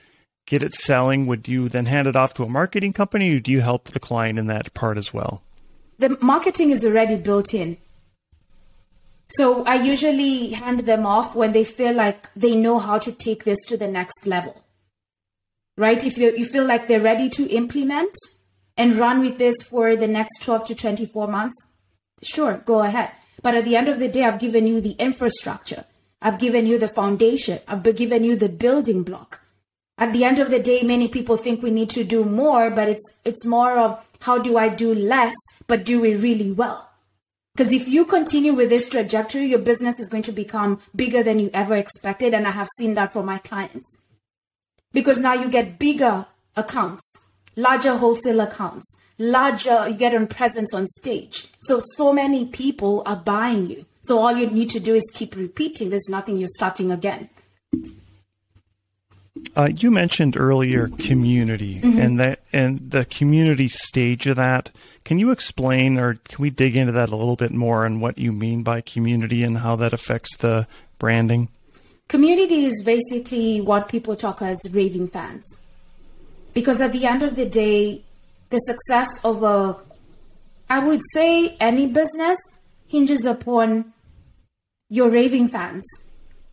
get 0.46 0.62
it 0.62 0.74
selling. 0.74 1.26
Would 1.26 1.48
you 1.48 1.68
then 1.68 1.86
hand 1.86 2.06
it 2.06 2.16
off 2.16 2.34
to 2.34 2.44
a 2.44 2.48
marketing 2.48 2.92
company, 2.92 3.34
or 3.34 3.40
do 3.40 3.50
you 3.50 3.60
help 3.60 3.90
the 3.90 4.00
client 4.00 4.38
in 4.38 4.46
that 4.46 4.72
part 4.74 4.96
as 4.96 5.12
well? 5.12 5.42
The 5.98 6.16
marketing 6.20 6.70
is 6.70 6.84
already 6.84 7.16
built 7.16 7.52
in. 7.52 7.76
So 9.30 9.62
I 9.64 9.74
usually 9.74 10.50
hand 10.50 10.80
them 10.80 11.04
off 11.04 11.34
when 11.34 11.52
they 11.52 11.64
feel 11.64 11.92
like 11.92 12.32
they 12.34 12.56
know 12.56 12.78
how 12.78 12.98
to 12.98 13.12
take 13.12 13.44
this 13.44 13.58
to 13.66 13.76
the 13.76 13.88
next 13.88 14.26
level 14.26 14.64
right? 15.78 16.04
If 16.04 16.18
you, 16.18 16.44
feel 16.44 16.64
like 16.64 16.88
they're 16.88 17.00
ready 17.00 17.28
to 17.30 17.48
implement 17.48 18.14
and 18.76 18.98
run 18.98 19.20
with 19.20 19.38
this 19.38 19.54
for 19.62 19.96
the 19.96 20.08
next 20.08 20.42
12 20.42 20.66
to 20.66 20.74
24 20.74 21.28
months, 21.28 21.54
sure, 22.22 22.60
go 22.66 22.80
ahead. 22.80 23.12
But 23.42 23.54
at 23.54 23.64
the 23.64 23.76
end 23.76 23.88
of 23.88 24.00
the 24.00 24.08
day, 24.08 24.24
I've 24.24 24.40
given 24.40 24.66
you 24.66 24.80
the 24.80 24.96
infrastructure. 24.98 25.84
I've 26.20 26.40
given 26.40 26.66
you 26.66 26.78
the 26.78 26.88
foundation. 26.88 27.60
I've 27.68 27.84
given 27.96 28.24
you 28.24 28.34
the 28.34 28.48
building 28.48 29.04
block. 29.04 29.40
At 29.96 30.12
the 30.12 30.24
end 30.24 30.40
of 30.40 30.50
the 30.50 30.58
day, 30.58 30.82
many 30.82 31.06
people 31.06 31.36
think 31.36 31.62
we 31.62 31.70
need 31.70 31.90
to 31.90 32.02
do 32.02 32.24
more, 32.24 32.70
but 32.70 32.88
it's 32.88 33.04
it's 33.24 33.46
more 33.46 33.78
of 33.78 34.04
how 34.20 34.38
do 34.38 34.56
I 34.56 34.68
do 34.68 34.94
less 34.94 35.34
but 35.68 35.84
do 35.84 36.04
it 36.04 36.16
really 36.16 36.50
well? 36.50 36.88
Because 37.54 37.72
if 37.72 37.88
you 37.88 38.04
continue 38.04 38.52
with 38.52 38.68
this 38.68 38.88
trajectory, 38.88 39.46
your 39.46 39.58
business 39.58 39.98
is 39.98 40.08
going 40.08 40.22
to 40.24 40.32
become 40.32 40.80
bigger 40.94 41.22
than 41.22 41.38
you 41.38 41.50
ever 41.52 41.76
expected. 41.76 42.34
And 42.34 42.46
I 42.46 42.52
have 42.52 42.68
seen 42.78 42.94
that 42.94 43.12
for 43.12 43.22
my 43.22 43.38
clients 43.38 43.84
because 44.92 45.20
now 45.20 45.34
you 45.34 45.48
get 45.48 45.78
bigger 45.78 46.26
accounts, 46.56 47.30
larger 47.56 47.96
wholesale 47.96 48.40
accounts, 48.40 48.86
larger, 49.18 49.88
you 49.88 49.96
get 49.96 50.14
a 50.14 50.26
presence 50.26 50.72
on 50.74 50.86
stage. 50.86 51.48
So, 51.60 51.80
so 51.96 52.12
many 52.12 52.46
people 52.46 53.02
are 53.06 53.16
buying 53.16 53.66
you. 53.66 53.84
So 54.02 54.18
all 54.18 54.34
you 54.36 54.48
need 54.48 54.70
to 54.70 54.80
do 54.80 54.94
is 54.94 55.10
keep 55.12 55.36
repeating. 55.36 55.90
There's 55.90 56.08
nothing 56.08 56.38
you're 56.38 56.48
starting 56.48 56.90
again. 56.90 57.28
Uh, 59.54 59.68
you 59.76 59.90
mentioned 59.90 60.36
earlier 60.36 60.88
community 60.88 61.80
mm-hmm. 61.80 61.98
and 61.98 62.18
that 62.18 62.40
and 62.52 62.90
the 62.90 63.04
community 63.04 63.68
stage 63.68 64.26
of 64.26 64.36
that. 64.36 64.70
Can 65.04 65.18
you 65.18 65.30
explain 65.30 65.98
or 65.98 66.14
can 66.14 66.42
we 66.42 66.50
dig 66.50 66.76
into 66.76 66.92
that 66.92 67.10
a 67.10 67.16
little 67.16 67.36
bit 67.36 67.52
more 67.52 67.84
and 67.84 68.00
what 68.00 68.18
you 68.18 68.32
mean 68.32 68.62
by 68.62 68.80
community 68.80 69.42
and 69.42 69.58
how 69.58 69.76
that 69.76 69.92
affects 69.92 70.36
the 70.36 70.66
branding? 70.98 71.48
Community 72.08 72.64
is 72.64 72.82
basically 72.82 73.60
what 73.60 73.88
people 73.88 74.16
talk 74.16 74.40
as 74.40 74.58
raving 74.72 75.06
fans. 75.06 75.60
Because 76.54 76.80
at 76.80 76.92
the 76.92 77.04
end 77.04 77.22
of 77.22 77.36
the 77.36 77.44
day, 77.44 78.02
the 78.48 78.58
success 78.60 79.22
of 79.22 79.42
a, 79.42 79.76
I 80.70 80.78
would 80.78 81.02
say, 81.12 81.54
any 81.60 81.86
business 81.86 82.38
hinges 82.86 83.26
upon 83.26 83.92
your 84.88 85.10
raving 85.10 85.48
fans, 85.48 85.84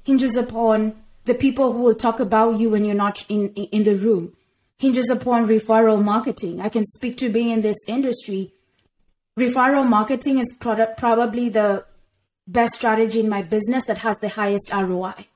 hinges 0.03 0.35
upon 0.35 0.93
the 1.23 1.33
people 1.33 1.71
who 1.71 1.83
will 1.83 1.95
talk 1.95 2.19
about 2.19 2.59
you 2.59 2.69
when 2.69 2.83
you're 2.83 2.93
not 2.93 3.23
in, 3.29 3.47
in 3.53 3.83
the 3.83 3.95
room, 3.95 4.33
hinges 4.77 5.09
upon 5.09 5.47
referral 5.47 6.03
marketing. 6.03 6.59
I 6.59 6.67
can 6.67 6.83
speak 6.83 7.15
to 7.19 7.29
being 7.29 7.49
in 7.49 7.61
this 7.61 7.77
industry. 7.87 8.51
Referral 9.39 9.87
marketing 9.87 10.37
is 10.37 10.51
product, 10.51 10.97
probably 10.97 11.47
the 11.47 11.85
best 12.45 12.73
strategy 12.73 13.21
in 13.21 13.29
my 13.29 13.41
business 13.41 13.85
that 13.85 13.99
has 13.99 14.17
the 14.17 14.29
highest 14.29 14.69
ROI. 14.73 15.27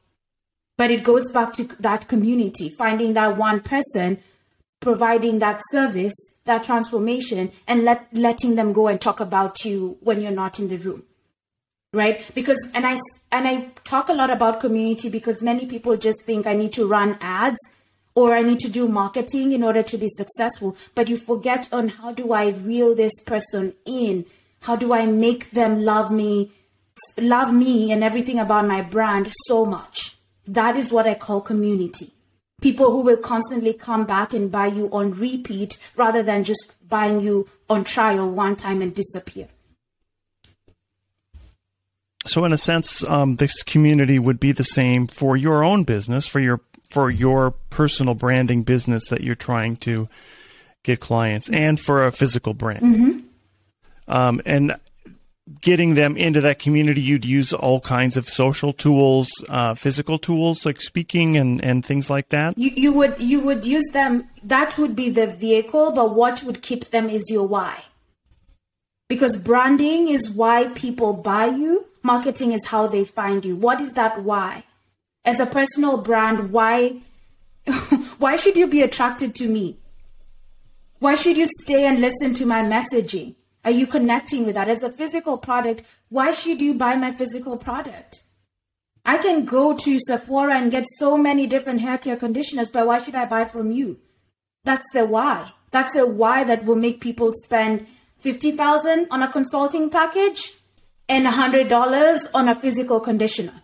But 0.80 0.92
it 0.92 1.04
goes 1.04 1.30
back 1.30 1.52
to 1.56 1.66
that 1.82 2.08
community, 2.08 2.70
finding 2.70 3.12
that 3.16 3.36
one 3.36 3.60
person, 3.60 4.18
providing 4.80 5.40
that 5.40 5.60
service, 5.72 6.16
that 6.46 6.64
transformation, 6.64 7.52
and 7.68 7.84
let, 7.84 8.08
letting 8.14 8.56
them 8.56 8.72
go 8.72 8.88
and 8.88 9.02
talk 9.02 9.20
about 9.20 9.66
you 9.66 9.98
when 10.00 10.22
you're 10.22 10.32
not 10.32 10.58
in 10.58 10.70
the 10.70 10.78
room. 10.78 11.04
Right? 11.92 12.24
Because, 12.34 12.72
and 12.74 12.88
I, 12.88 12.98
and 13.30 13.46
I 13.46 13.72
talk 13.84 14.08
a 14.08 14.14
lot 14.14 14.30
about 14.30 14.62
community 14.62 15.10
because 15.10 15.42
many 15.42 15.66
people 15.66 15.98
just 15.98 16.24
think 16.24 16.48
I 16.48 16.54
need 16.54 16.72
to 16.76 16.88
run 16.88 17.18
ads 17.20 17.60
or 18.16 18.34
I 18.34 18.42
need 18.42 18.60
to 18.60 18.70
do 18.70 18.88
marketing 18.88 19.52
in 19.52 19.64
order 19.64 19.84
to 19.84 19.98
be 19.98 20.08
successful. 20.08 20.78
But 20.96 21.10
you 21.10 21.18
forget 21.18 21.68
on 21.74 21.90
how 21.90 22.14
do 22.14 22.32
I 22.32 22.52
reel 22.52 22.96
this 22.96 23.20
person 23.26 23.74
in? 23.86 24.26
How 24.62 24.78
do 24.78 24.94
I 24.94 25.08
make 25.08 25.52
them 25.52 25.84
love 25.84 26.10
me, 26.10 26.54
love 27.18 27.54
me 27.54 27.92
and 27.92 28.02
everything 28.02 28.40
about 28.40 28.66
my 28.66 28.82
brand 28.82 29.30
so 29.48 29.66
much? 29.66 30.16
That 30.50 30.76
is 30.76 30.92
what 30.92 31.08
I 31.08 31.14
call 31.14 31.42
community. 31.42 32.12
People 32.60 32.92
who 32.92 33.02
will 33.02 33.18
constantly 33.18 33.72
come 33.72 34.06
back 34.06 34.34
and 34.34 34.52
buy 34.52 34.66
you 34.66 34.90
on 34.92 35.12
repeat 35.12 35.78
rather 35.96 36.24
than 36.24 36.44
just 36.44 36.74
buying 36.90 37.22
you 37.22 37.48
on 37.70 37.84
trial 37.84 38.30
one 38.30 38.56
time 38.56 38.82
and 38.82 38.94
disappear. 38.94 39.48
So, 42.26 42.44
in 42.46 42.52
a 42.52 42.58
sense, 42.58 43.04
um, 43.04 43.36
this 43.36 43.62
community 43.62 44.18
would 44.18 44.40
be 44.40 44.52
the 44.52 44.64
same 44.64 45.08
for 45.08 45.38
your 45.38 45.64
own 45.64 45.84
business, 45.84 46.26
for 46.26 46.40
your 46.40 46.62
for 46.90 47.12
your 47.12 47.52
personal 47.70 48.16
branding 48.16 48.64
business 48.64 49.08
that 49.10 49.22
you're 49.22 49.36
trying 49.36 49.78
to 49.78 50.10
get 50.84 51.00
clients, 51.00 51.48
and 51.50 51.80
for 51.80 52.06
a 52.06 52.12
physical 52.12 52.56
brand. 52.56 52.82
Mm-hmm. 52.82 53.20
Um, 54.12 54.42
and 54.46 54.76
getting 55.62 55.96
them 55.96 56.16
into 56.18 56.42
that 56.42 56.60
community, 56.60 57.02
you'd 57.02 57.26
use 57.26 57.54
all 57.54 57.80
kinds 57.80 58.18
of 58.18 58.28
social 58.28 58.74
tools, 58.74 59.30
uh, 59.50 59.74
physical 59.74 60.20
tools 60.20 60.66
like 60.66 60.80
speaking 60.80 61.38
and, 61.38 61.64
and 61.64 61.86
things 61.86 62.10
like 62.10 62.30
that. 62.30 62.58
You, 62.58 62.72
you 62.76 62.94
would 62.94 63.20
you 63.20 63.40
would 63.42 63.66
use 63.66 63.88
them. 63.92 64.30
That 64.44 64.78
would 64.78 64.96
be 64.96 65.10
the 65.10 65.28
vehicle, 65.28 65.92
but 65.92 66.16
what 66.16 66.44
would 66.44 66.62
keep 66.62 66.86
them 66.86 67.10
is 67.10 67.30
your 67.30 67.48
why. 67.48 67.84
Because 69.08 69.38
branding 69.38 70.08
is 70.08 70.30
why 70.30 70.68
people 70.70 71.14
buy 71.14 71.48
you. 71.48 71.88
Marketing 72.04 72.52
is 72.54 72.68
how 72.68 72.88
they 72.88 73.04
find 73.04 73.44
you. 73.44 73.56
What 73.56 73.82
is 73.82 73.94
that 73.94 74.24
why? 74.24 74.64
As 75.26 75.40
a 75.40 75.46
personal 75.46 75.98
brand, 75.98 76.52
why 76.52 77.02
why 78.20 78.36
should 78.36 78.56
you 78.56 78.68
be 78.68 78.82
attracted 78.82 79.36
to 79.36 79.48
me? 79.48 79.78
Why 81.00 81.16
should 81.16 81.38
you 81.38 81.48
stay 81.62 81.86
and 81.86 82.00
listen 82.00 82.34
to 82.36 82.46
my 82.46 82.62
messaging? 82.62 83.36
Are 83.66 83.72
you 83.72 83.88
connecting 83.88 84.46
with 84.46 84.56
that? 84.56 84.70
As 84.70 84.84
a 84.84 84.90
physical 84.90 85.38
product, 85.38 85.84
why 86.10 86.32
should 86.32 86.62
you 86.62 86.74
buy 86.74 86.96
my 86.96 87.12
physical 87.12 87.58
product? 87.58 88.24
I 89.06 89.18
can 89.18 89.46
go 89.46 89.76
to 89.76 90.00
Sephora 90.00 90.56
and 90.56 90.72
get 90.72 90.86
so 90.98 91.18
many 91.18 91.48
different 91.48 91.82
hair 91.82 91.98
care 91.98 92.16
conditioners, 92.16 92.70
but 92.70 92.88
why 92.88 93.00
should 93.00 93.16
I 93.16 93.26
buy 93.26 93.46
from 93.46 93.72
you? 93.72 93.98
That's 94.64 94.86
the 94.94 95.06
why. 95.06 95.52
That's 95.72 95.96
a 95.96 96.06
why 96.06 96.44
that 96.44 96.66
will 96.66 96.76
make 96.76 97.02
people 97.02 97.32
spend 97.34 97.88
50,000 98.20 99.08
on 99.12 99.24
a 99.24 99.32
consulting 99.32 99.90
package 99.90 100.54
and 101.08 101.26
$100 101.26 102.28
on 102.34 102.50
a 102.50 102.56
physical 102.56 103.00
conditioner. 103.00 103.64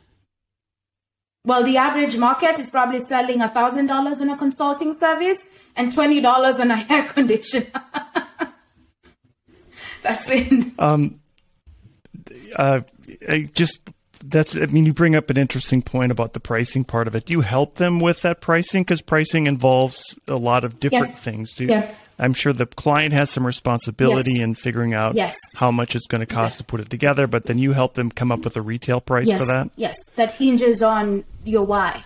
Well, 1.46 1.64
the 1.64 1.78
average 1.78 2.18
market 2.18 2.58
is 2.58 2.72
probably 2.72 3.00
selling 3.00 3.40
$1,000 3.40 4.22
on 4.22 4.30
a 4.30 4.38
consulting 4.38 4.96
service 4.96 5.46
and 5.76 5.92
$20 5.92 6.60
on 6.60 6.72
a 6.72 6.76
hair 6.76 7.04
conditioner. 7.08 7.68
That's 10.06 10.30
it. 10.30 10.66
Um, 10.80 11.20
uh, 12.56 12.82
I 13.28 13.50
just 13.54 13.80
that's 14.24 14.56
I 14.56 14.66
mean 14.68 14.86
you 14.86 14.94
bring 14.94 15.16
up 15.16 15.30
an 15.30 15.38
interesting 15.38 15.82
point 15.82 16.12
about 16.12 16.34
the 16.34 16.40
pricing 16.40 16.84
part 16.84 17.08
of 17.08 17.16
it. 17.16 17.26
Do 17.26 17.34
you 17.34 17.42
help 17.42 17.76
them 17.76 18.00
with 18.00 18.22
that 18.22 18.42
pricing 18.42 18.84
because 18.84 19.02
pricing 19.02 19.48
involves 19.48 20.18
a 20.28 20.36
lot 20.36 20.64
of 20.64 20.80
different 20.80 21.10
Yeah. 21.10 21.16
things? 21.16 21.54
Do 21.54 21.66
Yeah. 21.66 21.92
I'm 22.18 22.34
sure 22.34 22.54
the 22.54 22.66
client 22.66 23.14
has 23.14 23.30
some 23.30 23.46
responsibility 23.46 24.34
Yes. 24.36 24.42
in 24.44 24.56
figuring 24.56 24.94
out 24.94 25.16
Yes. 25.16 25.36
how 25.58 25.70
much 25.70 25.96
it's 25.96 26.08
going 26.08 26.22
to 26.22 26.26
cost 26.26 26.56
Yeah. 26.56 26.58
to 26.60 26.64
put 26.64 26.80
it 26.80 26.90
together, 26.90 27.28
but 27.28 27.46
then 27.46 27.58
you 27.60 27.74
help 27.74 27.96
them 27.96 28.10
come 28.10 28.32
up 28.32 28.46
with 28.46 28.56
a 28.56 28.62
retail 28.62 29.02
price 29.02 29.28
yes, 29.28 29.42
for 29.42 29.46
that. 29.48 29.70
Yes, 29.76 29.96
that 30.16 30.32
hinges 30.34 30.82
on 30.82 31.26
your 31.44 31.64
why. 31.64 32.04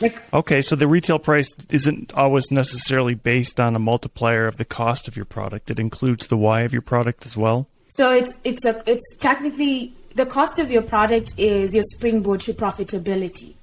Like 0.00 0.22
Okay, 0.32 0.60
so 0.60 0.76
the 0.76 0.86
retail 0.86 1.18
price 1.18 1.54
isn't 1.70 2.12
always 2.14 2.50
necessarily 2.50 3.14
based 3.14 3.58
on 3.58 3.74
a 3.74 3.78
multiplier 3.78 4.46
of 4.46 4.56
the 4.58 4.64
cost 4.64 5.08
of 5.08 5.16
your 5.16 5.24
product. 5.24 5.70
It 5.70 5.80
includes 5.80 6.26
the 6.26 6.36
why 6.36 6.62
of 6.62 6.72
your 6.72 6.82
product 6.82 7.24
as 7.26 7.36
well. 7.36 7.68
so 7.86 8.12
it's 8.12 8.40
it's 8.44 8.64
a 8.64 8.82
it's 8.86 9.16
technically 9.18 9.94
the 10.14 10.26
cost 10.26 10.58
of 10.58 10.70
your 10.70 10.82
product 10.82 11.34
is 11.38 11.74
your 11.74 11.84
springboard 11.94 12.40
to 12.40 12.52
profitability. 12.54 13.54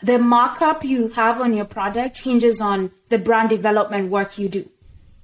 The 0.00 0.18
markup 0.18 0.84
you 0.84 1.08
have 1.08 1.40
on 1.40 1.52
your 1.54 1.64
product 1.64 2.22
hinges 2.22 2.60
on 2.60 2.92
the 3.08 3.18
brand 3.18 3.48
development 3.48 4.10
work 4.10 4.38
you 4.38 4.48
do. 4.48 4.68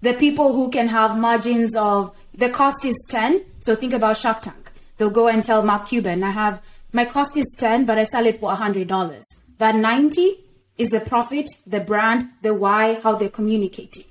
The 0.00 0.14
people 0.14 0.52
who 0.52 0.70
can 0.70 0.88
have 0.88 1.16
margins 1.16 1.76
of 1.76 2.16
the 2.35 2.48
cost 2.48 2.85
is 2.85 3.07
10. 3.09 3.44
So 3.59 3.74
think 3.76 3.92
about 3.92 4.16
Shark 4.16 4.42
Tank. 4.42 4.72
They'll 4.96 5.11
go 5.11 5.28
and 5.28 5.44
tell 5.44 5.62
Mark 5.62 5.87
Cuban, 5.88 6.24
I 6.24 6.30
have 6.30 6.61
my 6.92 7.04
cost 7.04 7.37
is 7.37 7.54
10, 7.59 7.85
but 7.85 7.98
I 7.98 8.04
sell 8.04 8.26
it 8.26 8.38
for 8.38 8.52
$100. 8.52 9.20
That 9.58 9.76
90 9.76 10.36
is 10.76 10.90
the 10.90 11.00
profit, 11.00 11.46
the 11.66 11.80
brand, 11.80 12.28
the 12.42 12.52
why, 12.54 12.94
how 13.02 13.14
they're 13.14 13.28
communicating. 13.28 14.04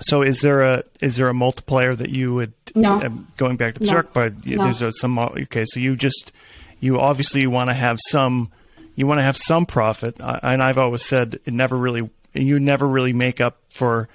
So 0.00 0.20
is 0.22 0.40
there 0.42 0.60
a 0.60 0.84
is 1.00 1.16
there 1.16 1.28
a 1.28 1.34
multiplier 1.34 1.94
that 1.94 2.10
you 2.10 2.34
would 2.34 2.52
No. 2.74 3.00
um, 3.00 3.28
going 3.38 3.56
back 3.56 3.74
to 3.74 3.80
the 3.80 3.86
No. 3.86 3.92
shark 3.92 4.12
but 4.12 4.44
No. 4.44 4.62
there's 4.62 4.82
a, 4.82 4.92
some 4.92 5.18
okay 5.18 5.64
so 5.64 5.80
you 5.80 5.96
just 5.96 6.32
you 6.80 7.00
obviously 7.00 7.46
want 7.46 7.70
to 7.70 7.74
have 7.74 7.98
some 8.08 8.52
you 8.94 9.06
want 9.06 9.18
to 9.20 9.22
have 9.22 9.38
some 9.38 9.64
profit 9.64 10.20
I, 10.20 10.38
and 10.42 10.62
I've 10.62 10.76
always 10.76 11.02
said 11.02 11.40
it 11.46 11.54
never 11.54 11.76
really 11.78 12.10
you 12.34 12.60
never 12.60 12.86
really 12.86 13.14
make 13.14 13.40
up 13.40 13.56
for 13.70 14.08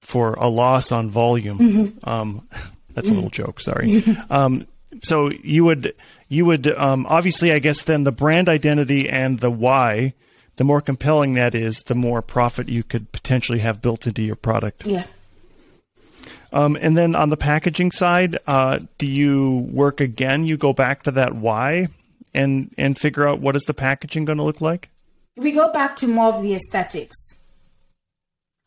for 0.00 0.32
a 0.34 0.48
loss 0.48 0.92
on 0.92 1.10
volume 1.10 1.58
Mm-hmm. 1.58 2.08
um 2.08 2.48
that's 2.94 3.10
a 3.10 3.14
little 3.14 3.28
joke 3.30 3.60
sorry 3.60 4.02
um 4.30 4.66
so 5.02 5.30
you 5.42 5.64
would 5.64 5.94
you 6.28 6.44
would 6.44 6.66
um 6.76 7.06
obviously 7.06 7.52
I 7.52 7.58
guess 7.58 7.82
then 7.84 8.04
the 8.04 8.12
brand 8.12 8.48
identity 8.48 9.08
and 9.08 9.40
the 9.40 9.50
why 9.50 10.14
the 10.56 10.64
more 10.64 10.80
compelling 10.80 11.34
that 11.34 11.54
is 11.54 11.82
the 11.84 11.94
more 11.94 12.20
profit 12.22 12.68
you 12.68 12.82
could 12.82 13.10
potentially 13.12 13.60
have 13.60 13.80
built 13.80 14.06
into 14.06 14.22
your 14.24 14.36
product 14.36 14.84
Yeah. 14.86 15.04
um, 16.52 16.76
and 16.80 16.96
then 16.96 17.14
on 17.14 17.28
the 17.30 17.36
packaging 17.36 17.90
side, 17.92 18.38
uh, 18.46 18.80
do 18.98 19.06
you 19.06 19.68
work 19.70 20.00
again? 20.00 20.44
You 20.44 20.56
go 20.56 20.72
back 20.72 21.02
to 21.04 21.10
that 21.12 21.34
why 21.34 21.88
and 22.34 22.74
and 22.78 22.98
figure 22.98 23.26
out 23.28 23.40
what 23.40 23.54
is 23.56 23.64
the 23.64 23.74
packaging 23.74 24.24
going 24.24 24.38
to 24.38 24.44
look 24.44 24.60
like? 24.60 24.90
we 25.36 25.52
go 25.52 25.72
back 25.72 25.94
to 25.96 26.06
more 26.08 26.34
of 26.34 26.42
the 26.42 26.52
aesthetics 26.52 27.16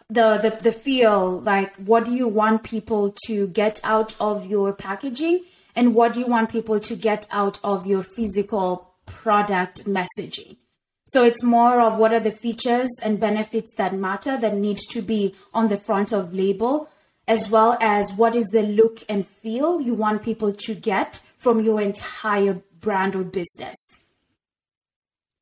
the, 0.09 0.37
the 0.37 0.57
the 0.63 0.71
feel 0.71 1.39
like 1.41 1.75
what 1.77 2.05
do 2.05 2.13
you 2.13 2.27
want 2.27 2.63
people 2.63 3.13
to 3.25 3.47
get 3.47 3.79
out 3.83 4.15
of 4.19 4.45
your 4.45 4.71
packaging 4.73 5.41
and 5.75 5.95
what 5.95 6.13
do 6.13 6.19
you 6.19 6.27
want 6.27 6.49
people 6.49 6.79
to 6.79 6.95
get 6.95 7.27
out 7.31 7.59
of 7.63 7.85
your 7.85 8.03
physical 8.03 8.93
product 9.05 9.85
messaging 9.85 10.57
so 11.05 11.23
it's 11.23 11.43
more 11.43 11.81
of 11.81 11.97
what 11.97 12.13
are 12.13 12.19
the 12.19 12.31
features 12.31 12.89
and 13.03 13.19
benefits 13.19 13.73
that 13.75 13.93
matter 13.93 14.37
that 14.37 14.55
need 14.55 14.77
to 14.77 15.01
be 15.01 15.35
on 15.53 15.67
the 15.67 15.77
front 15.77 16.11
of 16.11 16.33
label 16.33 16.89
as 17.27 17.49
well 17.49 17.77
as 17.79 18.13
what 18.13 18.35
is 18.35 18.47
the 18.47 18.63
look 18.63 19.03
and 19.09 19.27
feel 19.27 19.81
you 19.81 19.93
want 19.93 20.23
people 20.23 20.53
to 20.53 20.73
get 20.73 21.21
from 21.37 21.59
your 21.59 21.81
entire 21.81 22.61
brand 22.79 23.15
or 23.15 23.23
business 23.23 23.77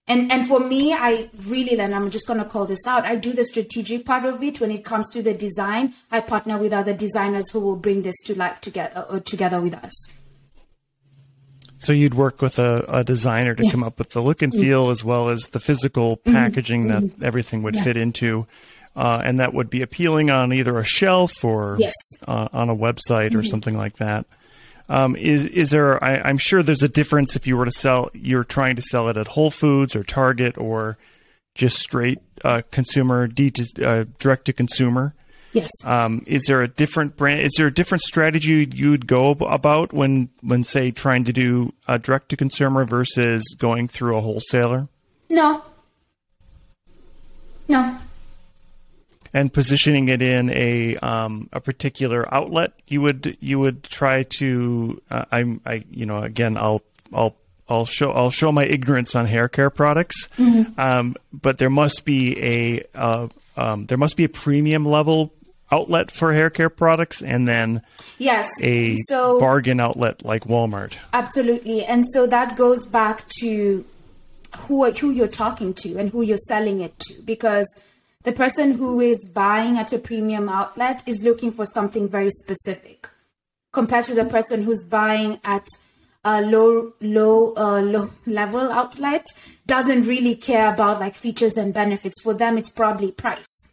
and 0.09 0.31
and 0.31 0.47
for 0.47 0.59
me, 0.59 0.91
I 0.91 1.29
really, 1.45 1.79
and 1.79 1.93
I'm 1.93 2.09
just 2.09 2.25
going 2.25 2.39
to 2.39 2.49
call 2.49 2.65
this 2.65 2.85
out. 2.87 3.05
I 3.05 3.15
do 3.15 3.31
the 3.31 3.43
strategic 3.43 4.07
part 4.07 4.25
of 4.25 4.41
it 4.41 4.59
when 4.59 4.71
it 4.71 4.83
comes 4.83 5.07
to 5.11 5.21
the 5.21 5.35
design. 5.35 5.93
I 6.11 6.21
partner 6.21 6.57
with 6.57 6.73
other 6.73 6.95
designers 6.95 7.51
who 7.51 7.59
will 7.59 7.75
bring 7.75 8.01
this 8.01 8.15
to 8.25 8.35
life 8.35 8.59
together 8.59 9.05
uh, 9.07 9.19
together 9.19 9.61
with 9.61 9.75
us. 9.75 10.18
So 11.79 11.93
you'd 11.93 12.13
work 12.13 12.41
with 12.41 12.59
a, 12.59 12.83
a 12.87 13.03
designer 13.03 13.55
to 13.55 13.71
come 13.71 13.83
up 13.83 13.97
with 13.99 14.09
the 14.11 14.21
look 14.21 14.41
and 14.41 14.53
feel 14.53 14.89
as 14.89 15.03
well 15.03 15.29
as 15.29 15.47
the 15.49 15.59
physical 15.59 16.17
packaging 16.17 16.87
that 16.89 17.23
everything 17.23 17.63
would 17.63 17.77
fit 17.77 17.95
into. 17.97 18.45
Uh, 18.95 19.21
and 19.23 19.39
that 19.39 19.53
would 19.53 19.69
be 19.69 19.81
appealing 19.81 20.29
on 20.29 20.51
either 20.51 20.77
a 20.77 20.83
shelf 20.83 21.43
or 21.45 21.77
Yes. 21.79 21.93
uh, 22.27 22.49
on 22.51 22.69
a 22.69 22.75
website 22.75 23.33
or 23.33 23.43
something 23.43 23.77
like 23.77 23.97
that. 23.97 24.25
Um, 24.89 25.15
is 25.15 25.45
is 25.45 25.69
there? 25.69 26.03
I, 26.03 26.15
I'm 26.17 26.37
sure 26.39 26.63
there's 26.63 26.81
a 26.83 26.89
difference 26.89 27.35
if 27.35 27.45
you 27.45 27.55
were 27.55 27.65
to 27.65 27.71
sell. 27.71 28.09
You're 28.13 28.43
trying 28.43 28.75
to 28.75 28.81
sell 28.81 29.07
it 29.07 29.17
at 29.17 29.27
Whole 29.27 29.51
Foods 29.51 29.95
or 29.95 30.03
Target 30.03 30.57
or 30.57 30.97
just 31.53 31.77
straight 31.77 32.17
uh, 32.43 32.63
consumer, 32.71 33.27
D 33.27 33.51
to, 33.51 33.87
uh, 33.87 34.05
direct 34.17 34.45
to 34.45 34.53
consumer. 34.53 35.13
Yes. 35.53 35.69
Um, 35.85 36.23
is 36.27 36.43
there 36.47 36.61
a 36.61 36.67
different 36.67 37.17
brand? 37.17 37.41
Is 37.41 37.53
there 37.57 37.67
a 37.67 37.73
different 37.73 38.03
strategy 38.03 38.69
you'd 38.71 39.07
go 39.07 39.31
about 39.31 39.93
when, 39.93 40.29
when 40.41 40.63
say, 40.63 40.91
trying 40.91 41.23
to 41.23 41.33
do 41.33 41.73
a 41.87 41.97
direct 41.97 42.29
to 42.29 42.37
consumer 42.37 42.85
versus 42.85 43.43
going 43.57 43.87
through 43.87 44.17
a 44.17 44.21
wholesaler? 44.21 44.87
No. 45.29 45.63
No. 47.67 47.97
And 49.33 49.53
positioning 49.53 50.07
it 50.07 50.21
in 50.21 50.49
a 50.51 50.97
um, 50.97 51.49
a 51.53 51.61
particular 51.61 52.31
outlet, 52.33 52.73
you 52.87 53.01
would 53.01 53.37
you 53.39 53.59
would 53.59 53.83
try 53.83 54.23
to. 54.23 54.99
Uh, 55.11 55.25
I'm 55.31 55.61
I 55.67 55.83
you 55.91 56.07
know 56.07 56.23
again 56.23 56.57
I'll 56.57 56.81
I'll 57.13 57.35
I'll 57.67 57.85
show 57.85 58.11
I'll 58.11 58.31
show 58.31 58.51
my 58.51 58.65
ignorance 58.65 59.15
on 59.15 59.27
hair 59.27 59.47
care 59.47 59.69
products, 59.69 60.29
mm-hmm. 60.29 60.79
um, 60.79 61.15
but 61.31 61.59
there 61.59 61.69
must 61.69 62.05
be 62.05 62.43
a 62.43 62.83
uh, 62.95 63.27
um, 63.55 63.85
there 63.85 63.99
must 63.99 64.17
be 64.17 64.23
a 64.23 64.29
premium 64.29 64.83
level 64.83 65.31
outlet 65.71 66.11
for 66.11 66.33
hair 66.33 66.49
care 66.49 66.69
products 66.69 67.21
and 67.21 67.47
then 67.47 67.81
yes 68.17 68.49
a 68.63 68.95
so, 69.07 69.39
bargain 69.39 69.79
outlet 69.79 70.23
like 70.25 70.45
Walmart. 70.45 70.95
Absolutely. 71.13 71.85
And 71.85 72.05
so 72.07 72.25
that 72.27 72.55
goes 72.55 72.85
back 72.85 73.27
to 73.39 73.85
who 74.57 74.91
who 74.91 75.11
you're 75.11 75.27
talking 75.27 75.73
to 75.75 75.97
and 75.97 76.09
who 76.09 76.21
you're 76.21 76.37
selling 76.37 76.81
it 76.81 76.97
to 76.99 77.21
because 77.23 77.67
the 78.23 78.31
person 78.31 78.73
who 78.73 78.99
is 78.99 79.29
buying 79.33 79.77
at 79.77 79.93
a 79.93 79.99
premium 79.99 80.49
outlet 80.49 81.03
is 81.07 81.23
looking 81.23 81.51
for 81.51 81.65
something 81.65 82.07
very 82.07 82.29
specific 82.31 83.09
compared 83.71 84.05
to 84.05 84.15
the 84.15 84.25
person 84.25 84.63
who's 84.63 84.83
buying 84.83 85.39
at 85.45 85.67
a 86.25 86.41
low 86.41 86.93
low 86.99 87.53
uh, 87.55 87.79
low 87.79 88.09
level 88.25 88.71
outlet 88.71 89.25
doesn't 89.67 90.03
really 90.03 90.35
care 90.35 90.73
about 90.73 90.99
like 90.99 91.15
features 91.15 91.55
and 91.55 91.73
benefits 91.73 92.21
for 92.21 92.33
them 92.33 92.57
it's 92.57 92.69
probably 92.69 93.11
price 93.11 93.68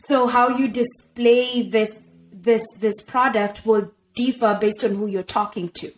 so 0.00 0.26
how 0.26 0.48
you 0.48 0.66
display 0.68 1.62
this 1.62 1.92
this 2.32 2.62
this 2.78 3.02
product 3.02 3.66
will 3.66 3.92
differ 4.14 4.56
based 4.60 4.82
on 4.82 4.94
who 4.94 5.06
you're 5.06 5.22
talking 5.22 5.68
to. 5.68 5.92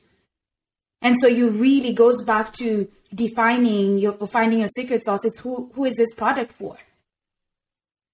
And 1.00 1.16
so 1.16 1.26
you 1.26 1.50
really 1.50 1.92
goes 1.92 2.22
back 2.24 2.52
to 2.54 2.88
defining 3.14 3.98
your 3.98 4.14
finding 4.26 4.58
your 4.58 4.68
secret 4.68 5.04
sauce. 5.04 5.24
It's 5.24 5.38
who 5.40 5.70
who 5.74 5.84
is 5.84 5.96
this 5.96 6.12
product 6.14 6.50
for? 6.50 6.76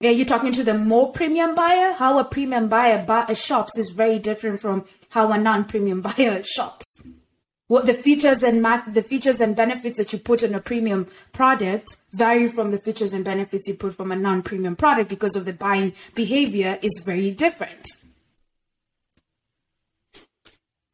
Are 0.02 0.10
you 0.10 0.24
talking 0.24 0.52
to 0.52 0.62
the 0.62 0.74
more 0.74 1.10
premium 1.12 1.54
buyer? 1.54 1.92
How 1.92 2.18
a 2.18 2.24
premium 2.24 2.68
buyer 2.68 3.04
buy, 3.04 3.32
shops 3.32 3.76
is 3.78 3.90
very 3.90 4.18
different 4.18 4.60
from 4.60 4.84
how 5.10 5.32
a 5.32 5.38
non-premium 5.38 6.02
buyer 6.08 6.42
shops 6.42 6.86
what 7.68 7.86
the 7.86 7.94
features 7.94 8.42
and 8.42 8.64
the 8.92 9.02
features 9.02 9.40
and 9.40 9.54
benefits 9.54 9.98
that 9.98 10.12
you 10.12 10.18
put 10.18 10.42
on 10.42 10.54
a 10.54 10.60
premium 10.60 11.06
product 11.32 11.96
vary 12.12 12.48
from 12.48 12.70
the 12.70 12.78
features 12.78 13.12
and 13.12 13.24
benefits 13.24 13.68
you 13.68 13.74
put 13.74 13.94
from 13.94 14.10
a 14.10 14.16
non-premium 14.16 14.74
product 14.74 15.08
because 15.08 15.36
of 15.36 15.44
the 15.44 15.52
buying 15.52 15.92
behavior 16.14 16.78
is 16.82 17.02
very 17.04 17.30
different. 17.30 17.86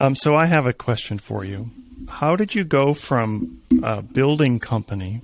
Um, 0.01 0.15
so 0.15 0.35
I 0.35 0.47
have 0.47 0.67
a 0.67 0.73
question 0.73 1.19
for 1.19 1.45
you. 1.45 1.71
How 2.09 2.37
did 2.37 2.55
you 2.55 2.65
go 2.65 2.93
from 2.93 3.63
a 3.83 4.03
building 4.03 4.59
company 4.59 5.23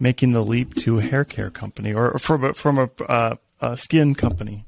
making 0.00 0.32
the 0.32 0.42
leap 0.42 0.74
to 0.74 0.98
a 0.98 1.02
hair 1.02 1.24
care 1.24 1.50
company, 1.50 1.92
or 1.92 2.18
from 2.18 2.44
a, 2.44 2.54
from 2.54 2.78
a, 2.78 2.90
uh, 3.04 3.36
a 3.60 3.76
skin 3.76 4.14
company, 4.14 4.64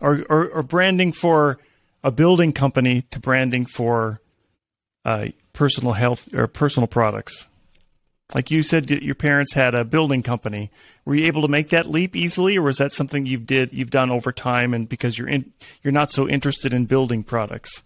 or, 0.00 0.24
or, 0.28 0.48
or 0.48 0.62
branding 0.62 1.12
for 1.12 1.58
a 2.02 2.10
building 2.10 2.52
company 2.52 3.02
to 3.10 3.20
branding 3.20 3.66
for 3.66 4.20
uh, 5.04 5.26
personal 5.54 5.94
health 5.94 6.32
or 6.34 6.46
personal 6.46 6.86
products? 6.86 7.48
Like 8.34 8.50
you 8.50 8.62
said, 8.62 8.90
your 8.90 9.14
parents 9.14 9.54
had 9.54 9.74
a 9.74 9.84
building 9.84 10.22
company. 10.22 10.70
Were 11.04 11.14
you 11.14 11.26
able 11.26 11.42
to 11.42 11.48
make 11.48 11.70
that 11.70 11.90
leap 11.90 12.16
easily, 12.16 12.56
or 12.56 12.62
was 12.62 12.78
that 12.78 12.92
something 12.92 13.26
you've 13.26 13.46
did 13.46 13.72
you've 13.72 13.90
done 13.90 14.10
over 14.10 14.32
time, 14.32 14.74
and 14.74 14.88
because 14.88 15.18
you're 15.18 15.28
in, 15.28 15.52
you're 15.82 15.92
not 15.92 16.10
so 16.10 16.28
interested 16.28 16.72
in 16.72 16.86
building 16.86 17.22
products? 17.22 17.82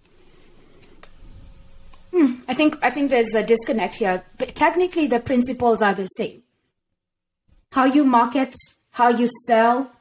Hmm, 2.12 2.34
I 2.48 2.54
think 2.54 2.78
I 2.82 2.90
think 2.90 3.10
there's 3.10 3.34
a 3.34 3.44
disconnect 3.44 3.96
here. 3.96 4.22
But 4.38 4.54
technically, 4.54 5.06
the 5.06 5.20
principles 5.20 5.82
are 5.82 5.94
the 5.94 6.06
same. 6.06 6.42
How 7.72 7.84
you 7.84 8.04
market, 8.04 8.54
how 8.92 9.08
you 9.08 9.28
sell, 9.46 9.92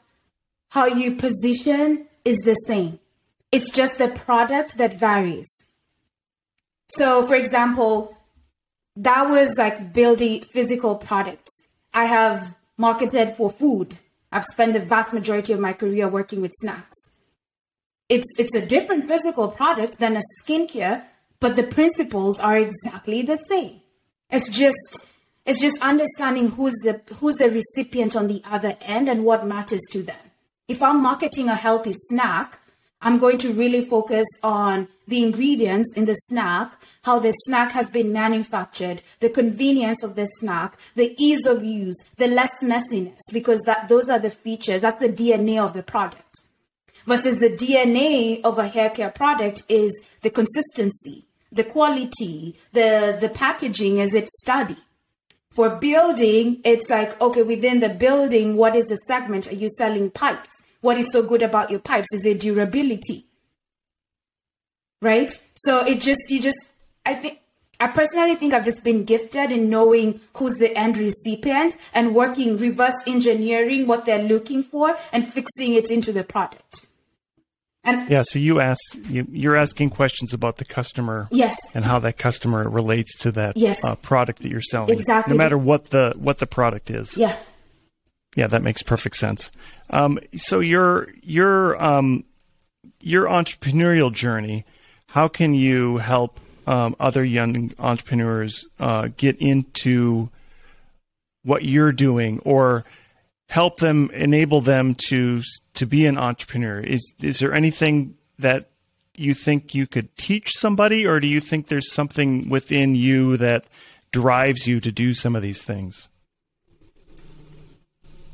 how 0.69 0.85
you 0.85 1.15
position 1.15 2.07
is 2.23 2.37
the 2.39 2.53
same. 2.53 2.99
It's 3.51 3.69
just 3.71 3.97
the 3.97 4.07
product 4.07 4.77
that 4.77 4.99
varies. 4.99 5.47
So, 6.89 7.25
for 7.25 7.35
example, 7.35 8.17
that 8.95 9.29
was 9.29 9.57
like 9.57 9.93
building 9.93 10.43
physical 10.53 10.95
products. 10.95 11.51
I 11.93 12.05
have 12.05 12.55
marketed 12.77 13.31
for 13.31 13.49
food. 13.49 13.97
I've 14.31 14.45
spent 14.45 14.73
the 14.73 14.79
vast 14.79 15.13
majority 15.13 15.53
of 15.53 15.59
my 15.59 15.73
career 15.73 16.07
working 16.07 16.41
with 16.41 16.51
snacks. 16.55 16.97
It's 18.09 18.27
it's 18.39 18.55
a 18.55 18.65
different 18.65 19.05
physical 19.05 19.49
product 19.49 19.99
than 19.99 20.15
a 20.15 20.21
skincare, 20.41 21.03
but 21.39 21.55
the 21.55 21.63
principles 21.63 22.39
are 22.39 22.57
exactly 22.57 23.21
the 23.21 23.35
same. 23.35 23.81
It's 24.29 24.49
just 24.49 25.07
it's 25.45 25.61
just 25.61 25.81
understanding 25.81 26.49
who's 26.49 26.75
the 26.83 27.01
who's 27.15 27.37
the 27.37 27.49
recipient 27.49 28.15
on 28.15 28.27
the 28.27 28.41
other 28.45 28.77
end 28.81 29.09
and 29.09 29.25
what 29.25 29.45
matters 29.45 29.81
to 29.91 30.01
them. 30.01 30.15
If 30.67 30.81
I'm 30.81 31.01
marketing 31.01 31.47
a 31.47 31.55
healthy 31.55 31.93
snack, 31.93 32.59
I'm 33.01 33.19
going 33.19 33.37
to 33.39 33.53
really 33.53 33.81
focus 33.81 34.27
on 34.41 34.87
the 35.07 35.23
ingredients 35.23 35.93
in 35.95 36.05
the 36.05 36.13
snack, 36.13 36.73
how 37.03 37.19
the 37.19 37.31
snack 37.31 37.71
has 37.71 37.89
been 37.89 38.11
manufactured, 38.11 39.01
the 39.19 39.29
convenience 39.29 40.03
of 40.03 40.15
the 40.15 40.25
snack, 40.25 40.77
the 40.95 41.15
ease 41.17 41.45
of 41.45 41.63
use, 41.63 41.95
the 42.17 42.27
less 42.27 42.63
messiness, 42.63 43.19
because 43.31 43.61
that 43.61 43.87
those 43.87 44.09
are 44.09 44.19
the 44.19 44.29
features, 44.29 44.81
that's 44.81 44.99
the 44.99 45.09
DNA 45.09 45.63
of 45.63 45.73
the 45.73 45.83
product. 45.83 46.41
Versus 47.05 47.39
the 47.39 47.49
DNA 47.49 48.41
of 48.43 48.57
a 48.59 48.67
hair 48.67 48.89
care 48.89 49.11
product 49.11 49.63
is 49.69 49.91
the 50.23 50.29
consistency, 50.29 51.23
the 51.51 51.63
quality, 51.63 52.57
the, 52.73 53.17
the 53.21 53.29
packaging 53.29 54.01
as 54.01 54.13
it's 54.13 54.41
studied. 54.41 54.77
For 55.51 55.69
building, 55.69 56.61
it's 56.65 56.89
like, 56.89 57.19
okay, 57.21 57.43
within 57.43 57.79
the 57.79 57.89
building, 57.89 58.57
what 58.57 58.75
is 58.75 58.87
the 58.87 58.97
segment? 59.07 59.49
Are 59.49 59.55
you 59.55 59.69
selling 59.69 60.11
pipes? 60.11 60.49
What 60.81 60.97
is 60.97 61.11
so 61.11 61.23
good 61.23 61.41
about 61.41 61.71
your 61.71 61.79
pipes 61.79 62.13
is 62.13 62.23
their 62.23 62.35
durability. 62.35 63.25
Right? 65.01 65.29
So 65.55 65.85
it 65.85 66.01
just, 66.01 66.29
you 66.29 66.41
just, 66.41 66.57
I 67.05 67.13
think, 67.13 67.39
I 67.79 67.87
personally 67.87 68.35
think 68.35 68.53
I've 68.53 68.65
just 68.65 68.83
been 68.83 69.03
gifted 69.03 69.51
in 69.51 69.69
knowing 69.69 70.19
who's 70.35 70.55
the 70.55 70.75
end 70.75 70.97
recipient 70.97 71.77
and 71.93 72.15
working 72.15 72.57
reverse 72.57 72.95
engineering 73.05 73.85
what 73.85 74.05
they're 74.05 74.23
looking 74.23 74.63
for 74.63 74.97
and 75.13 75.27
fixing 75.27 75.73
it 75.73 75.91
into 75.91 76.11
the 76.11 76.23
product. 76.23 76.87
And 77.83 78.09
yeah, 78.09 78.23
so 78.25 78.37
you 78.37 78.59
ask 78.59 78.79
you, 79.09 79.25
you're 79.31 79.55
asking 79.55 79.91
questions 79.91 80.33
about 80.33 80.57
the 80.57 80.65
customer, 80.65 81.29
yes, 81.31 81.55
and 81.73 81.85
how 81.85 81.99
that 81.99 82.17
customer 82.17 82.67
relates 82.67 83.17
to 83.19 83.31
that 83.31 83.55
yes. 83.55 83.81
uh, 83.85 83.95
product 83.95 84.41
that 84.41 84.49
you're 84.49 84.59
selling, 84.59 84.89
exactly. 84.89 85.33
No 85.33 85.37
matter 85.37 85.57
what 85.57 85.91
the 85.91 86.13
what 86.17 86.39
the 86.39 86.47
product 86.47 86.91
is, 86.91 87.15
yeah, 87.15 87.37
yeah, 88.37 88.45
that 88.45 88.61
makes 88.61 88.83
perfect 88.83 89.15
sense. 89.15 89.51
Um, 89.89 90.19
so 90.35 90.59
your 90.59 91.09
your 91.23 91.81
um, 91.83 92.23
your 93.01 93.25
entrepreneurial 93.25 94.13
journey, 94.13 94.63
how 95.07 95.27
can 95.27 95.55
you 95.55 95.97
help 95.97 96.39
um, 96.67 96.95
other 96.99 97.25
young 97.25 97.73
entrepreneurs 97.79 98.67
uh, 98.79 99.07
get 99.17 99.37
into 99.39 100.29
what 101.43 101.65
you're 101.65 101.91
doing, 101.91 102.39
or 102.45 102.85
help 103.49 103.79
them 103.79 104.11
enable 104.13 104.61
them 104.61 104.93
to 105.07 105.41
to 105.73 105.87
be 105.87 106.05
an 106.05 106.19
entrepreneur? 106.19 106.79
Is 106.79 107.15
is 107.19 107.39
there 107.39 107.55
anything 107.55 108.17
that 108.37 108.69
you 109.15 109.33
think 109.33 109.73
you 109.73 109.87
could 109.87 110.15
teach 110.15 110.51
somebody, 110.51 111.07
or 111.07 111.19
do 111.19 111.25
you 111.25 111.39
think 111.39 111.69
there's 111.69 111.91
something 111.91 112.49
within 112.49 112.93
you 112.93 113.35
that 113.37 113.65
drives 114.11 114.67
you 114.67 114.79
to 114.79 114.91
do 114.91 115.13
some 115.13 115.35
of 115.35 115.41
these 115.41 115.63
things? 115.63 116.07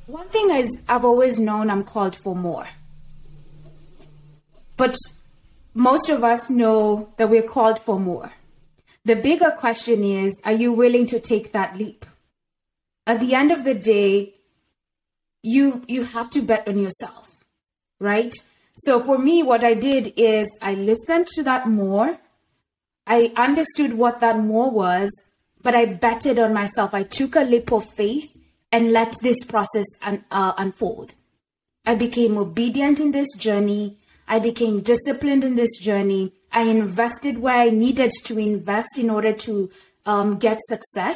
One 0.07 0.27
thing 0.27 0.49
is, 0.49 0.81
I've 0.87 1.05
always 1.05 1.39
known 1.39 1.69
I'm 1.69 1.83
called 1.83 2.15
for 2.15 2.35
more. 2.35 2.67
But 4.75 4.97
most 5.73 6.09
of 6.09 6.23
us 6.23 6.49
know 6.49 7.13
that 7.17 7.29
we're 7.29 7.43
called 7.43 7.79
for 7.79 7.99
more. 7.99 8.33
The 9.05 9.15
bigger 9.15 9.51
question 9.51 10.03
is, 10.03 10.41
are 10.43 10.53
you 10.53 10.73
willing 10.73 11.07
to 11.07 11.19
take 11.19 11.53
that 11.53 11.77
leap? 11.77 12.05
At 13.07 13.19
the 13.19 13.33
end 13.33 13.51
of 13.51 13.63
the 13.63 13.73
day, 13.73 14.33
you 15.41 15.83
you 15.87 16.03
have 16.03 16.29
to 16.31 16.41
bet 16.41 16.67
on 16.67 16.77
yourself, 16.77 17.43
right? 17.99 18.33
So 18.75 18.99
for 18.99 19.17
me, 19.17 19.43
what 19.43 19.63
I 19.63 19.73
did 19.73 20.13
is 20.15 20.47
I 20.61 20.73
listened 20.73 21.27
to 21.35 21.43
that 21.43 21.67
more. 21.67 22.17
I 23.05 23.33
understood 23.35 23.93
what 23.93 24.21
that 24.21 24.39
more 24.39 24.71
was, 24.71 25.09
but 25.61 25.75
I 25.75 25.85
betted 25.85 26.39
on 26.39 26.53
myself. 26.53 26.93
I 26.93 27.03
took 27.03 27.35
a 27.35 27.41
leap 27.41 27.73
of 27.73 27.83
faith 27.85 28.37
and 28.73 28.91
let 28.91 29.13
this 29.21 29.43
process 29.43 29.85
un- 30.01 30.25
uh, 30.31 30.53
unfold. 30.57 31.13
I 31.85 31.93
became 31.93 32.37
obedient 32.37 32.99
in 32.99 33.11
this 33.11 33.31
journey. 33.37 33.97
I 34.27 34.39
became 34.39 34.81
disciplined 34.81 35.43
in 35.43 35.53
this 35.53 35.77
journey. 35.77 36.33
I 36.51 36.63
invested 36.63 37.37
where 37.37 37.55
I 37.55 37.69
needed 37.69 38.11
to 38.23 38.39
invest 38.39 38.97
in 38.97 39.11
order 39.11 39.31
to 39.31 39.69
um, 40.07 40.39
get 40.39 40.57
success. 40.61 41.15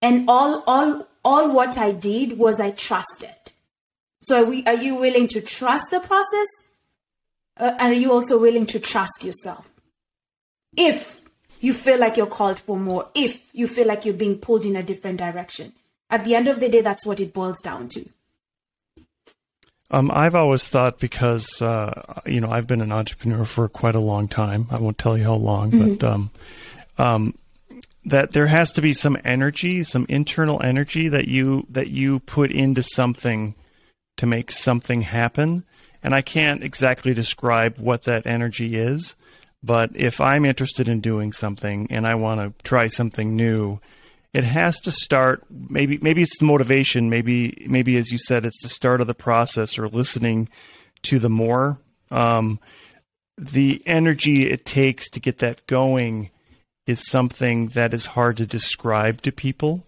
And 0.00 0.30
all, 0.30 0.62
all, 0.66 1.08
all 1.24 1.50
what 1.50 1.76
I 1.76 1.90
did 1.90 2.38
was 2.38 2.60
I 2.60 2.70
trusted. 2.70 3.34
So 4.20 4.42
are, 4.42 4.46
we, 4.46 4.64
are 4.64 4.74
you 4.74 4.94
willing 4.94 5.26
to 5.28 5.40
trust 5.40 5.90
the 5.90 5.98
process? 5.98 6.46
Uh, 7.56 7.74
are 7.80 7.92
you 7.92 8.12
also 8.12 8.38
willing 8.38 8.66
to 8.66 8.78
trust 8.78 9.24
yourself? 9.24 9.72
If 10.76 11.22
you 11.58 11.72
feel 11.72 11.98
like 11.98 12.16
you're 12.16 12.26
called 12.26 12.60
for 12.60 12.78
more, 12.78 13.08
if 13.16 13.52
you 13.52 13.66
feel 13.66 13.88
like 13.88 14.04
you're 14.04 14.14
being 14.14 14.38
pulled 14.38 14.64
in 14.64 14.76
a 14.76 14.84
different 14.84 15.18
direction, 15.18 15.72
at 16.10 16.24
the 16.24 16.34
end 16.34 16.48
of 16.48 16.60
the 16.60 16.68
day, 16.68 16.80
that's 16.80 17.06
what 17.06 17.20
it 17.20 17.32
boils 17.32 17.60
down 17.60 17.88
to. 17.90 18.08
Um, 19.90 20.10
I've 20.12 20.34
always 20.34 20.68
thought 20.68 20.98
because 20.98 21.62
uh, 21.62 22.20
you 22.26 22.40
know 22.40 22.50
I've 22.50 22.66
been 22.66 22.82
an 22.82 22.92
entrepreneur 22.92 23.44
for 23.44 23.68
quite 23.68 23.94
a 23.94 24.00
long 24.00 24.28
time. 24.28 24.66
I 24.70 24.78
won't 24.78 24.98
tell 24.98 25.16
you 25.16 25.24
how 25.24 25.34
long, 25.34 25.70
mm-hmm. 25.70 25.94
but 25.94 26.04
um, 26.04 26.30
um, 26.98 27.34
that 28.04 28.32
there 28.32 28.46
has 28.46 28.72
to 28.74 28.82
be 28.82 28.92
some 28.92 29.16
energy, 29.24 29.82
some 29.82 30.04
internal 30.08 30.62
energy 30.62 31.08
that 31.08 31.28
you 31.28 31.66
that 31.70 31.88
you 31.88 32.20
put 32.20 32.50
into 32.50 32.82
something 32.82 33.54
to 34.18 34.26
make 34.26 34.50
something 34.50 35.02
happen. 35.02 35.64
And 36.02 36.14
I 36.14 36.20
can't 36.20 36.62
exactly 36.62 37.14
describe 37.14 37.78
what 37.78 38.02
that 38.04 38.26
energy 38.26 38.76
is, 38.76 39.16
but 39.62 39.90
if 39.94 40.20
I'm 40.20 40.44
interested 40.44 40.88
in 40.88 41.00
doing 41.00 41.32
something 41.32 41.88
and 41.90 42.06
I 42.06 42.14
want 42.14 42.40
to 42.40 42.62
try 42.62 42.86
something 42.86 43.34
new, 43.34 43.80
it 44.32 44.44
has 44.44 44.80
to 44.80 44.90
start 44.90 45.44
maybe 45.50 45.98
maybe 45.98 46.22
it's 46.22 46.38
the 46.38 46.44
motivation, 46.44 47.10
maybe 47.10 47.66
maybe 47.68 47.96
as 47.96 48.10
you 48.12 48.18
said 48.18 48.44
it's 48.44 48.62
the 48.62 48.68
start 48.68 49.00
of 49.00 49.06
the 49.06 49.14
process 49.14 49.78
or 49.78 49.88
listening 49.88 50.48
to 51.02 51.18
the 51.18 51.30
more 51.30 51.78
um, 52.10 52.58
the 53.36 53.82
energy 53.86 54.50
it 54.50 54.64
takes 54.64 55.08
to 55.10 55.20
get 55.20 55.38
that 55.38 55.66
going 55.66 56.30
is 56.86 57.08
something 57.08 57.68
that 57.68 57.94
is 57.94 58.06
hard 58.06 58.36
to 58.38 58.46
describe 58.46 59.20
to 59.22 59.30
people. 59.30 59.84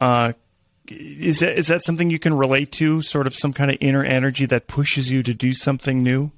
Uh, 0.00 0.32
is 0.86 1.40
that 1.40 1.58
is 1.58 1.66
that 1.66 1.82
something 1.82 2.10
you 2.10 2.18
can 2.18 2.34
relate 2.34 2.72
to? 2.72 3.02
Sort 3.02 3.26
of 3.26 3.34
some 3.34 3.52
kind 3.52 3.70
of 3.70 3.76
inner 3.80 4.04
energy 4.04 4.46
that 4.46 4.68
pushes 4.68 5.10
you 5.10 5.22
to 5.22 5.34
do 5.34 5.52
something 5.52 6.02
new. 6.02 6.30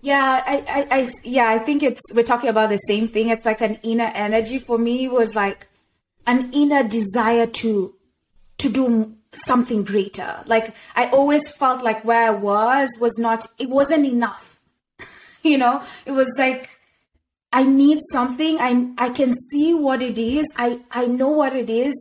Yeah, 0.00 0.42
I, 0.44 0.56
I, 0.68 0.98
I, 0.98 1.06
yeah, 1.22 1.48
I 1.48 1.60
think 1.60 1.84
it's 1.84 2.00
we're 2.12 2.24
talking 2.24 2.50
about 2.50 2.70
the 2.70 2.76
same 2.76 3.06
thing. 3.06 3.28
It's 3.28 3.44
like 3.44 3.60
an 3.60 3.78
inner 3.84 4.10
energy 4.14 4.58
for 4.58 4.78
me 4.78 5.08
was 5.08 5.36
like 5.36 5.68
an 6.26 6.50
inner 6.52 6.82
desire 6.82 7.46
to 7.46 7.94
to 8.58 8.68
do 8.68 9.14
something 9.32 9.82
greater. 9.82 10.42
Like 10.46 10.74
I 10.94 11.06
always 11.06 11.48
felt 11.50 11.82
like 11.82 12.04
where 12.04 12.26
I 12.26 12.30
was 12.30 12.96
was 13.00 13.18
not 13.18 13.46
it 13.58 13.68
wasn't 13.68 14.06
enough. 14.06 14.60
you 15.42 15.58
know, 15.58 15.82
it 16.06 16.12
was 16.12 16.34
like 16.38 16.78
I 17.52 17.64
need 17.64 17.98
something. 18.10 18.58
I 18.60 18.92
I 18.98 19.10
can 19.10 19.32
see 19.32 19.74
what 19.74 20.02
it 20.02 20.18
is. 20.18 20.46
I 20.56 20.80
I 20.90 21.06
know 21.06 21.28
what 21.28 21.54
it 21.56 21.70
is 21.70 21.94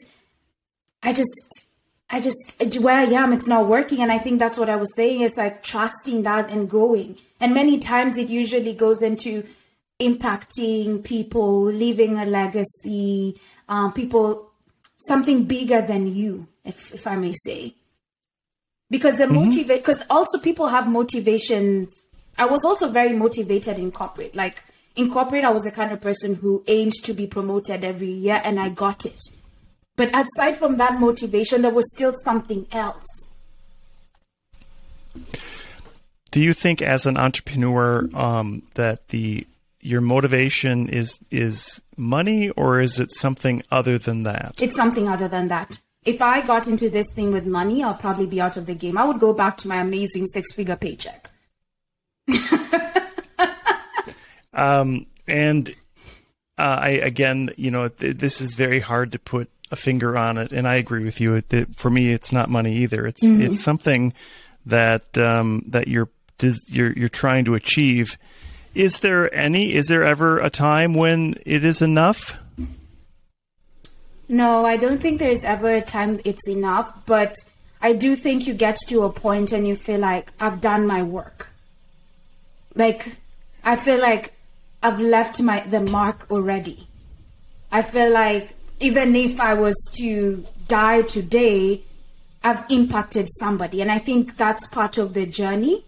I 1.03 1.13
just 1.13 1.67
I 2.09 2.19
just 2.19 2.79
where 2.81 2.95
I 2.95 3.03
am, 3.03 3.33
it's 3.33 3.47
not 3.47 3.67
working. 3.67 3.99
And 4.01 4.11
I 4.11 4.17
think 4.17 4.39
that's 4.39 4.57
what 4.57 4.69
I 4.69 4.75
was 4.75 4.93
saying. 4.95 5.21
It's 5.21 5.37
like 5.37 5.63
trusting 5.63 6.23
that 6.23 6.49
and 6.49 6.69
going. 6.69 7.17
And 7.39 7.53
many 7.53 7.79
times 7.79 8.17
it 8.17 8.29
usually 8.29 8.73
goes 8.73 9.01
into 9.01 9.47
impacting 9.99 11.03
people, 11.03 11.63
leaving 11.63 12.17
a 12.17 12.25
legacy, 12.25 13.39
um, 13.71 13.91
people, 13.93 14.51
something 14.97 15.45
bigger 15.45 15.81
than 15.81 16.05
you, 16.05 16.47
if, 16.63 16.93
if 16.93 17.07
I 17.07 17.15
may 17.15 17.33
say. 17.33 17.73
Because 18.91 19.17
the 19.17 19.23
mm-hmm. 19.23 19.45
motivate, 19.45 19.81
because 19.81 20.03
also 20.09 20.37
people 20.37 20.67
have 20.67 20.87
motivations. 20.87 21.89
I 22.37 22.45
was 22.45 22.63
also 22.63 22.89
very 22.89 23.13
motivated 23.13 23.79
in 23.79 23.91
corporate. 23.91 24.35
Like 24.35 24.63
in 24.95 25.09
corporate, 25.09 25.43
I 25.43 25.49
was 25.49 25.63
the 25.63 25.71
kind 25.71 25.91
of 25.91 26.01
person 26.01 26.35
who 26.35 26.63
aimed 26.67 26.93
to 27.05 27.13
be 27.13 27.25
promoted 27.25 27.83
every 27.83 28.11
year, 28.11 28.41
and 28.43 28.59
I 28.59 28.69
got 28.69 29.05
it 29.05 29.19
but 30.01 30.09
aside 30.15 30.57
from 30.57 30.77
that 30.77 30.99
motivation, 30.99 31.61
there 31.61 31.71
was 31.71 31.87
still 31.93 32.11
something 32.23 32.65
else. 32.71 33.05
Do 36.31 36.41
you 36.41 36.53
think, 36.53 36.81
as 36.81 37.05
an 37.05 37.17
entrepreneur, 37.17 38.09
um, 38.15 38.63
that 38.75 39.09
the 39.09 39.45
your 39.81 40.01
motivation 40.01 40.89
is 40.89 41.19
is 41.29 41.81
money, 41.97 42.49
or 42.51 42.79
is 42.79 42.99
it 42.99 43.11
something 43.11 43.63
other 43.71 43.97
than 43.97 44.23
that? 44.23 44.55
It's 44.59 44.75
something 44.75 45.07
other 45.07 45.27
than 45.27 45.47
that. 45.49 45.79
If 46.03 46.21
I 46.21 46.41
got 46.41 46.67
into 46.67 46.89
this 46.89 47.07
thing 47.13 47.31
with 47.31 47.45
money, 47.45 47.83
I'll 47.83 47.93
probably 47.93 48.25
be 48.25 48.41
out 48.41 48.57
of 48.57 48.65
the 48.65 48.73
game. 48.73 48.97
I 48.97 49.05
would 49.05 49.19
go 49.19 49.33
back 49.33 49.57
to 49.57 49.67
my 49.67 49.77
amazing 49.77 50.25
six 50.27 50.51
figure 50.51 50.75
paycheck. 50.75 51.29
um, 54.53 55.05
and 55.27 55.69
uh, 56.57 56.77
I 56.81 56.89
again, 56.89 57.51
you 57.57 57.71
know, 57.71 57.87
th- 57.87 58.17
this 58.17 58.41
is 58.41 58.53
very 58.53 58.79
hard 58.79 59.11
to 59.11 59.19
put 59.19 59.49
a 59.71 59.75
finger 59.75 60.17
on 60.17 60.37
it, 60.37 60.51
and 60.51 60.67
I 60.67 60.75
agree 60.75 61.03
with 61.03 61.21
you. 61.21 61.35
It, 61.35 61.53
it, 61.53 61.75
for 61.75 61.89
me, 61.89 62.11
it's 62.11 62.31
not 62.31 62.49
money 62.49 62.77
either. 62.77 63.07
It's 63.07 63.23
mm-hmm. 63.23 63.41
it's 63.41 63.59
something 63.59 64.13
that 64.65 65.17
um, 65.17 65.63
that 65.67 65.87
you're 65.87 66.09
you're 66.67 66.93
you're 66.93 67.09
trying 67.09 67.45
to 67.45 67.55
achieve. 67.55 68.17
Is 68.73 68.99
there 68.99 69.33
any? 69.33 69.73
Is 69.73 69.87
there 69.87 70.03
ever 70.03 70.39
a 70.39 70.49
time 70.49 70.93
when 70.93 71.35
it 71.45 71.65
is 71.65 71.81
enough? 71.81 72.39
No, 74.29 74.65
I 74.65 74.77
don't 74.77 75.01
think 75.01 75.19
there 75.19 75.29
is 75.29 75.43
ever 75.43 75.69
a 75.75 75.81
time 75.81 76.21
it's 76.23 76.47
enough, 76.47 77.05
but 77.05 77.35
I 77.81 77.91
do 77.91 78.15
think 78.15 78.47
you 78.47 78.53
get 78.53 78.77
to 78.87 79.03
a 79.03 79.11
point 79.11 79.51
and 79.51 79.67
you 79.67 79.75
feel 79.75 79.99
like 79.99 80.31
I've 80.39 80.61
done 80.61 80.87
my 80.87 81.03
work. 81.03 81.51
Like 82.73 83.17
I 83.63 83.75
feel 83.75 83.99
like 83.99 84.33
I've 84.81 85.01
left 85.01 85.41
my 85.41 85.59
the 85.61 85.81
mark 85.81 86.27
already. 86.31 86.87
I 87.73 87.81
feel 87.81 88.11
like 88.11 88.53
even 88.79 89.15
if 89.17 89.41
I 89.41 89.53
was 89.53 89.75
to 89.97 90.45
die 90.69 91.01
today, 91.01 91.81
I've 92.41 92.63
impacted 92.69 93.27
somebody. 93.31 93.81
And 93.81 93.91
I 93.91 93.97
think 93.97 94.37
that's 94.37 94.65
part 94.67 94.97
of 94.97 95.13
the 95.13 95.25
journey 95.25 95.83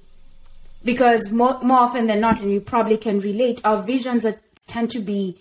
because 0.84 1.32
more, 1.32 1.60
more 1.62 1.80
often 1.80 2.08
than 2.08 2.19
not, 2.19 2.41
and 2.41 2.52
you 2.52 2.62
probably 2.62 2.98
can 2.98 3.19
relate, 3.19 3.62
our 3.63 3.82
visions 3.84 4.26
are, 4.26 4.36
tend 4.67 4.91
to 4.91 5.00
be 5.00 5.38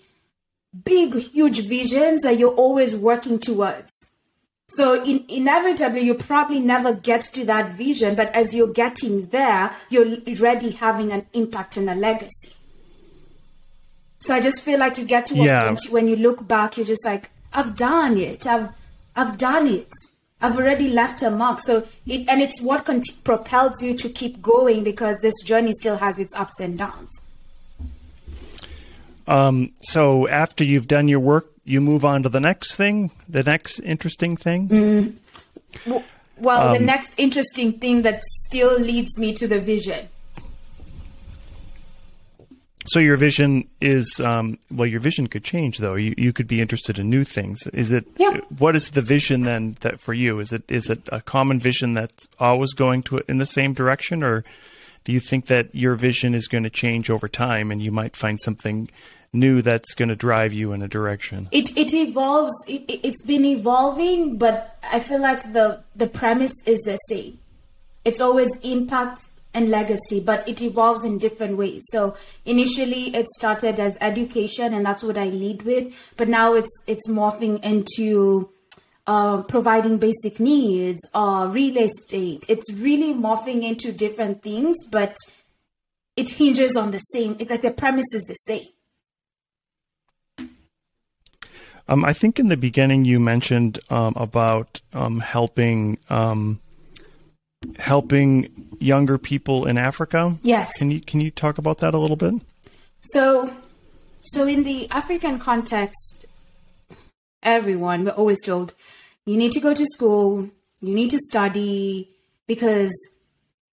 big, 0.83 1.15
huge 1.15 1.67
visions 1.67 2.21
that 2.21 2.37
you're 2.37 2.53
always 2.53 2.95
working 2.95 3.39
towards. 3.39 3.91
So 4.67 5.03
in, 5.03 5.25
inevitably, 5.27 6.01
you 6.01 6.15
probably 6.15 6.59
never 6.59 6.93
get 6.93 7.21
to 7.33 7.45
that 7.45 7.77
vision, 7.77 8.15
but 8.15 8.33
as 8.33 8.55
you're 8.55 8.71
getting 8.73 9.27
there, 9.27 9.71
you're 9.89 10.17
already 10.27 10.71
having 10.71 11.11
an 11.11 11.27
impact 11.33 11.77
and 11.77 11.89
a 11.89 11.95
legacy. 11.95 12.53
So 14.19 14.33
I 14.33 14.39
just 14.39 14.61
feel 14.61 14.79
like 14.79 14.97
you 14.97 15.03
get 15.03 15.25
to 15.27 15.35
a 15.35 15.43
yeah. 15.43 15.67
point 15.67 15.79
when 15.89 16.07
you 16.07 16.15
look 16.15 16.47
back, 16.47 16.77
you're 16.77 16.85
just 16.85 17.05
like, 17.05 17.29
I've 17.51 17.75
done 17.75 18.17
it. 18.17 18.47
I've 18.47 18.69
I've 19.15 19.37
done 19.37 19.67
it. 19.67 19.91
I've 20.43 20.57
already 20.57 20.89
left 20.89 21.23
a 21.23 21.31
mark. 21.31 21.61
So 21.61 21.87
it 22.05 22.27
and 22.27 22.41
it's 22.41 22.61
what 22.61 22.87
propels 23.23 23.81
you 23.81 23.95
to 23.95 24.09
keep 24.09 24.41
going 24.41 24.83
because 24.83 25.17
this 25.21 25.41
journey 25.43 25.71
still 25.71 25.97
has 25.97 26.19
its 26.19 26.35
ups 26.35 26.59
and 26.59 26.77
downs. 26.77 27.09
Um, 29.25 29.71
so 29.81 30.27
after 30.27 30.65
you've 30.65 30.89
done 30.89 31.07
your 31.07 31.21
work, 31.21 31.47
you 31.63 31.79
move 31.79 32.03
on 32.03 32.23
to 32.23 32.29
the 32.29 32.41
next 32.41 32.75
thing, 32.75 33.11
the 33.27 33.41
next 33.41 33.79
interesting 33.79 34.35
thing. 34.35 34.67
Mm. 35.87 36.03
Well, 36.37 36.67
um, 36.67 36.73
the 36.73 36.83
next 36.83 37.17
interesting 37.17 37.79
thing 37.79 38.01
that 38.01 38.21
still 38.21 38.77
leads 38.77 39.17
me 39.17 39.33
to 39.35 39.47
the 39.47 39.61
vision 39.61 40.09
so 42.85 42.99
your 42.99 43.17
vision 43.17 43.67
is 43.81 44.19
um, 44.19 44.57
well, 44.71 44.87
your 44.87 44.99
vision 44.99 45.27
could 45.27 45.43
change 45.43 45.77
though. 45.77 45.95
You 45.95 46.13
you 46.17 46.33
could 46.33 46.47
be 46.47 46.61
interested 46.61 46.99
in 46.99 47.09
new 47.09 47.23
things. 47.23 47.67
Is 47.67 47.91
it? 47.91 48.05
Yeah. 48.17 48.37
What 48.57 48.75
is 48.75 48.91
the 48.91 49.01
vision 49.01 49.43
then 49.43 49.77
that 49.81 49.99
for 49.99 50.13
you? 50.13 50.39
Is 50.39 50.51
it 50.51 50.63
is 50.69 50.89
it 50.89 51.07
a 51.11 51.21
common 51.21 51.59
vision 51.59 51.93
that's 51.93 52.27
always 52.39 52.73
going 52.73 53.03
to 53.03 53.21
in 53.27 53.37
the 53.37 53.45
same 53.45 53.73
direction, 53.73 54.23
or 54.23 54.43
do 55.03 55.11
you 55.11 55.19
think 55.19 55.47
that 55.47 55.73
your 55.73 55.95
vision 55.95 56.33
is 56.33 56.47
going 56.47 56.63
to 56.63 56.69
change 56.69 57.09
over 57.09 57.27
time, 57.27 57.71
and 57.71 57.81
you 57.81 57.91
might 57.91 58.15
find 58.15 58.39
something 58.39 58.89
new 59.31 59.61
that's 59.61 59.93
going 59.93 60.09
to 60.09 60.15
drive 60.15 60.53
you 60.53 60.73
in 60.73 60.81
a 60.81 60.87
direction? 60.87 61.47
It 61.51 61.75
it 61.77 61.93
evolves. 61.93 62.55
It, 62.67 62.83
it's 63.03 63.25
been 63.25 63.45
evolving, 63.45 64.37
but 64.37 64.77
I 64.91 64.99
feel 64.99 65.21
like 65.21 65.53
the 65.53 65.83
the 65.95 66.07
premise 66.07 66.53
is 66.65 66.81
the 66.81 66.95
same. 66.95 67.39
It's 68.05 68.19
always 68.19 68.57
impact 68.63 69.29
and 69.53 69.69
legacy, 69.69 70.19
but 70.19 70.47
it 70.47 70.61
evolves 70.61 71.03
in 71.03 71.17
different 71.17 71.57
ways. 71.57 71.83
So 71.89 72.15
initially 72.45 73.15
it 73.15 73.27
started 73.27 73.79
as 73.79 73.97
education 74.01 74.73
and 74.73 74.85
that's 74.85 75.03
what 75.03 75.17
I 75.17 75.25
lead 75.25 75.63
with, 75.63 76.13
but 76.17 76.27
now 76.27 76.53
it's 76.53 76.71
it's 76.87 77.07
morphing 77.07 77.63
into 77.63 78.49
uh, 79.05 79.41
providing 79.43 79.97
basic 79.97 80.39
needs 80.39 81.07
or 81.13 81.47
real 81.47 81.77
estate. 81.77 82.45
It's 82.49 82.71
really 82.73 83.13
morphing 83.13 83.63
into 83.63 83.91
different 83.91 84.41
things, 84.41 84.77
but 84.89 85.15
it 86.15 86.29
hinges 86.31 86.75
on 86.77 86.91
the 86.91 86.99
same. 86.99 87.35
It's 87.39 87.51
like 87.51 87.61
the 87.61 87.71
premise 87.71 88.13
is 88.13 88.23
the 88.23 88.33
same. 88.33 88.67
Um, 91.87 92.05
I 92.05 92.13
think 92.13 92.39
in 92.39 92.47
the 92.47 92.55
beginning 92.55 93.03
you 93.03 93.19
mentioned 93.19 93.79
um, 93.89 94.13
about 94.15 94.79
um, 94.93 95.19
helping 95.19 95.97
um, 96.09 96.61
helping 97.77 98.72
younger 98.83 99.17
people 99.17 99.65
in 99.65 99.77
Africa. 99.77 100.37
Yes. 100.43 100.77
Can 100.77 100.91
you 100.91 101.01
can 101.01 101.21
you 101.21 101.31
talk 101.31 101.57
about 101.57 101.79
that 101.79 101.93
a 101.93 101.97
little 101.97 102.15
bit? 102.15 102.35
So, 103.01 103.53
so 104.21 104.47
in 104.47 104.63
the 104.63 104.89
African 104.89 105.39
context, 105.39 106.25
everyone 107.41 108.05
we're 108.05 108.11
always 108.11 108.41
told 108.41 108.73
you 109.25 109.37
need 109.37 109.51
to 109.53 109.59
go 109.59 109.73
to 109.73 109.85
school, 109.85 110.49
you 110.81 110.93
need 110.93 111.09
to 111.11 111.17
study 111.17 112.09
because 112.47 112.93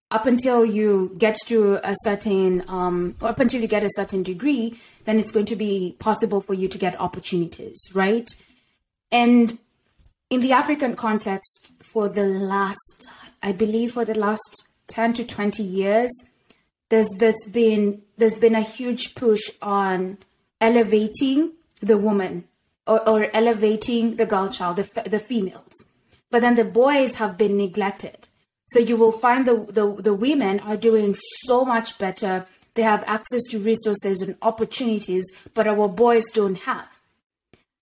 up 0.09 0.25
until 0.25 0.65
you 0.65 1.13
get 1.17 1.37
to 1.47 1.79
a 1.83 1.93
certain 2.03 2.63
um, 2.67 3.15
up 3.21 3.39
until 3.39 3.61
you 3.61 3.67
get 3.67 3.83
a 3.83 3.89
certain 3.89 4.23
degree, 4.23 4.77
then 5.05 5.17
it's 5.19 5.31
going 5.31 5.45
to 5.45 5.55
be 5.55 5.95
possible 5.99 6.41
for 6.41 6.53
you 6.53 6.67
to 6.67 6.77
get 6.77 6.99
opportunities, 6.99 7.79
right? 7.93 8.27
And 9.11 9.57
in 10.29 10.39
the 10.39 10.53
African 10.53 10.95
context, 10.95 11.73
for 11.81 12.07
the 12.07 12.23
last, 12.23 13.07
I 13.43 13.51
believe, 13.51 13.91
for 13.91 14.05
the 14.05 14.17
last 14.17 14.67
ten 14.91 15.13
to 15.13 15.23
twenty 15.23 15.63
years, 15.63 16.11
there's 16.89 17.09
there's 17.17 17.43
been 17.51 18.01
there's 18.17 18.37
been 18.37 18.55
a 18.55 18.61
huge 18.61 19.15
push 19.15 19.49
on 19.61 20.17
elevating 20.59 21.53
the 21.79 21.97
woman 21.97 22.43
or, 22.85 23.07
or 23.07 23.27
elevating 23.33 24.15
the 24.17 24.25
girl 24.25 24.49
child, 24.49 24.77
the, 24.77 25.09
the 25.09 25.19
females. 25.19 25.73
But 26.29 26.41
then 26.41 26.55
the 26.55 26.63
boys 26.65 27.15
have 27.15 27.37
been 27.37 27.57
neglected. 27.57 28.27
So 28.67 28.79
you 28.79 28.95
will 28.95 29.11
find 29.11 29.47
the, 29.47 29.65
the, 29.69 30.01
the 30.01 30.13
women 30.13 30.59
are 30.61 30.77
doing 30.77 31.15
so 31.45 31.65
much 31.65 31.97
better. 31.97 32.45
They 32.75 32.83
have 32.83 33.03
access 33.05 33.43
to 33.49 33.59
resources 33.59 34.21
and 34.21 34.37
opportunities, 34.41 35.25
but 35.53 35.67
our 35.67 35.89
boys 35.89 36.23
don't 36.31 36.59
have. 36.59 37.01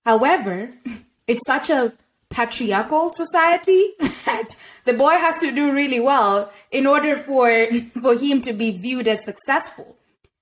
However, 0.05 0.71
it's 1.27 1.45
such 1.45 1.69
a 1.69 1.93
patriarchal 2.29 3.13
society 3.13 3.93
that 4.25 4.55
the 4.89 4.97
boy 4.97 5.11
has 5.11 5.39
to 5.39 5.51
do 5.51 5.71
really 5.71 5.99
well 5.99 6.51
in 6.71 6.87
order 6.87 7.15
for 7.15 7.67
for 8.01 8.15
him 8.17 8.41
to 8.41 8.53
be 8.53 8.71
viewed 8.77 9.07
as 9.07 9.23
successful. 9.23 9.95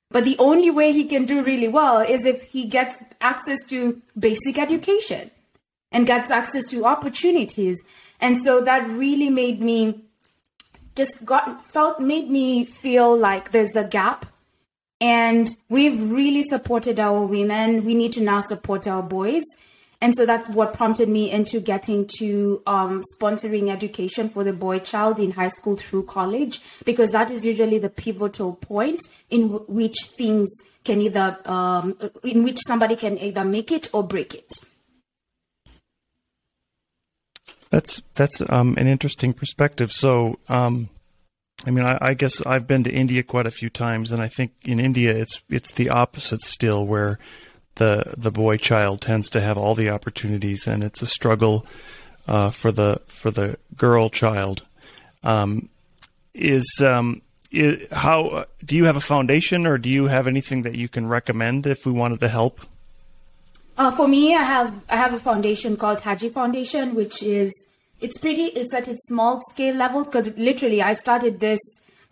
But 0.10 0.24
the 0.24 0.38
only 0.40 0.72
way 0.72 0.94
he 0.94 1.04
can 1.04 1.26
do 1.26 1.44
really 1.44 1.68
well 1.68 2.00
is 2.00 2.26
if 2.26 2.44
he 2.44 2.66
gets 2.66 2.96
access 3.20 3.66
to 3.68 4.02
basic 4.18 4.58
education 4.58 5.32
and 5.92 6.08
gets 6.08 6.32
access 6.32 6.66
to 6.70 6.86
opportunities. 6.86 7.78
And 8.22 8.38
so 8.38 8.62
that 8.62 8.88
really 8.90 9.30
made 9.30 9.60
me 9.60 10.02
just 10.96 11.26
got 11.26 11.64
felt 11.66 12.00
made 12.00 12.30
me 12.30 12.64
feel 12.64 13.16
like 13.18 13.52
there's 13.52 13.76
a 13.76 13.84
gap 13.84 14.26
and 15.02 15.50
we've 15.70 16.02
really 16.10 16.42
supported 16.42 17.00
our 17.00 17.22
women. 17.22 17.84
We 17.84 17.96
need 17.96 18.14
to 18.14 18.22
now 18.22 18.40
support 18.40 18.88
our 18.88 19.04
boys 19.04 19.44
and 20.00 20.16
so 20.16 20.26
that's 20.26 20.48
what 20.48 20.74
prompted 20.74 21.10
me 21.10 21.32
into 21.32 21.60
getting 21.60 22.08
to 22.20 22.62
um, 22.68 23.02
sponsoring 23.16 23.70
education 23.70 24.30
for 24.30 24.44
the 24.44 24.54
boy 24.54 24.80
child 24.80 25.20
in 25.20 25.32
high 25.32 25.48
school 25.48 25.76
through 25.76 26.04
college 26.04 26.60
because 26.86 27.12
that 27.12 27.32
is 27.32 27.46
usually 27.46 27.80
the 27.80 27.90
pivotal 27.90 28.54
point 28.54 29.02
in 29.30 29.50
w- 29.50 29.66
which 29.68 29.98
things 30.16 30.48
can 30.84 31.02
either 31.02 31.38
um, 31.46 31.98
in 32.24 32.44
which 32.44 32.60
somebody 32.68 32.96
can 32.96 33.18
either 33.18 33.44
make 33.44 33.72
it 33.72 33.90
or 33.92 34.04
break 34.04 34.36
it. 34.36 34.54
That's 37.70 38.02
that's 38.14 38.42
um, 38.50 38.76
an 38.78 38.88
interesting 38.88 39.34
perspective. 39.34 39.92
So 39.92 40.38
um, 40.48 40.90
I 41.66 41.72
mean, 41.72 41.86
I, 41.86 41.98
I, 42.00 42.14
guess 42.14 42.46
I've 42.46 42.68
been 42.68 42.84
to 42.84 42.92
India 42.92 43.24
quite 43.24 43.48
a 43.48 43.52
few 43.52 43.70
times, 43.70 44.12
and 44.12 44.22
I 44.22 44.28
think 44.28 44.52
in 44.64 44.80
India 44.80 45.14
it's 45.14 45.42
it's 45.50 45.72
the 45.72 45.90
opposite 45.90 46.42
still, 46.42 46.86
where 46.86 47.18
the 47.78 48.14
the 48.18 48.32
boy 48.32 48.58
child 48.58 49.02
tends 49.02 49.30
to 49.32 49.42
have 49.42 49.58
all 49.58 49.76
the 49.76 49.90
opportunities, 49.90 50.68
and 50.68 50.84
it's 50.84 51.02
a 51.02 51.06
struggle 51.06 51.66
uh, 52.28 52.50
for 52.50 52.72
the 52.72 53.02
for 53.08 53.32
the 53.32 53.58
girl 53.76 54.10
child. 54.10 54.64
Um, 55.24 55.70
is 56.34 56.82
um, 56.84 57.22
is, 57.52 57.88
how 57.92 58.46
do 58.64 58.76
you 58.76 58.86
have 58.86 58.98
a 58.98 59.02
foundation, 59.02 59.66
or 59.66 59.78
do 59.78 59.90
you 59.90 60.08
have 60.08 60.28
anything 60.28 60.64
that 60.64 60.76
you 60.76 60.90
can 60.90 61.08
recommend 61.08 61.66
if 61.66 61.86
we 61.86 61.92
wanted 61.92 62.20
to 62.20 62.30
help? 62.30 62.62
Uh, 63.78 63.92
for 63.92 64.08
me, 64.08 64.36
I 64.36 64.44
have 64.44 64.84
I 64.90 64.98
have 64.98 65.14
a 65.14 65.20
foundation 65.20 65.78
called 65.78 66.00
Taji 66.00 66.30
Foundation, 66.30 66.96
which 66.96 67.24
is 67.24 67.54
it's 68.02 68.18
pretty. 68.18 68.44
It's 68.44 68.74
at 68.74 68.88
its 68.88 69.08
small 69.08 69.42
scale 69.52 69.76
level 69.76 70.04
because 70.04 70.30
literally 70.36 70.82
I 70.82 70.94
started 70.94 71.40
this 71.40 71.60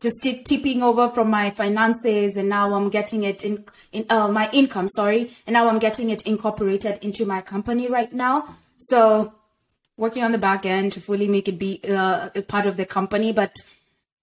just 0.01 0.21
t- 0.21 0.43
tipping 0.43 0.83
over 0.83 1.09
from 1.09 1.29
my 1.29 1.49
finances, 1.49 2.37
and 2.37 2.49
now 2.49 2.73
I'm 2.73 2.89
getting 2.89 3.23
it 3.23 3.43
in 3.43 3.65
in 3.95 4.05
uh, 4.09 4.27
my 4.27 4.49
income, 4.51 4.87
sorry, 4.87 5.31
and 5.47 5.53
now 5.53 5.69
I'm 5.69 5.79
getting 5.79 6.09
it 6.09 6.21
incorporated 6.23 6.99
into 7.01 7.25
my 7.25 7.41
company 7.41 7.87
right 7.87 8.11
now. 8.11 8.55
So 8.77 9.33
working 9.97 10.23
on 10.23 10.31
the 10.31 10.37
back 10.37 10.65
end 10.65 10.91
to 10.93 11.01
fully 11.01 11.27
make 11.27 11.47
it 11.47 11.57
be 11.57 11.79
uh, 11.87 12.29
a 12.35 12.41
part 12.41 12.65
of 12.65 12.77
the 12.77 12.85
company, 12.85 13.31
but 13.31 13.53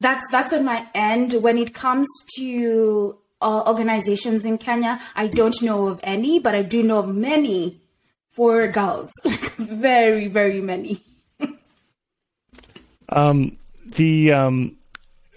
that's 0.01 0.25
that's 0.31 0.53
on 0.53 0.64
my 0.64 0.87
end. 0.95 1.33
When 1.43 1.57
it 1.57 1.73
comes 1.75 2.09
to 2.37 3.16
uh, 3.41 3.62
organizations 3.66 4.45
in 4.45 4.59
Kenya, 4.59 5.01
I 5.16 5.27
don't 5.27 5.61
know 5.62 5.87
of 5.87 6.01
any, 6.03 6.39
but 6.39 6.55
I 6.55 6.62
do 6.62 6.83
know 6.83 6.99
of 6.99 7.09
many 7.14 7.81
for 8.31 8.68
girls, 8.68 9.11
very 9.57 10.29
very 10.29 10.61
many. 10.61 11.01
um, 13.09 13.57
the 13.85 14.33
um, 14.33 14.77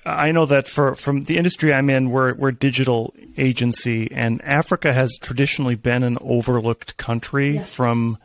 I 0.06 0.32
know 0.32 0.46
that 0.46 0.68
for 0.68 0.94
from 0.96 1.24
the 1.24 1.38
industry 1.38 1.74
I'm 1.74 1.90
in, 1.90 2.12
we're 2.12 2.34
we're 2.36 2.50
a 2.50 2.56
digital 2.56 3.14
agency, 3.38 4.12
and 4.12 4.42
Africa 4.44 4.94
has 4.94 5.18
traditionally 5.20 5.76
been 5.76 6.04
an 6.04 6.18
overlooked 6.22 6.98
country 6.98 7.56
yes. 7.56 7.70
from, 7.70 8.20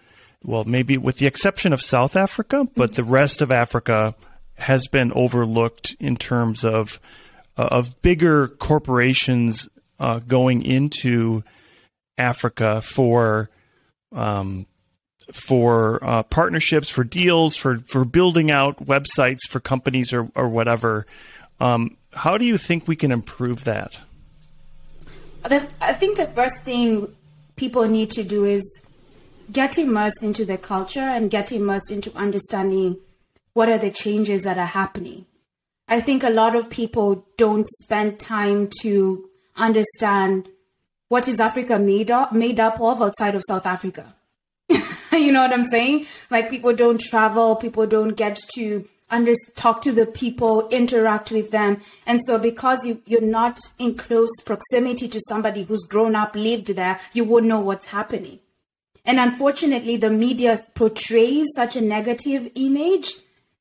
well, 0.45 0.64
maybe 0.64 0.99
with 0.99 1.16
the 1.16 1.26
exception 1.26 1.72
of 1.72 1.81
South 1.81 2.16
Africa, 2.16 2.68
but 2.76 2.91
mm-hmm. 2.91 2.97
the 2.97 3.05
rest 3.05 3.41
of 3.41 3.51
Africa 3.51 4.14
has 4.57 4.89
been 4.89 5.11
overlooked 5.12 5.97
in 5.99 6.16
terms 6.16 6.64
of 6.64 7.01
uh, 7.57 7.68
of 7.70 8.01
bigger 8.03 8.49
corporations 8.49 9.68
uh, 9.99 10.18
going 10.18 10.62
into 10.62 11.43
Africa 12.18 12.83
for 12.83 13.49
um, 14.12 14.66
for 15.33 16.05
uh, 16.05 16.22
partnerships, 16.24 16.91
for 16.91 17.05
deals, 17.05 17.57
for 17.57 17.78
for 17.78 18.05
building 18.05 18.51
out 18.51 18.85
websites 18.85 19.49
for 19.49 19.61
companies 19.61 20.12
or 20.12 20.28
or 20.35 20.49
whatever. 20.49 21.07
Um, 21.61 21.97
how 22.13 22.39
do 22.39 22.45
you 22.45 22.59
think 22.59 22.89
we 22.89 22.97
can 22.97 23.13
improve 23.13 23.65
that? 23.65 24.01
I 25.45 25.93
think 25.93 26.17
the 26.17 26.27
first 26.27 26.65
thing 26.65 27.15
people 27.57 27.87
need 27.89 28.11
to 28.11 28.23
do 28.23 28.45
is 28.45 28.87
get 29.53 29.79
immersed 29.79 30.23
into 30.23 30.45
the 30.45 30.59
culture 30.59 31.01
and 31.01 31.31
get 31.31 31.53
immersed 31.53 31.91
into 31.91 32.15
understanding 32.17 32.99
what 33.53 33.69
are 33.69 33.79
the 33.79 33.91
changes 33.91 34.45
that 34.45 34.59
are 34.59 34.67
happening. 34.67 35.27
I 35.89 36.01
think 36.01 36.23
a 36.23 36.31
lot 36.31 36.55
of 36.55 36.71
people 36.71 37.27
don't 37.37 37.67
spend 37.67 38.21
time 38.21 38.69
to 38.81 39.29
understand 39.57 40.49
what 41.09 41.27
is 41.27 41.41
Africa 41.41 41.79
made 41.79 42.11
up 42.11 42.33
made 42.33 42.61
up 42.61 42.81
of 42.81 43.03
outside 43.03 43.35
of 43.35 43.43
South 43.49 43.67
Africa. 43.67 44.15
you 45.13 45.33
know 45.33 45.43
what 45.43 45.53
I'm 45.53 45.65
saying? 45.65 46.07
Like 46.31 46.49
people 46.49 46.75
don't 46.75 47.01
travel, 47.01 47.57
people 47.57 47.87
don't 47.87 48.15
get 48.15 48.39
to 48.55 48.85
under, 49.11 49.33
talk 49.55 49.83
to 49.83 49.93
the 49.93 50.07
people, 50.07 50.69
interact 50.69 51.31
with 51.31 51.51
them. 51.51 51.81
And 52.07 52.21
so 52.25 52.39
because 52.39 52.87
you, 52.87 53.03
you're 53.07 53.21
not 53.21 53.59
in 53.79 53.97
close 53.97 54.31
proximity 54.45 55.09
to 55.09 55.21
somebody 55.29 55.65
who's 55.65 55.85
grown 55.85 56.17
up, 56.17 56.35
lived 56.35 56.69
there, 56.69 56.99
you 57.13 57.25
won't 57.25 57.47
know 57.47 57.61
what's 57.61 57.89
happening. 57.89 58.41
And 59.05 59.19
unfortunately, 59.19 59.97
the 59.97 60.11
media 60.11 60.57
portrays 60.75 61.49
such 61.55 61.77
a 61.77 61.81
negative 61.81 62.51
image 62.55 63.15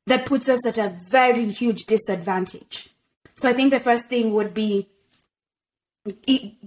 that 0.06 0.26
puts 0.26 0.50
us 0.50 0.66
at 0.66 0.78
a 0.78 0.95
very 1.10 1.50
huge 1.50 1.86
disadvantage. 1.86 2.89
So 3.36 3.50
I 3.50 3.54
think 3.54 3.72
the 3.72 3.80
first 3.80 4.06
thing 4.08 4.34
would 4.34 4.54
be 4.54 4.88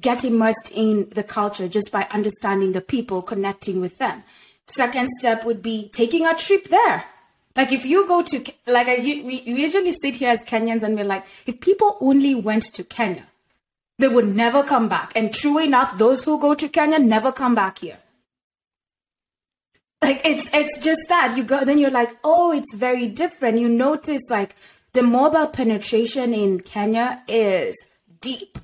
get 0.00 0.24
immersed 0.24 0.70
in 0.74 1.08
the 1.10 1.22
culture 1.22 1.68
just 1.68 1.90
by 1.90 2.06
understanding 2.10 2.72
the 2.72 2.80
people, 2.80 3.22
connecting 3.22 3.80
with 3.80 3.98
them. 3.98 4.22
Second 4.66 5.08
step 5.08 5.44
would 5.44 5.62
be 5.62 5.88
taking 5.92 6.26
a 6.26 6.34
trip 6.34 6.68
there 6.68 7.04
like 7.56 7.72
if 7.72 7.84
you 7.84 8.06
go 8.06 8.22
to 8.22 8.44
like 8.66 8.86
we 8.86 9.42
usually 9.44 9.92
sit 9.92 10.16
here 10.16 10.30
as 10.30 10.40
Kenyans 10.44 10.82
and 10.82 10.96
we're 10.96 11.04
like, 11.04 11.24
if 11.46 11.60
people 11.60 11.98
only 12.00 12.34
went 12.34 12.64
to 12.74 12.84
Kenya, 12.84 13.26
they 13.98 14.08
would 14.08 14.34
never 14.34 14.62
come 14.62 14.88
back. 14.88 15.12
And 15.14 15.32
true 15.32 15.58
enough, 15.58 15.98
those 15.98 16.24
who 16.24 16.40
go 16.40 16.54
to 16.54 16.68
Kenya 16.68 16.98
never 16.98 17.30
come 17.30 17.54
back 17.54 17.78
here. 17.78 17.98
Like 20.02 20.26
it's 20.26 20.50
it's 20.52 20.78
just 20.80 21.02
that 21.08 21.36
you 21.36 21.44
go 21.44 21.64
then 21.64 21.78
you're 21.78 21.90
like, 21.90 22.16
oh, 22.24 22.52
it's 22.52 22.74
very 22.74 23.06
different. 23.06 23.58
You 23.58 23.68
notice 23.68 24.22
like 24.30 24.56
the 24.92 25.02
mobile 25.02 25.46
penetration 25.46 26.34
in 26.34 26.60
Kenya 26.60 27.22
is 27.28 27.76
deep. 28.20 28.58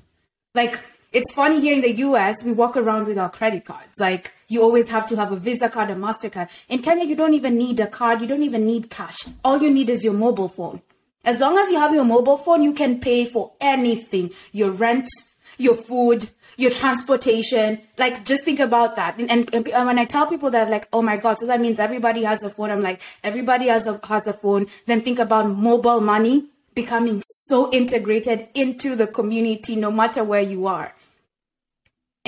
Like 0.55 0.79
it's 1.11 1.31
funny 1.33 1.59
here 1.59 1.73
in 1.73 1.81
the 1.81 1.91
US, 1.91 2.43
we 2.43 2.51
walk 2.51 2.77
around 2.77 3.07
with 3.07 3.17
our 3.17 3.29
credit 3.29 3.65
cards. 3.65 3.99
Like 3.99 4.33
you 4.47 4.61
always 4.61 4.89
have 4.89 5.07
to 5.07 5.15
have 5.15 5.31
a 5.31 5.35
Visa 5.35 5.69
card, 5.69 5.89
a 5.89 5.95
MasterCard. 5.95 6.49
In 6.69 6.81
Kenya, 6.81 7.05
you 7.05 7.15
don't 7.15 7.33
even 7.33 7.57
need 7.57 7.79
a 7.79 7.87
card. 7.87 8.21
You 8.21 8.27
don't 8.27 8.43
even 8.43 8.65
need 8.65 8.89
cash. 8.89 9.17
All 9.43 9.61
you 9.61 9.71
need 9.71 9.89
is 9.89 10.03
your 10.03 10.13
mobile 10.13 10.47
phone. 10.47 10.81
As 11.25 11.39
long 11.39 11.57
as 11.57 11.69
you 11.71 11.77
have 11.77 11.93
your 11.93 12.05
mobile 12.05 12.37
phone, 12.37 12.61
you 12.61 12.73
can 12.73 12.99
pay 12.99 13.25
for 13.25 13.51
anything. 13.59 14.31
Your 14.51 14.71
rent, 14.71 15.09
your 15.57 15.75
food, 15.75 16.29
your 16.57 16.71
transportation. 16.71 17.81
Like, 17.97 18.25
just 18.25 18.43
think 18.45 18.59
about 18.59 18.95
that. 18.95 19.17
And, 19.17 19.29
and, 19.29 19.53
and, 19.53 19.85
when 19.87 19.99
I 19.99 20.05
tell 20.05 20.27
people 20.27 20.49
that, 20.51 20.69
like, 20.69 20.87
oh 20.93 21.01
my 21.01 21.17
God, 21.17 21.37
so 21.39 21.47
that 21.47 21.59
means 21.59 21.79
everybody 21.79 22.23
has 22.23 22.43
a 22.43 22.49
phone. 22.49 22.71
I'm 22.71 22.81
like, 22.81 23.01
everybody 23.23 23.67
has 23.67 23.87
a, 23.87 23.99
has 24.07 24.27
a 24.27 24.33
phone. 24.33 24.67
Then 24.85 25.01
think 25.01 25.19
about 25.19 25.49
mobile 25.49 26.01
money 26.01 26.45
becoming 26.73 27.19
so 27.21 27.71
integrated 27.71 28.47
into 28.53 28.95
the 28.95 29.07
community, 29.07 29.75
no 29.75 29.91
matter 29.91 30.23
where 30.23 30.41
you 30.41 30.67
are. 30.67 30.93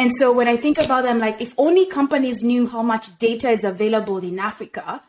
And 0.02 0.12
so 0.12 0.32
when 0.32 0.48
I 0.48 0.58
think 0.58 0.80
about 0.80 1.04
them, 1.04 1.20
like 1.20 1.40
if 1.40 1.54
only 1.60 1.86
companies 1.86 2.42
knew 2.42 2.66
how 2.68 2.82
much 2.82 3.20
data 3.20 3.52
is 3.52 3.64
available 3.64 4.18
in 4.18 4.40
Africa, 4.40 5.04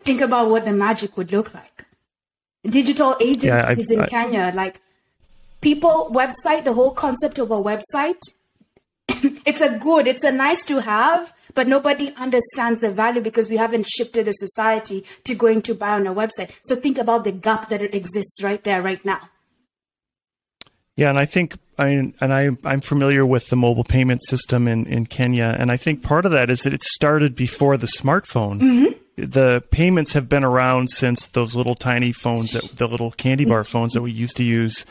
think 0.00 0.20
about 0.20 0.50
what 0.50 0.64
the 0.64 0.72
magic 0.72 1.16
would 1.16 1.30
look 1.30 1.54
like. 1.54 1.84
Digital 2.64 3.16
agencies 3.20 3.44
yeah, 3.44 3.68
I, 3.68 3.94
in 3.94 4.00
I, 4.00 4.06
Kenya, 4.08 4.52
like 4.56 4.80
people 5.60 6.10
website, 6.12 6.64
the 6.64 6.72
whole 6.72 6.90
concept 6.90 7.38
of 7.38 7.52
a 7.52 7.62
website, 7.62 8.20
it's 9.46 9.60
a 9.60 9.78
good, 9.78 10.08
it's 10.08 10.24
a 10.24 10.32
nice 10.32 10.64
to 10.64 10.80
have, 10.80 11.32
but 11.54 11.68
nobody 11.68 12.12
understands 12.16 12.80
the 12.80 12.90
value 12.90 13.20
because 13.20 13.48
we 13.48 13.56
haven't 13.56 13.86
shifted 13.86 14.26
the 14.26 14.32
society 14.32 15.04
to 15.22 15.36
going 15.36 15.62
to 15.62 15.76
buy 15.76 15.90
on 15.90 16.08
a 16.08 16.12
website. 16.12 16.50
So 16.64 16.74
think 16.74 16.98
about 16.98 17.22
the 17.22 17.30
gap 17.30 17.68
that 17.68 17.82
it 17.82 17.94
exists 17.94 18.42
right 18.42 18.64
there, 18.64 18.82
right 18.82 19.04
now. 19.04 19.30
Yeah, 20.96 21.10
and 21.10 21.18
I 21.18 21.26
think 21.26 21.58
I 21.78 21.88
and 21.88 22.14
I 22.20 22.50
I'm 22.64 22.80
familiar 22.80 23.26
with 23.26 23.48
the 23.48 23.56
mobile 23.56 23.84
payment 23.84 24.24
system 24.24 24.66
in 24.66 24.86
in 24.86 25.06
Kenya, 25.06 25.54
and 25.58 25.70
I 25.70 25.76
think 25.76 26.02
part 26.02 26.24
of 26.24 26.32
that 26.32 26.48
is 26.48 26.62
that 26.62 26.72
it 26.72 26.82
started 26.82 27.34
before 27.34 27.76
the 27.76 27.86
smartphone. 27.86 28.60
Mm-hmm. 28.60 29.30
The 29.30 29.62
payments 29.70 30.14
have 30.14 30.28
been 30.28 30.44
around 30.44 30.88
since 30.90 31.28
those 31.28 31.54
little 31.54 31.74
tiny 31.74 32.12
phones, 32.12 32.52
that, 32.52 32.64
the 32.76 32.86
little 32.86 33.12
candy 33.12 33.46
bar 33.46 33.64
phones 33.64 33.94
that 33.94 34.02
we 34.02 34.12
used 34.12 34.36
to 34.36 34.44
use 34.44 34.84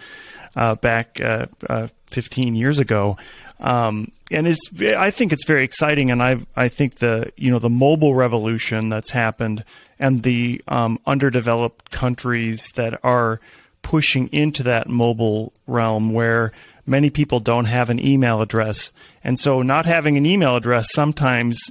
uh, 0.56 0.76
back 0.76 1.22
uh, 1.22 1.46
uh, 1.70 1.88
15 2.08 2.56
years 2.56 2.80
ago. 2.80 3.18
Um, 3.60 4.12
and 4.32 4.48
it's 4.48 4.60
I 4.82 5.12
think 5.12 5.34
it's 5.34 5.46
very 5.46 5.64
exciting, 5.64 6.12
and 6.12 6.22
I 6.22 6.38
I 6.56 6.70
think 6.70 6.96
the 6.96 7.32
you 7.36 7.50
know 7.50 7.60
the 7.60 7.70
mobile 7.70 8.14
revolution 8.14 8.90
that's 8.90 9.10
happened 9.10 9.64
and 9.98 10.24
the 10.24 10.62
um, 10.68 11.00
underdeveloped 11.08 11.90
countries 11.90 12.72
that 12.76 13.00
are 13.04 13.40
pushing 13.86 14.28
into 14.30 14.64
that 14.64 14.90
mobile 14.90 15.54
realm 15.68 16.12
where 16.12 16.52
many 16.88 17.12
people 17.12 17.40
don't 17.40 17.66
have 17.66 17.92
an 17.92 18.04
email 18.04 18.42
address. 18.42 18.92
And 19.24 19.38
so 19.38 19.62
not 19.62 19.86
having 19.86 20.18
an 20.18 20.26
email 20.26 20.56
address 20.56 20.92
sometimes 20.92 21.62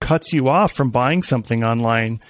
cuts 0.00 0.32
you 0.32 0.48
off 0.48 0.72
from 0.72 0.90
buying 0.90 1.22
something 1.22 1.62
online 1.62 2.20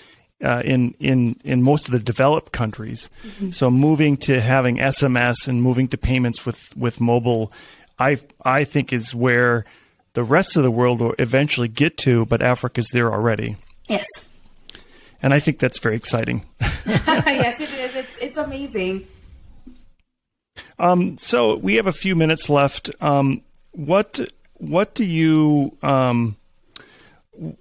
uh, 0.44 0.60
in, 0.62 0.94
in, 1.00 1.40
in 1.42 1.62
most 1.62 1.86
of 1.86 1.92
the 1.92 2.00
developed 2.00 2.52
countries. 2.52 3.08
Mm-hmm. 3.26 3.50
So 3.52 3.70
moving 3.70 4.18
to 4.18 4.42
having 4.42 4.76
SMS 4.76 5.48
and 5.48 5.62
moving 5.62 5.88
to 5.88 5.96
payments 5.96 6.44
with, 6.44 6.76
with 6.76 7.00
mobile, 7.00 7.50
I, 7.98 8.18
I 8.44 8.64
think 8.64 8.92
is 8.92 9.14
where 9.14 9.64
the 10.12 10.22
rest 10.22 10.58
of 10.58 10.64
the 10.64 10.70
world 10.70 11.00
will 11.00 11.14
eventually 11.18 11.68
get 11.68 11.96
to, 11.98 12.26
but 12.26 12.42
Africa's 12.42 12.90
there 12.92 13.10
already. 13.10 13.56
Yes. 13.88 14.06
And 15.22 15.32
I 15.32 15.40
think 15.40 15.60
that's 15.60 15.78
very 15.78 15.96
exciting. 15.96 16.44
yes, 16.60 17.58
it 17.58 17.72
is. 17.78 17.96
It's, 17.96 18.18
it's 18.18 18.36
amazing. 18.36 19.06
Um, 20.78 21.18
so 21.18 21.56
we 21.56 21.76
have 21.76 21.86
a 21.86 21.92
few 21.92 22.16
minutes 22.16 22.48
left. 22.48 22.90
Um, 23.00 23.42
what 23.72 24.20
what 24.54 24.94
do 24.94 25.04
you 25.04 25.76
um, 25.82 26.36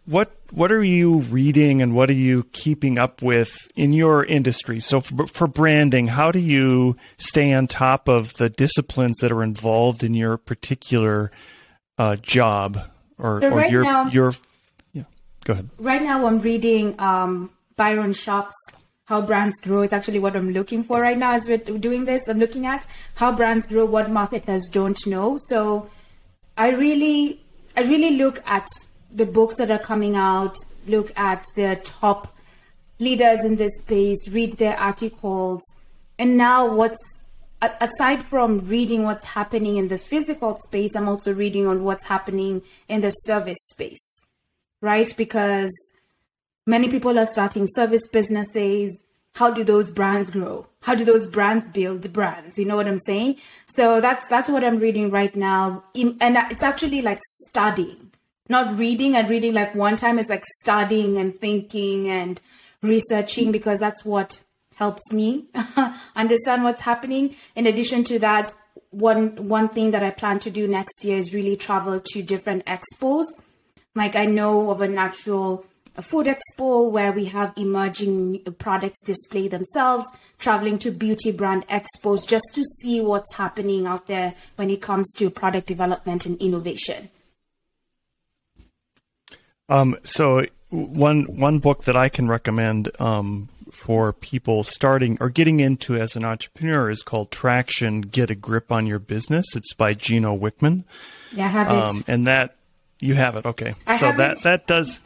what 0.05 0.35
what 0.51 0.71
are 0.71 0.83
you 0.83 1.19
reading 1.19 1.81
and 1.81 1.95
what 1.95 2.09
are 2.09 2.13
you 2.13 2.43
keeping 2.51 2.97
up 2.99 3.21
with 3.21 3.55
in 3.75 3.93
your 3.93 4.23
industry? 4.23 4.79
So 4.79 5.01
for, 5.01 5.27
for 5.27 5.47
branding, 5.47 6.07
how 6.07 6.31
do 6.31 6.39
you 6.39 6.95
stay 7.17 7.53
on 7.53 7.67
top 7.67 8.07
of 8.07 8.33
the 8.35 8.49
disciplines 8.49 9.17
that 9.19 9.31
are 9.31 9.43
involved 9.43 10.03
in 10.03 10.13
your 10.13 10.37
particular 10.37 11.31
uh, 11.97 12.17
job 12.17 12.87
or, 13.17 13.41
so 13.41 13.49
or 13.49 13.57
right 13.57 13.71
your 13.71 13.83
now, 13.83 14.07
your 14.09 14.33
yeah? 14.93 15.03
Go 15.43 15.53
ahead. 15.53 15.69
Right 15.77 16.03
now, 16.03 16.25
I'm 16.27 16.39
reading 16.39 16.95
um, 16.99 17.49
Byron 17.75 18.13
Sharp's 18.13 18.55
how 19.05 19.21
brands 19.21 19.59
grow 19.61 19.81
is 19.81 19.91
actually 19.91 20.19
what 20.19 20.35
I'm 20.35 20.51
looking 20.51 20.83
for 20.83 21.01
right 21.01 21.17
now 21.17 21.33
as 21.33 21.47
we're 21.47 21.57
doing 21.57 22.05
this. 22.05 22.27
I'm 22.27 22.39
looking 22.39 22.65
at 22.65 22.87
how 23.15 23.35
brands 23.35 23.67
grow, 23.67 23.85
what 23.85 24.09
marketers 24.09 24.67
don't 24.71 24.99
know. 25.05 25.37
So 25.49 25.89
I 26.57 26.69
really, 26.69 27.41
I 27.75 27.81
really 27.81 28.17
look 28.17 28.41
at 28.45 28.67
the 29.11 29.25
books 29.25 29.57
that 29.57 29.69
are 29.69 29.79
coming 29.79 30.15
out, 30.15 30.55
look 30.87 31.11
at 31.17 31.43
the 31.55 31.79
top 31.83 32.35
leaders 32.99 33.43
in 33.43 33.57
this 33.57 33.77
space, 33.79 34.29
read 34.29 34.53
their 34.53 34.77
articles, 34.79 35.61
and 36.17 36.37
now 36.37 36.73
what's 36.73 37.23
aside 37.81 38.21
from 38.21 38.59
reading 38.67 39.03
what's 39.03 39.23
happening 39.23 39.77
in 39.77 39.87
the 39.87 39.97
physical 39.97 40.57
space, 40.57 40.95
I'm 40.95 41.07
also 41.07 41.33
reading 41.33 41.67
on 41.67 41.83
what's 41.83 42.05
happening 42.05 42.61
in 42.89 43.01
the 43.01 43.09
service 43.09 43.57
space, 43.71 44.21
right? 44.81 45.11
Because 45.17 45.71
Many 46.65 46.89
people 46.89 47.19
are 47.19 47.25
starting 47.25 47.67
service 47.67 48.07
businesses. 48.07 48.99
How 49.35 49.51
do 49.51 49.63
those 49.63 49.91
brands 49.91 50.29
grow? 50.29 50.67
How 50.83 50.95
do 50.95 51.03
those 51.03 51.25
brands 51.25 51.69
build 51.69 52.13
brands? 52.13 52.57
You 52.57 52.65
know 52.65 52.77
what 52.77 52.87
I'm 52.87 52.99
saying? 52.99 53.37
So 53.65 53.99
that's 53.99 54.27
that's 54.29 54.47
what 54.47 54.63
I'm 54.63 54.79
reading 54.79 55.09
right 55.09 55.35
now, 55.35 55.83
and 55.95 56.17
it's 56.21 56.63
actually 56.63 57.01
like 57.01 57.19
studying, 57.21 58.11
not 58.47 58.77
reading. 58.77 59.15
And 59.15 59.29
reading 59.29 59.53
like 59.53 59.75
one 59.75 59.97
time 59.97 60.19
is 60.19 60.29
like 60.29 60.45
studying 60.61 61.17
and 61.17 61.37
thinking 61.37 62.07
and 62.09 62.39
researching 62.81 63.51
because 63.51 63.79
that's 63.79 64.05
what 64.05 64.39
helps 64.75 65.11
me 65.11 65.45
understand 66.15 66.63
what's 66.63 66.81
happening. 66.81 67.35
In 67.55 67.67
addition 67.67 68.03
to 68.05 68.19
that, 68.19 68.53
one 68.91 69.35
one 69.49 69.67
thing 69.67 69.91
that 69.91 70.03
I 70.03 70.11
plan 70.11 70.39
to 70.39 70.51
do 70.51 70.67
next 70.67 71.03
year 71.03 71.17
is 71.17 71.33
really 71.33 71.57
travel 71.57 71.99
to 71.99 72.23
different 72.23 72.65
expos. 72.67 73.25
Like 73.95 74.15
I 74.15 74.25
know 74.25 74.69
of 74.69 74.79
a 74.79 74.87
natural 74.87 75.65
food 76.01 76.25
expo 76.25 76.89
where 76.89 77.11
we 77.11 77.25
have 77.25 77.53
emerging 77.55 78.39
products 78.57 79.03
display 79.03 79.47
themselves, 79.47 80.09
traveling 80.39 80.79
to 80.79 80.91
beauty 80.91 81.31
brand 81.31 81.67
expos 81.67 82.27
just 82.27 82.45
to 82.53 82.63
see 82.63 82.99
what's 82.99 83.35
happening 83.35 83.85
out 83.85 84.07
there 84.07 84.33
when 84.55 84.69
it 84.69 84.81
comes 84.81 85.13
to 85.13 85.29
product 85.29 85.67
development 85.67 86.25
and 86.25 86.41
innovation. 86.41 87.09
Um, 89.69 89.97
so 90.03 90.43
one 90.69 91.23
one 91.23 91.59
book 91.59 91.83
that 91.85 91.95
I 91.95 92.09
can 92.09 92.27
recommend 92.27 92.89
um, 92.99 93.49
for 93.71 94.13
people 94.13 94.63
starting 94.63 95.17
or 95.21 95.29
getting 95.29 95.59
into 95.59 95.95
as 95.95 96.15
an 96.15 96.25
entrepreneur 96.25 96.89
is 96.89 97.03
called 97.03 97.31
Traction: 97.31 98.01
Get 98.01 98.29
a 98.29 98.35
Grip 98.35 98.71
on 98.71 98.85
Your 98.85 98.99
Business. 98.99 99.55
It's 99.55 99.73
by 99.73 99.93
Gino 99.93 100.37
Wickman. 100.37 100.83
Yeah, 101.31 101.45
I 101.45 101.49
have 101.49 101.67
it. 101.67 101.75
Um, 101.75 102.03
and 102.07 102.27
that 102.27 102.55
you 102.99 103.13
have 103.15 103.35
it. 103.35 103.45
Okay, 103.45 103.75
I 103.87 103.97
so 103.97 104.11
that 104.11 104.37
it. 104.37 104.43
that 104.43 104.67
does 104.67 104.99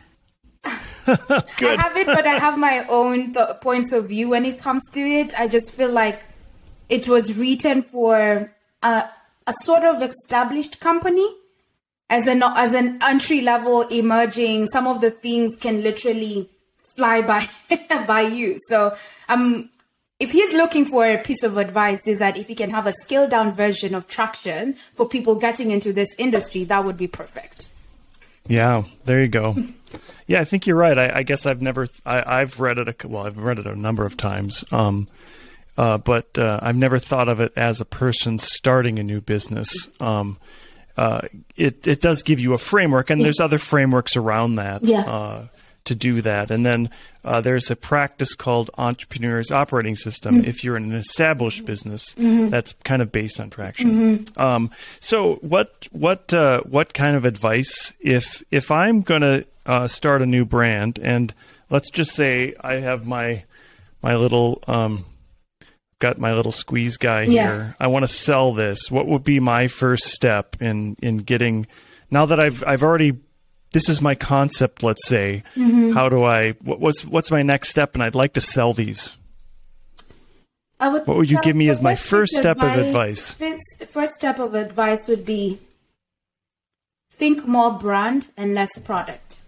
I 1.07 1.77
have 1.79 1.97
it, 1.97 2.07
but 2.07 2.27
I 2.27 2.37
have 2.37 2.57
my 2.57 2.85
own 2.89 3.33
th- 3.33 3.61
points 3.61 3.91
of 3.91 4.09
view 4.09 4.29
when 4.29 4.45
it 4.45 4.61
comes 4.61 4.83
to 4.91 4.99
it. 4.99 5.39
I 5.39 5.47
just 5.47 5.71
feel 5.71 5.91
like 5.91 6.23
it 6.89 7.07
was 7.07 7.37
written 7.37 7.81
for 7.81 8.51
a, 8.83 9.09
a 9.47 9.53
sort 9.63 9.83
of 9.83 10.01
established 10.01 10.79
company 10.79 11.27
as 12.09 12.27
an 12.27 12.43
as 12.43 12.73
an 12.73 12.99
entry 13.01 13.41
level 13.41 13.81
emerging. 13.83 14.67
Some 14.67 14.87
of 14.87 15.01
the 15.01 15.11
things 15.11 15.55
can 15.55 15.83
literally 15.83 16.49
fly 16.95 17.21
by 17.21 17.47
by 18.07 18.21
you. 18.21 18.57
So 18.67 18.95
um, 19.29 19.69
if 20.19 20.31
he's 20.31 20.53
looking 20.53 20.85
for 20.85 21.05
a 21.05 21.17
piece 21.19 21.43
of 21.43 21.57
advice, 21.57 22.07
is 22.07 22.19
that 22.19 22.37
if 22.37 22.47
he 22.47 22.55
can 22.55 22.71
have 22.71 22.87
a 22.87 22.91
scaled 22.91 23.29
down 23.29 23.51
version 23.51 23.93
of 23.93 24.07
traction 24.07 24.75
for 24.93 25.07
people 25.07 25.35
getting 25.35 25.71
into 25.71 25.93
this 25.93 26.09
industry, 26.17 26.63
that 26.65 26.83
would 26.83 26.97
be 26.97 27.07
perfect. 27.07 27.69
Yeah, 28.47 28.83
there 29.05 29.21
you 29.21 29.27
go. 29.27 29.55
Yeah, 30.27 30.41
I 30.41 30.43
think 30.43 30.67
you're 30.67 30.75
right. 30.75 30.97
I, 30.97 31.19
I 31.19 31.23
guess 31.23 31.45
I've 31.45 31.61
never, 31.61 31.87
I, 32.05 32.39
have 32.39 32.59
read 32.59 32.77
it. 32.77 32.87
A, 32.87 33.07
well, 33.07 33.25
I've 33.25 33.37
read 33.37 33.59
it 33.59 33.67
a 33.67 33.75
number 33.75 34.05
of 34.05 34.17
times, 34.17 34.63
um, 34.71 35.07
uh, 35.77 35.97
but 35.97 36.37
uh, 36.37 36.59
I've 36.61 36.75
never 36.75 36.99
thought 36.99 37.29
of 37.29 37.39
it 37.39 37.53
as 37.55 37.81
a 37.81 37.85
person 37.85 38.39
starting 38.39 38.99
a 38.99 39.03
new 39.03 39.21
business. 39.21 39.89
Um, 39.99 40.37
uh, 40.97 41.21
it 41.55 41.87
it 41.87 42.01
does 42.01 42.23
give 42.23 42.39
you 42.39 42.53
a 42.53 42.57
framework, 42.57 43.09
and 43.11 43.23
there's 43.23 43.39
other 43.39 43.59
frameworks 43.59 44.15
around 44.15 44.55
that. 44.55 44.83
Yeah 44.83 45.01
uh, 45.01 45.47
to 45.87 45.95
do 45.95 46.21
that. 46.21 46.51
And 46.51 46.65
then 46.65 46.89
uh, 47.23 47.41
there's 47.41 47.69
a 47.71 47.75
practice 47.75 48.35
called 48.35 48.69
Entrepreneur's 48.77 49.51
Operating 49.51 49.95
System. 49.95 50.35
Mm-hmm. 50.35 50.49
If 50.49 50.63
you're 50.63 50.77
in 50.77 50.91
an 50.91 50.95
established 50.95 51.65
business, 51.65 52.13
mm-hmm. 52.15 52.49
that's 52.49 52.73
kind 52.83 53.01
of 53.01 53.11
based 53.11 53.39
on 53.39 53.49
traction. 53.49 53.91
Mm-hmm. 53.91 54.41
Um, 54.41 54.71
so, 54.99 55.35
what 55.35 55.87
what 55.91 56.33
uh, 56.33 56.61
what 56.61 56.93
kind 56.93 57.15
of 57.17 57.25
advice 57.25 57.93
if 57.99 58.43
if 58.51 58.71
I'm 58.71 59.01
going 59.01 59.21
to 59.21 59.45
uh, 59.65 59.87
start 59.87 60.21
a 60.21 60.25
new 60.25 60.45
brand 60.45 60.99
and 60.99 61.33
let's 61.69 61.89
just 61.89 62.11
say 62.11 62.53
I 62.59 62.75
have 62.75 63.05
my 63.05 63.43
my 64.01 64.15
little 64.15 64.63
um, 64.67 65.05
got 65.99 66.19
my 66.19 66.33
little 66.33 66.51
squeeze 66.51 66.97
guy 66.97 67.23
yeah. 67.23 67.47
here. 67.47 67.75
I 67.79 67.87
want 67.87 68.03
to 68.03 68.07
sell 68.07 68.53
this. 68.53 68.91
What 68.91 69.07
would 69.07 69.23
be 69.23 69.39
my 69.39 69.67
first 69.67 70.05
step 70.05 70.61
in 70.61 70.95
in 71.01 71.17
getting 71.17 71.67
now 72.11 72.25
that 72.27 72.39
I've 72.39 72.63
I've 72.65 72.83
already 72.83 73.17
this 73.77 73.89
is 73.89 74.01
my 74.01 74.15
concept 74.15 74.81
let's 74.81 75.05
say. 75.07 75.43
Mm-hmm. 75.55 75.91
how 75.91 76.09
do 76.09 76.23
i 76.23 76.51
what, 76.67 76.79
what's 76.79 77.05
what's 77.05 77.29
my 77.29 77.43
next 77.43 77.69
step? 77.69 77.93
And 77.93 78.01
i'd 78.03 78.15
like 78.15 78.33
to 78.33 78.41
sell 78.41 78.73
these. 78.73 79.17
Would 80.81 81.05
what 81.07 81.17
would 81.17 81.29
you 81.29 81.41
give 81.41 81.55
me 81.55 81.69
as 81.69 81.81
my 81.81 81.95
first 81.95 82.33
step 82.33 82.57
advice, 82.57 82.77
of 82.79 82.85
advice? 82.85 83.31
first, 83.33 83.85
first 83.95 84.13
step 84.13 84.39
of 84.39 84.55
advice 84.55 85.07
would 85.07 85.25
be 85.25 85.59
think 87.11 87.47
more 87.47 87.71
brand 87.85 88.29
and 88.37 88.53
less 88.53 88.73
product. 88.79 89.39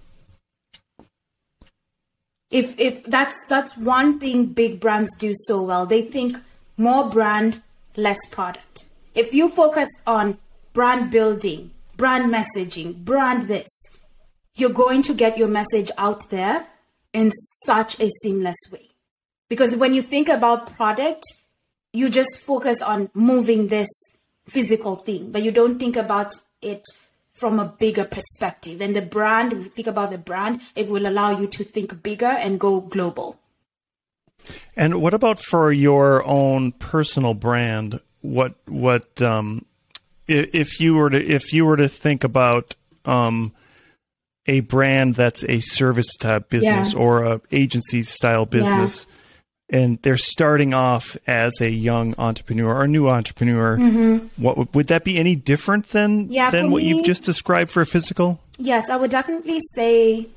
If 2.52 2.80
if 2.80 3.04
that's 3.16 3.38
that's 3.48 3.78
one 3.78 4.20
thing 4.20 4.46
big 4.62 4.80
brands 4.80 5.16
do 5.16 5.32
so 5.48 5.62
well. 5.62 5.86
They 5.86 6.04
think 6.16 6.38
more 6.78 7.10
brand 7.10 7.62
less 7.96 8.22
product. 8.32 8.86
If 9.14 9.34
you 9.34 9.50
focus 9.50 9.90
on 10.08 10.38
brand 10.74 11.12
building 11.12 11.72
brand 12.00 12.34
messaging, 12.34 12.96
brand 12.96 13.44
this. 13.44 13.70
You're 14.60 14.72
going 14.72 15.02
to 15.04 15.14
get 15.14 15.38
your 15.38 15.48
message 15.48 15.92
out 15.98 16.30
there 16.30 16.68
in 17.14 17.32
such 17.32 18.00
a 18.00 18.10
seamless 18.10 18.58
way. 18.72 18.90
Because 19.48 19.76
when 19.76 19.94
you 19.94 20.02
think 20.02 20.30
about 20.30 20.76
product, 20.76 21.24
you 21.94 22.10
just 22.10 22.40
focus 22.40 22.82
on 22.82 23.10
moving 23.14 23.68
this 23.68 23.88
physical 24.48 24.96
thing, 24.96 25.32
but 25.32 25.44
you 25.44 25.52
don't 25.52 25.80
think 25.80 25.96
about 25.96 26.34
it 26.62 26.84
from 27.34 27.60
a 27.60 27.66
bigger 27.66 28.04
perspective. 28.04 28.82
And 28.82 28.96
the 28.96 29.02
brand, 29.02 29.54
if 29.54 29.60
you 29.60 29.70
think 29.70 29.88
about 29.88 30.12
the 30.12 30.18
brand, 30.18 30.62
it 30.76 30.90
will 30.90 31.08
allow 31.08 31.32
you 31.32 31.48
to 31.48 31.64
think 31.64 32.04
bigger 32.04 32.26
and 32.26 32.60
go 32.60 32.82
global. 32.82 33.40
And 34.76 35.02
what 35.02 35.14
about 35.14 35.40
for 35.40 35.72
your 35.72 36.26
own 36.26 36.74
personal 36.74 37.34
brand? 37.34 38.00
What 38.22 38.56
what 38.66 39.22
um, 39.22 39.66
if 40.28 40.80
you 40.80 40.96
were 40.96 41.10
to 41.10 41.24
if 41.24 41.54
you 41.54 41.66
were 41.66 41.78
to 41.78 41.88
think 41.88 42.24
about 42.24 42.76
um, 43.06 43.54
a 44.50 44.60
brand 44.62 45.16
that's 45.16 45.46
a 45.46 45.60
service 45.60 46.16
type 46.18 46.50
business 46.50 46.94
yeah. 46.94 47.00
or 47.00 47.24
a 47.24 47.42
agency 47.52 48.04
style 48.04 48.46
business? 48.46 49.06
Yeah 49.08 49.16
and 49.70 50.02
they're 50.02 50.18
starting 50.18 50.74
off 50.74 51.16
as 51.28 51.62
a 51.62 51.70
young 51.70 52.16
entrepreneur 52.18 52.74
or 52.74 52.84
a 52.84 52.88
new 52.88 53.08
entrepreneur, 53.08 53.78
mm-hmm. 53.78 54.42
what 54.42 54.58
would, 54.58 54.74
would 54.74 54.88
that 54.88 55.04
be 55.04 55.18
any 55.18 55.36
different 55.36 55.90
than 55.90 56.32
yeah, 56.32 56.50
than 56.50 56.72
what 56.72 56.82
me, 56.82 56.90
you've 56.90 57.06
just 57.06 57.24
described 57.24 57.70
for 57.70 57.82
a 57.82 57.86
physical? 57.86 58.40
Yes, 58.58 58.90
I 58.90 58.96
would 58.96 59.12
definitely 59.12 59.60
say 59.76 60.28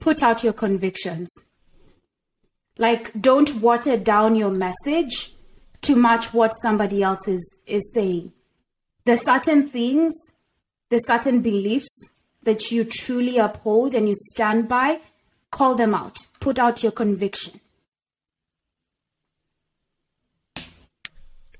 put 0.00 0.22
out 0.22 0.42
your 0.42 0.54
convictions. 0.54 1.30
Like 2.78 3.12
don't 3.20 3.56
water 3.56 3.98
down 3.98 4.34
your 4.34 4.50
message 4.50 5.34
to 5.82 5.94
match 5.94 6.32
what 6.32 6.52
somebody 6.62 7.02
else 7.02 7.28
is 7.28 7.56
is 7.66 7.92
saying. 7.92 8.32
There's 9.04 9.24
certain 9.24 9.68
things, 9.68 10.12
there's 10.88 11.06
certain 11.06 11.40
beliefs 11.40 12.10
that 12.42 12.70
you 12.70 12.84
truly 12.84 13.38
uphold 13.38 13.94
and 13.94 14.08
you 14.08 14.14
stand 14.14 14.68
by, 14.68 15.00
call 15.50 15.74
them 15.74 15.94
out. 15.94 16.16
Put 16.40 16.58
out 16.58 16.82
your 16.82 16.92
conviction 16.92 17.60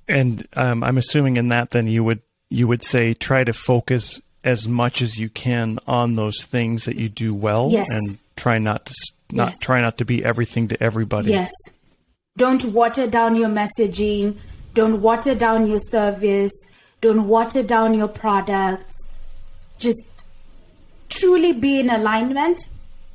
And 0.08 0.46
um, 0.54 0.82
I'm 0.84 0.98
assuming 0.98 1.36
in 1.36 1.48
that, 1.48 1.70
then 1.70 1.88
you 1.88 2.04
would 2.04 2.20
you 2.50 2.68
would 2.68 2.82
say 2.82 3.14
try 3.14 3.44
to 3.44 3.52
focus 3.52 4.20
as 4.44 4.68
much 4.68 5.00
as 5.00 5.18
you 5.18 5.30
can 5.30 5.78
on 5.86 6.16
those 6.16 6.44
things 6.44 6.84
that 6.84 6.96
you 6.96 7.08
do 7.08 7.34
well, 7.34 7.68
yes. 7.70 7.86
and 7.88 8.18
try 8.36 8.58
not 8.58 8.86
to 8.86 8.94
not 9.30 9.48
yes. 9.48 9.58
try 9.60 9.80
not 9.80 9.96
to 9.98 10.04
be 10.04 10.24
everything 10.24 10.68
to 10.68 10.82
everybody. 10.82 11.30
Yes. 11.30 11.50
Don't 12.36 12.64
water 12.66 13.06
down 13.06 13.36
your 13.36 13.48
messaging. 13.48 14.36
Don't 14.74 15.00
water 15.00 15.34
down 15.34 15.66
your 15.66 15.78
service. 15.78 16.52
Don't 17.00 17.26
water 17.26 17.62
down 17.62 17.94
your 17.94 18.08
products. 18.08 18.94
Just 19.78 20.10
truly 21.12 21.52
be 21.52 21.78
in 21.80 21.90
alignment 21.90 22.68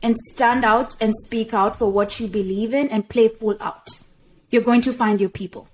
and 0.04 0.16
stand 0.16 0.64
out 0.64 0.96
and 1.02 1.14
speak 1.26 1.54
out 1.54 1.78
for 1.78 1.92
what 1.92 2.20
you 2.20 2.28
believe 2.28 2.74
in 2.74 2.88
and 2.90 3.10
play 3.10 3.28
full 3.28 3.58
out. 3.60 3.88
You're 4.50 4.62
going 4.62 4.82
to 4.82 4.94
find 4.94 5.20
your 5.20 5.30
people 5.30 5.68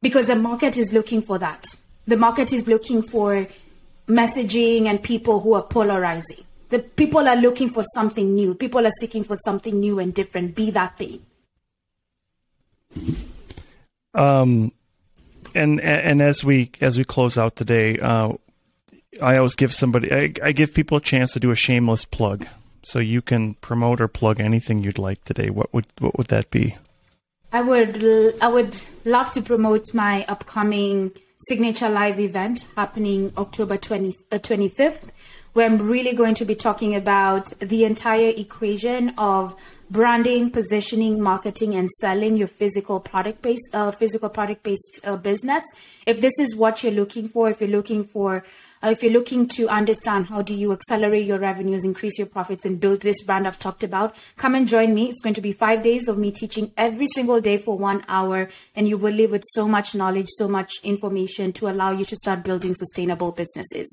because 0.00 0.28
the 0.28 0.36
market 0.36 0.76
is 0.76 0.92
looking 0.92 1.20
for 1.20 1.38
that. 1.38 1.64
The 2.06 2.16
market 2.16 2.52
is 2.52 2.68
looking 2.68 3.02
for 3.02 3.46
messaging 4.08 4.86
and 4.86 5.02
people 5.02 5.40
who 5.40 5.54
are 5.54 5.62
polarizing. 5.62 6.44
The 6.68 6.78
people 6.78 7.28
are 7.28 7.36
looking 7.36 7.68
for 7.68 7.82
something 7.94 8.34
new. 8.34 8.54
People 8.54 8.86
are 8.86 8.96
seeking 9.00 9.24
for 9.24 9.36
something 9.36 9.78
new 9.78 9.98
and 9.98 10.14
different. 10.14 10.54
Be 10.54 10.70
that 10.70 10.96
thing. 10.96 11.20
Um, 14.14 14.72
and 15.54 15.80
and 15.80 16.22
as 16.22 16.44
we 16.44 16.70
as 16.80 16.98
we 16.98 17.04
close 17.04 17.36
out 17.38 17.56
today, 17.56 17.98
uh, 17.98 18.32
I 19.20 19.36
always 19.36 19.54
give 19.54 19.72
somebody 19.72 20.12
I, 20.12 20.32
I 20.42 20.52
give 20.52 20.74
people 20.74 20.98
a 20.98 21.00
chance 21.00 21.32
to 21.32 21.40
do 21.40 21.50
a 21.50 21.56
shameless 21.56 22.04
plug. 22.04 22.46
So 22.82 23.00
you 23.00 23.20
can 23.20 23.54
promote 23.54 24.00
or 24.00 24.06
plug 24.06 24.40
anything 24.40 24.82
you'd 24.82 24.98
like 24.98 25.24
today. 25.24 25.50
What 25.50 25.72
would 25.74 25.86
what 25.98 26.16
would 26.16 26.28
that 26.28 26.50
be? 26.50 26.76
I 27.52 27.62
would 27.62 28.36
I 28.40 28.48
would 28.48 28.80
love 29.04 29.32
to 29.32 29.42
promote 29.42 29.94
my 29.94 30.24
upcoming 30.28 31.12
signature 31.38 31.88
live 31.88 32.18
event 32.18 32.66
happening 32.76 33.32
October 33.36 33.76
20, 33.76 34.14
uh, 34.32 34.38
25th, 34.38 35.10
where 35.56 35.64
I'm 35.64 35.78
really 35.78 36.12
going 36.12 36.34
to 36.34 36.44
be 36.44 36.54
talking 36.54 36.94
about 36.94 37.48
the 37.60 37.86
entire 37.86 38.28
equation 38.36 39.14
of 39.16 39.58
branding, 39.88 40.50
positioning, 40.50 41.18
marketing, 41.18 41.74
and 41.74 41.88
selling 41.88 42.36
your 42.36 42.46
physical 42.46 43.00
product 43.00 43.40
based 43.40 43.74
uh, 43.74 43.90
physical 43.90 44.28
product 44.28 44.62
based 44.62 45.00
uh, 45.04 45.16
business. 45.16 45.62
If 46.06 46.20
this 46.20 46.38
is 46.38 46.54
what 46.54 46.84
you're 46.84 46.92
looking 46.92 47.28
for, 47.28 47.48
if 47.48 47.62
you're 47.62 47.70
looking 47.70 48.04
for 48.04 48.44
uh, 48.84 48.90
if 48.90 49.02
you're 49.02 49.14
looking 49.14 49.48
to 49.48 49.66
understand 49.68 50.26
how 50.26 50.42
do 50.42 50.52
you 50.52 50.72
accelerate 50.72 51.24
your 51.24 51.38
revenues, 51.38 51.84
increase 51.84 52.18
your 52.18 52.26
profits, 52.26 52.66
and 52.66 52.78
build 52.78 53.00
this 53.00 53.22
brand 53.24 53.46
I've 53.46 53.58
talked 53.58 53.82
about, 53.82 54.14
come 54.36 54.54
and 54.54 54.68
join 54.68 54.94
me. 54.94 55.08
It's 55.08 55.22
going 55.22 55.36
to 55.36 55.40
be 55.40 55.52
five 55.52 55.82
days 55.82 56.06
of 56.06 56.18
me 56.18 56.32
teaching 56.32 56.70
every 56.76 57.06
single 57.14 57.40
day 57.40 57.56
for 57.56 57.78
one 57.78 58.04
hour, 58.08 58.50
and 58.74 58.86
you 58.86 58.98
will 58.98 59.14
leave 59.14 59.30
with 59.30 59.44
so 59.52 59.66
much 59.66 59.94
knowledge, 59.94 60.28
so 60.36 60.48
much 60.48 60.74
information 60.84 61.54
to 61.54 61.70
allow 61.70 61.92
you 61.92 62.04
to 62.04 62.16
start 62.16 62.44
building 62.44 62.74
sustainable 62.74 63.32
businesses. 63.32 63.88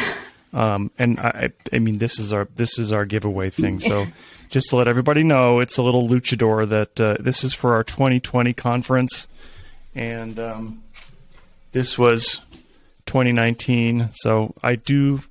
Um, 0.55 0.89
and 0.97 1.19
I, 1.19 1.51
I 1.71 1.79
mean, 1.79 1.99
this 1.99 2.17
is 2.17 2.33
our 2.33 2.47
this 2.55 2.79
is 2.79 2.91
our 2.91 3.05
giveaway 3.05 3.49
thing. 3.49 3.79
So, 3.79 4.07
just 4.49 4.69
to 4.69 4.77
let 4.77 4.87
everybody 4.87 5.21
know, 5.21 5.59
it's 5.59 5.77
a 5.77 5.83
little 5.83 6.07
luchador 6.07 6.67
that 6.69 6.99
uh, 6.99 7.17
this 7.19 7.43
is 7.43 7.53
for 7.53 7.73
our 7.73 7.83
2020 7.83 8.53
conference 8.53 9.27
and 9.95 10.37
um, 10.39 10.83
this 11.71 11.97
was 11.97 12.41
2019. 13.05 14.09
So 14.11 14.53
I 14.61 14.75
do 14.75 15.23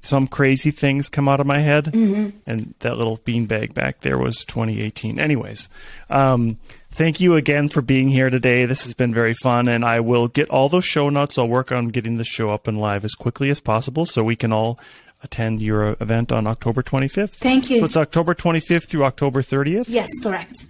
some 0.00 0.26
crazy 0.26 0.70
things 0.70 1.08
come 1.08 1.28
out 1.28 1.40
of 1.40 1.46
my 1.46 1.60
head, 1.60 1.86
mm-hmm. 1.86 2.36
and 2.46 2.74
that 2.80 2.96
little 2.96 3.18
beanbag 3.18 3.74
back 3.74 4.00
there 4.00 4.18
was 4.18 4.44
2018. 4.44 5.20
Anyways, 5.20 5.68
um, 6.08 6.58
thank 6.90 7.20
you 7.20 7.36
again 7.36 7.68
for 7.68 7.82
being 7.82 8.08
here 8.08 8.30
today. 8.30 8.64
This 8.64 8.84
has 8.84 8.94
been 8.94 9.12
very 9.12 9.34
fun, 9.34 9.68
and 9.68 9.84
I 9.84 10.00
will 10.00 10.28
get 10.28 10.48
all 10.48 10.68
those 10.68 10.84
show 10.84 11.10
notes. 11.10 11.38
I'll 11.38 11.48
work 11.48 11.70
on 11.70 11.88
getting 11.88 12.14
the 12.16 12.24
show 12.24 12.50
up 12.50 12.66
and 12.66 12.80
live 12.80 13.04
as 13.04 13.14
quickly 13.14 13.50
as 13.50 13.60
possible 13.60 14.06
so 14.06 14.24
we 14.24 14.36
can 14.36 14.52
all 14.52 14.78
attend 15.22 15.60
your 15.60 15.96
event 16.00 16.32
on 16.32 16.46
October 16.46 16.82
25th. 16.82 17.34
Thank 17.34 17.70
you. 17.70 17.80
So 17.80 17.84
it's 17.84 17.96
October 17.96 18.34
25th 18.34 18.86
through 18.86 19.04
October 19.04 19.42
30th? 19.42 19.84
Yes, 19.88 20.08
correct. 20.22 20.64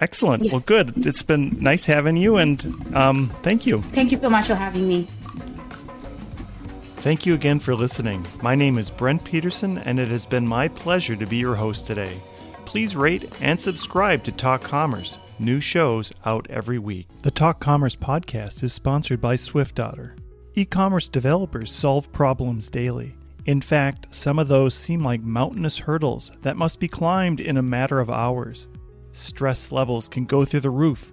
Excellent. 0.00 0.44
Yeah. 0.44 0.52
Well, 0.52 0.60
good. 0.60 1.06
It's 1.06 1.22
been 1.22 1.56
nice 1.60 1.84
having 1.84 2.16
you, 2.16 2.36
and 2.36 2.94
um, 2.94 3.32
thank 3.42 3.66
you. 3.66 3.82
Thank 3.82 4.10
you 4.10 4.16
so 4.16 4.28
much 4.28 4.46
for 4.46 4.54
having 4.54 4.88
me. 4.88 5.08
Thank 7.02 7.26
you 7.26 7.34
again 7.34 7.58
for 7.58 7.74
listening. 7.74 8.24
My 8.44 8.54
name 8.54 8.78
is 8.78 8.88
Brent 8.88 9.24
Peterson, 9.24 9.78
and 9.78 9.98
it 9.98 10.06
has 10.06 10.24
been 10.24 10.46
my 10.46 10.68
pleasure 10.68 11.16
to 11.16 11.26
be 11.26 11.36
your 11.36 11.56
host 11.56 11.84
today. 11.84 12.16
Please 12.64 12.94
rate 12.94 13.28
and 13.40 13.58
subscribe 13.58 14.22
to 14.22 14.30
Talk 14.30 14.62
Commerce. 14.62 15.18
New 15.40 15.60
shows 15.60 16.12
out 16.24 16.46
every 16.48 16.78
week. 16.78 17.08
The 17.22 17.32
Talk 17.32 17.58
Commerce 17.58 17.96
podcast 17.96 18.62
is 18.62 18.72
sponsored 18.72 19.20
by 19.20 19.34
SwiftOtter. 19.34 20.16
E 20.54 20.64
commerce 20.64 21.08
developers 21.08 21.72
solve 21.72 22.12
problems 22.12 22.70
daily. 22.70 23.16
In 23.46 23.60
fact, 23.60 24.14
some 24.14 24.38
of 24.38 24.46
those 24.46 24.72
seem 24.72 25.02
like 25.02 25.22
mountainous 25.22 25.78
hurdles 25.78 26.30
that 26.42 26.56
must 26.56 26.78
be 26.78 26.86
climbed 26.86 27.40
in 27.40 27.56
a 27.56 27.62
matter 27.62 27.98
of 27.98 28.10
hours. 28.10 28.68
Stress 29.10 29.72
levels 29.72 30.06
can 30.06 30.24
go 30.24 30.44
through 30.44 30.60
the 30.60 30.70
roof. 30.70 31.10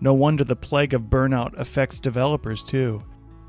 No 0.00 0.14
wonder 0.14 0.42
the 0.42 0.56
plague 0.56 0.94
of 0.94 1.02
burnout 1.02 1.56
affects 1.56 2.00
developers 2.00 2.64
too. 2.64 3.04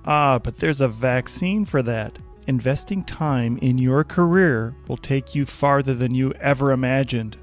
Ah, 0.06 0.40
but 0.40 0.58
there's 0.58 0.82
a 0.82 0.88
vaccine 0.88 1.66
for 1.66 1.82
that 1.84 2.18
investing 2.48 3.04
time 3.04 3.60
in 3.62 3.78
your 3.78 4.04
career 4.04 4.76
will 4.88 4.98
take 4.98 5.36
you 5.36 5.46
farther 5.46 5.94
than 5.94 6.16
you 6.16 6.34
ever 6.40 6.72
imagined. 6.72 7.38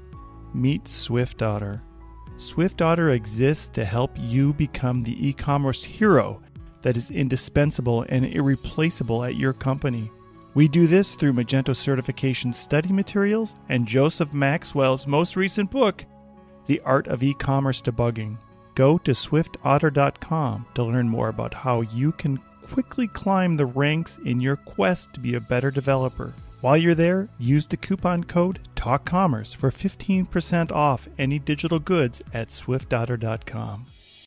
Meet 0.53 0.83
SwiftOtter. 0.83 1.79
SwiftOtter 2.35 3.15
exists 3.15 3.69
to 3.69 3.85
help 3.85 4.11
you 4.17 4.51
become 4.53 5.01
the 5.01 5.27
e 5.27 5.31
commerce 5.31 5.81
hero 5.83 6.41
that 6.81 6.97
is 6.97 7.09
indispensable 7.09 8.05
and 8.09 8.25
irreplaceable 8.25 9.23
at 9.23 9.35
your 9.35 9.53
company. 9.53 10.11
We 10.53 10.67
do 10.67 10.87
this 10.87 11.15
through 11.15 11.33
Magento 11.33 11.75
certification 11.75 12.51
study 12.51 12.91
materials 12.91 13.55
and 13.69 13.87
Joseph 13.87 14.33
Maxwell's 14.33 15.07
most 15.07 15.35
recent 15.35 15.71
book, 15.71 16.03
The 16.65 16.81
Art 16.81 17.07
of 17.07 17.23
E-commerce 17.23 17.81
Debugging. 17.81 18.37
Go 18.77 18.99
to 18.99 19.11
swiftotter.com 19.11 20.67
to 20.75 20.83
learn 20.83 21.09
more 21.09 21.29
about 21.29 21.55
how 21.55 21.81
you 21.81 22.11
can 22.11 22.37
quickly 22.71 23.07
climb 23.07 23.57
the 23.57 23.65
ranks 23.65 24.19
in 24.19 24.39
your 24.39 24.55
quest 24.55 25.15
to 25.15 25.19
be 25.19 25.33
a 25.33 25.41
better 25.41 25.71
developer. 25.71 26.31
While 26.61 26.77
you're 26.77 26.93
there, 26.93 27.27
use 27.39 27.65
the 27.65 27.75
coupon 27.75 28.25
code 28.25 28.59
TALKCommerce 28.75 29.55
for 29.55 29.71
15% 29.71 30.71
off 30.71 31.09
any 31.17 31.39
digital 31.39 31.79
goods 31.79 32.21
at 32.35 32.49
swiftotter.com. 32.49 33.87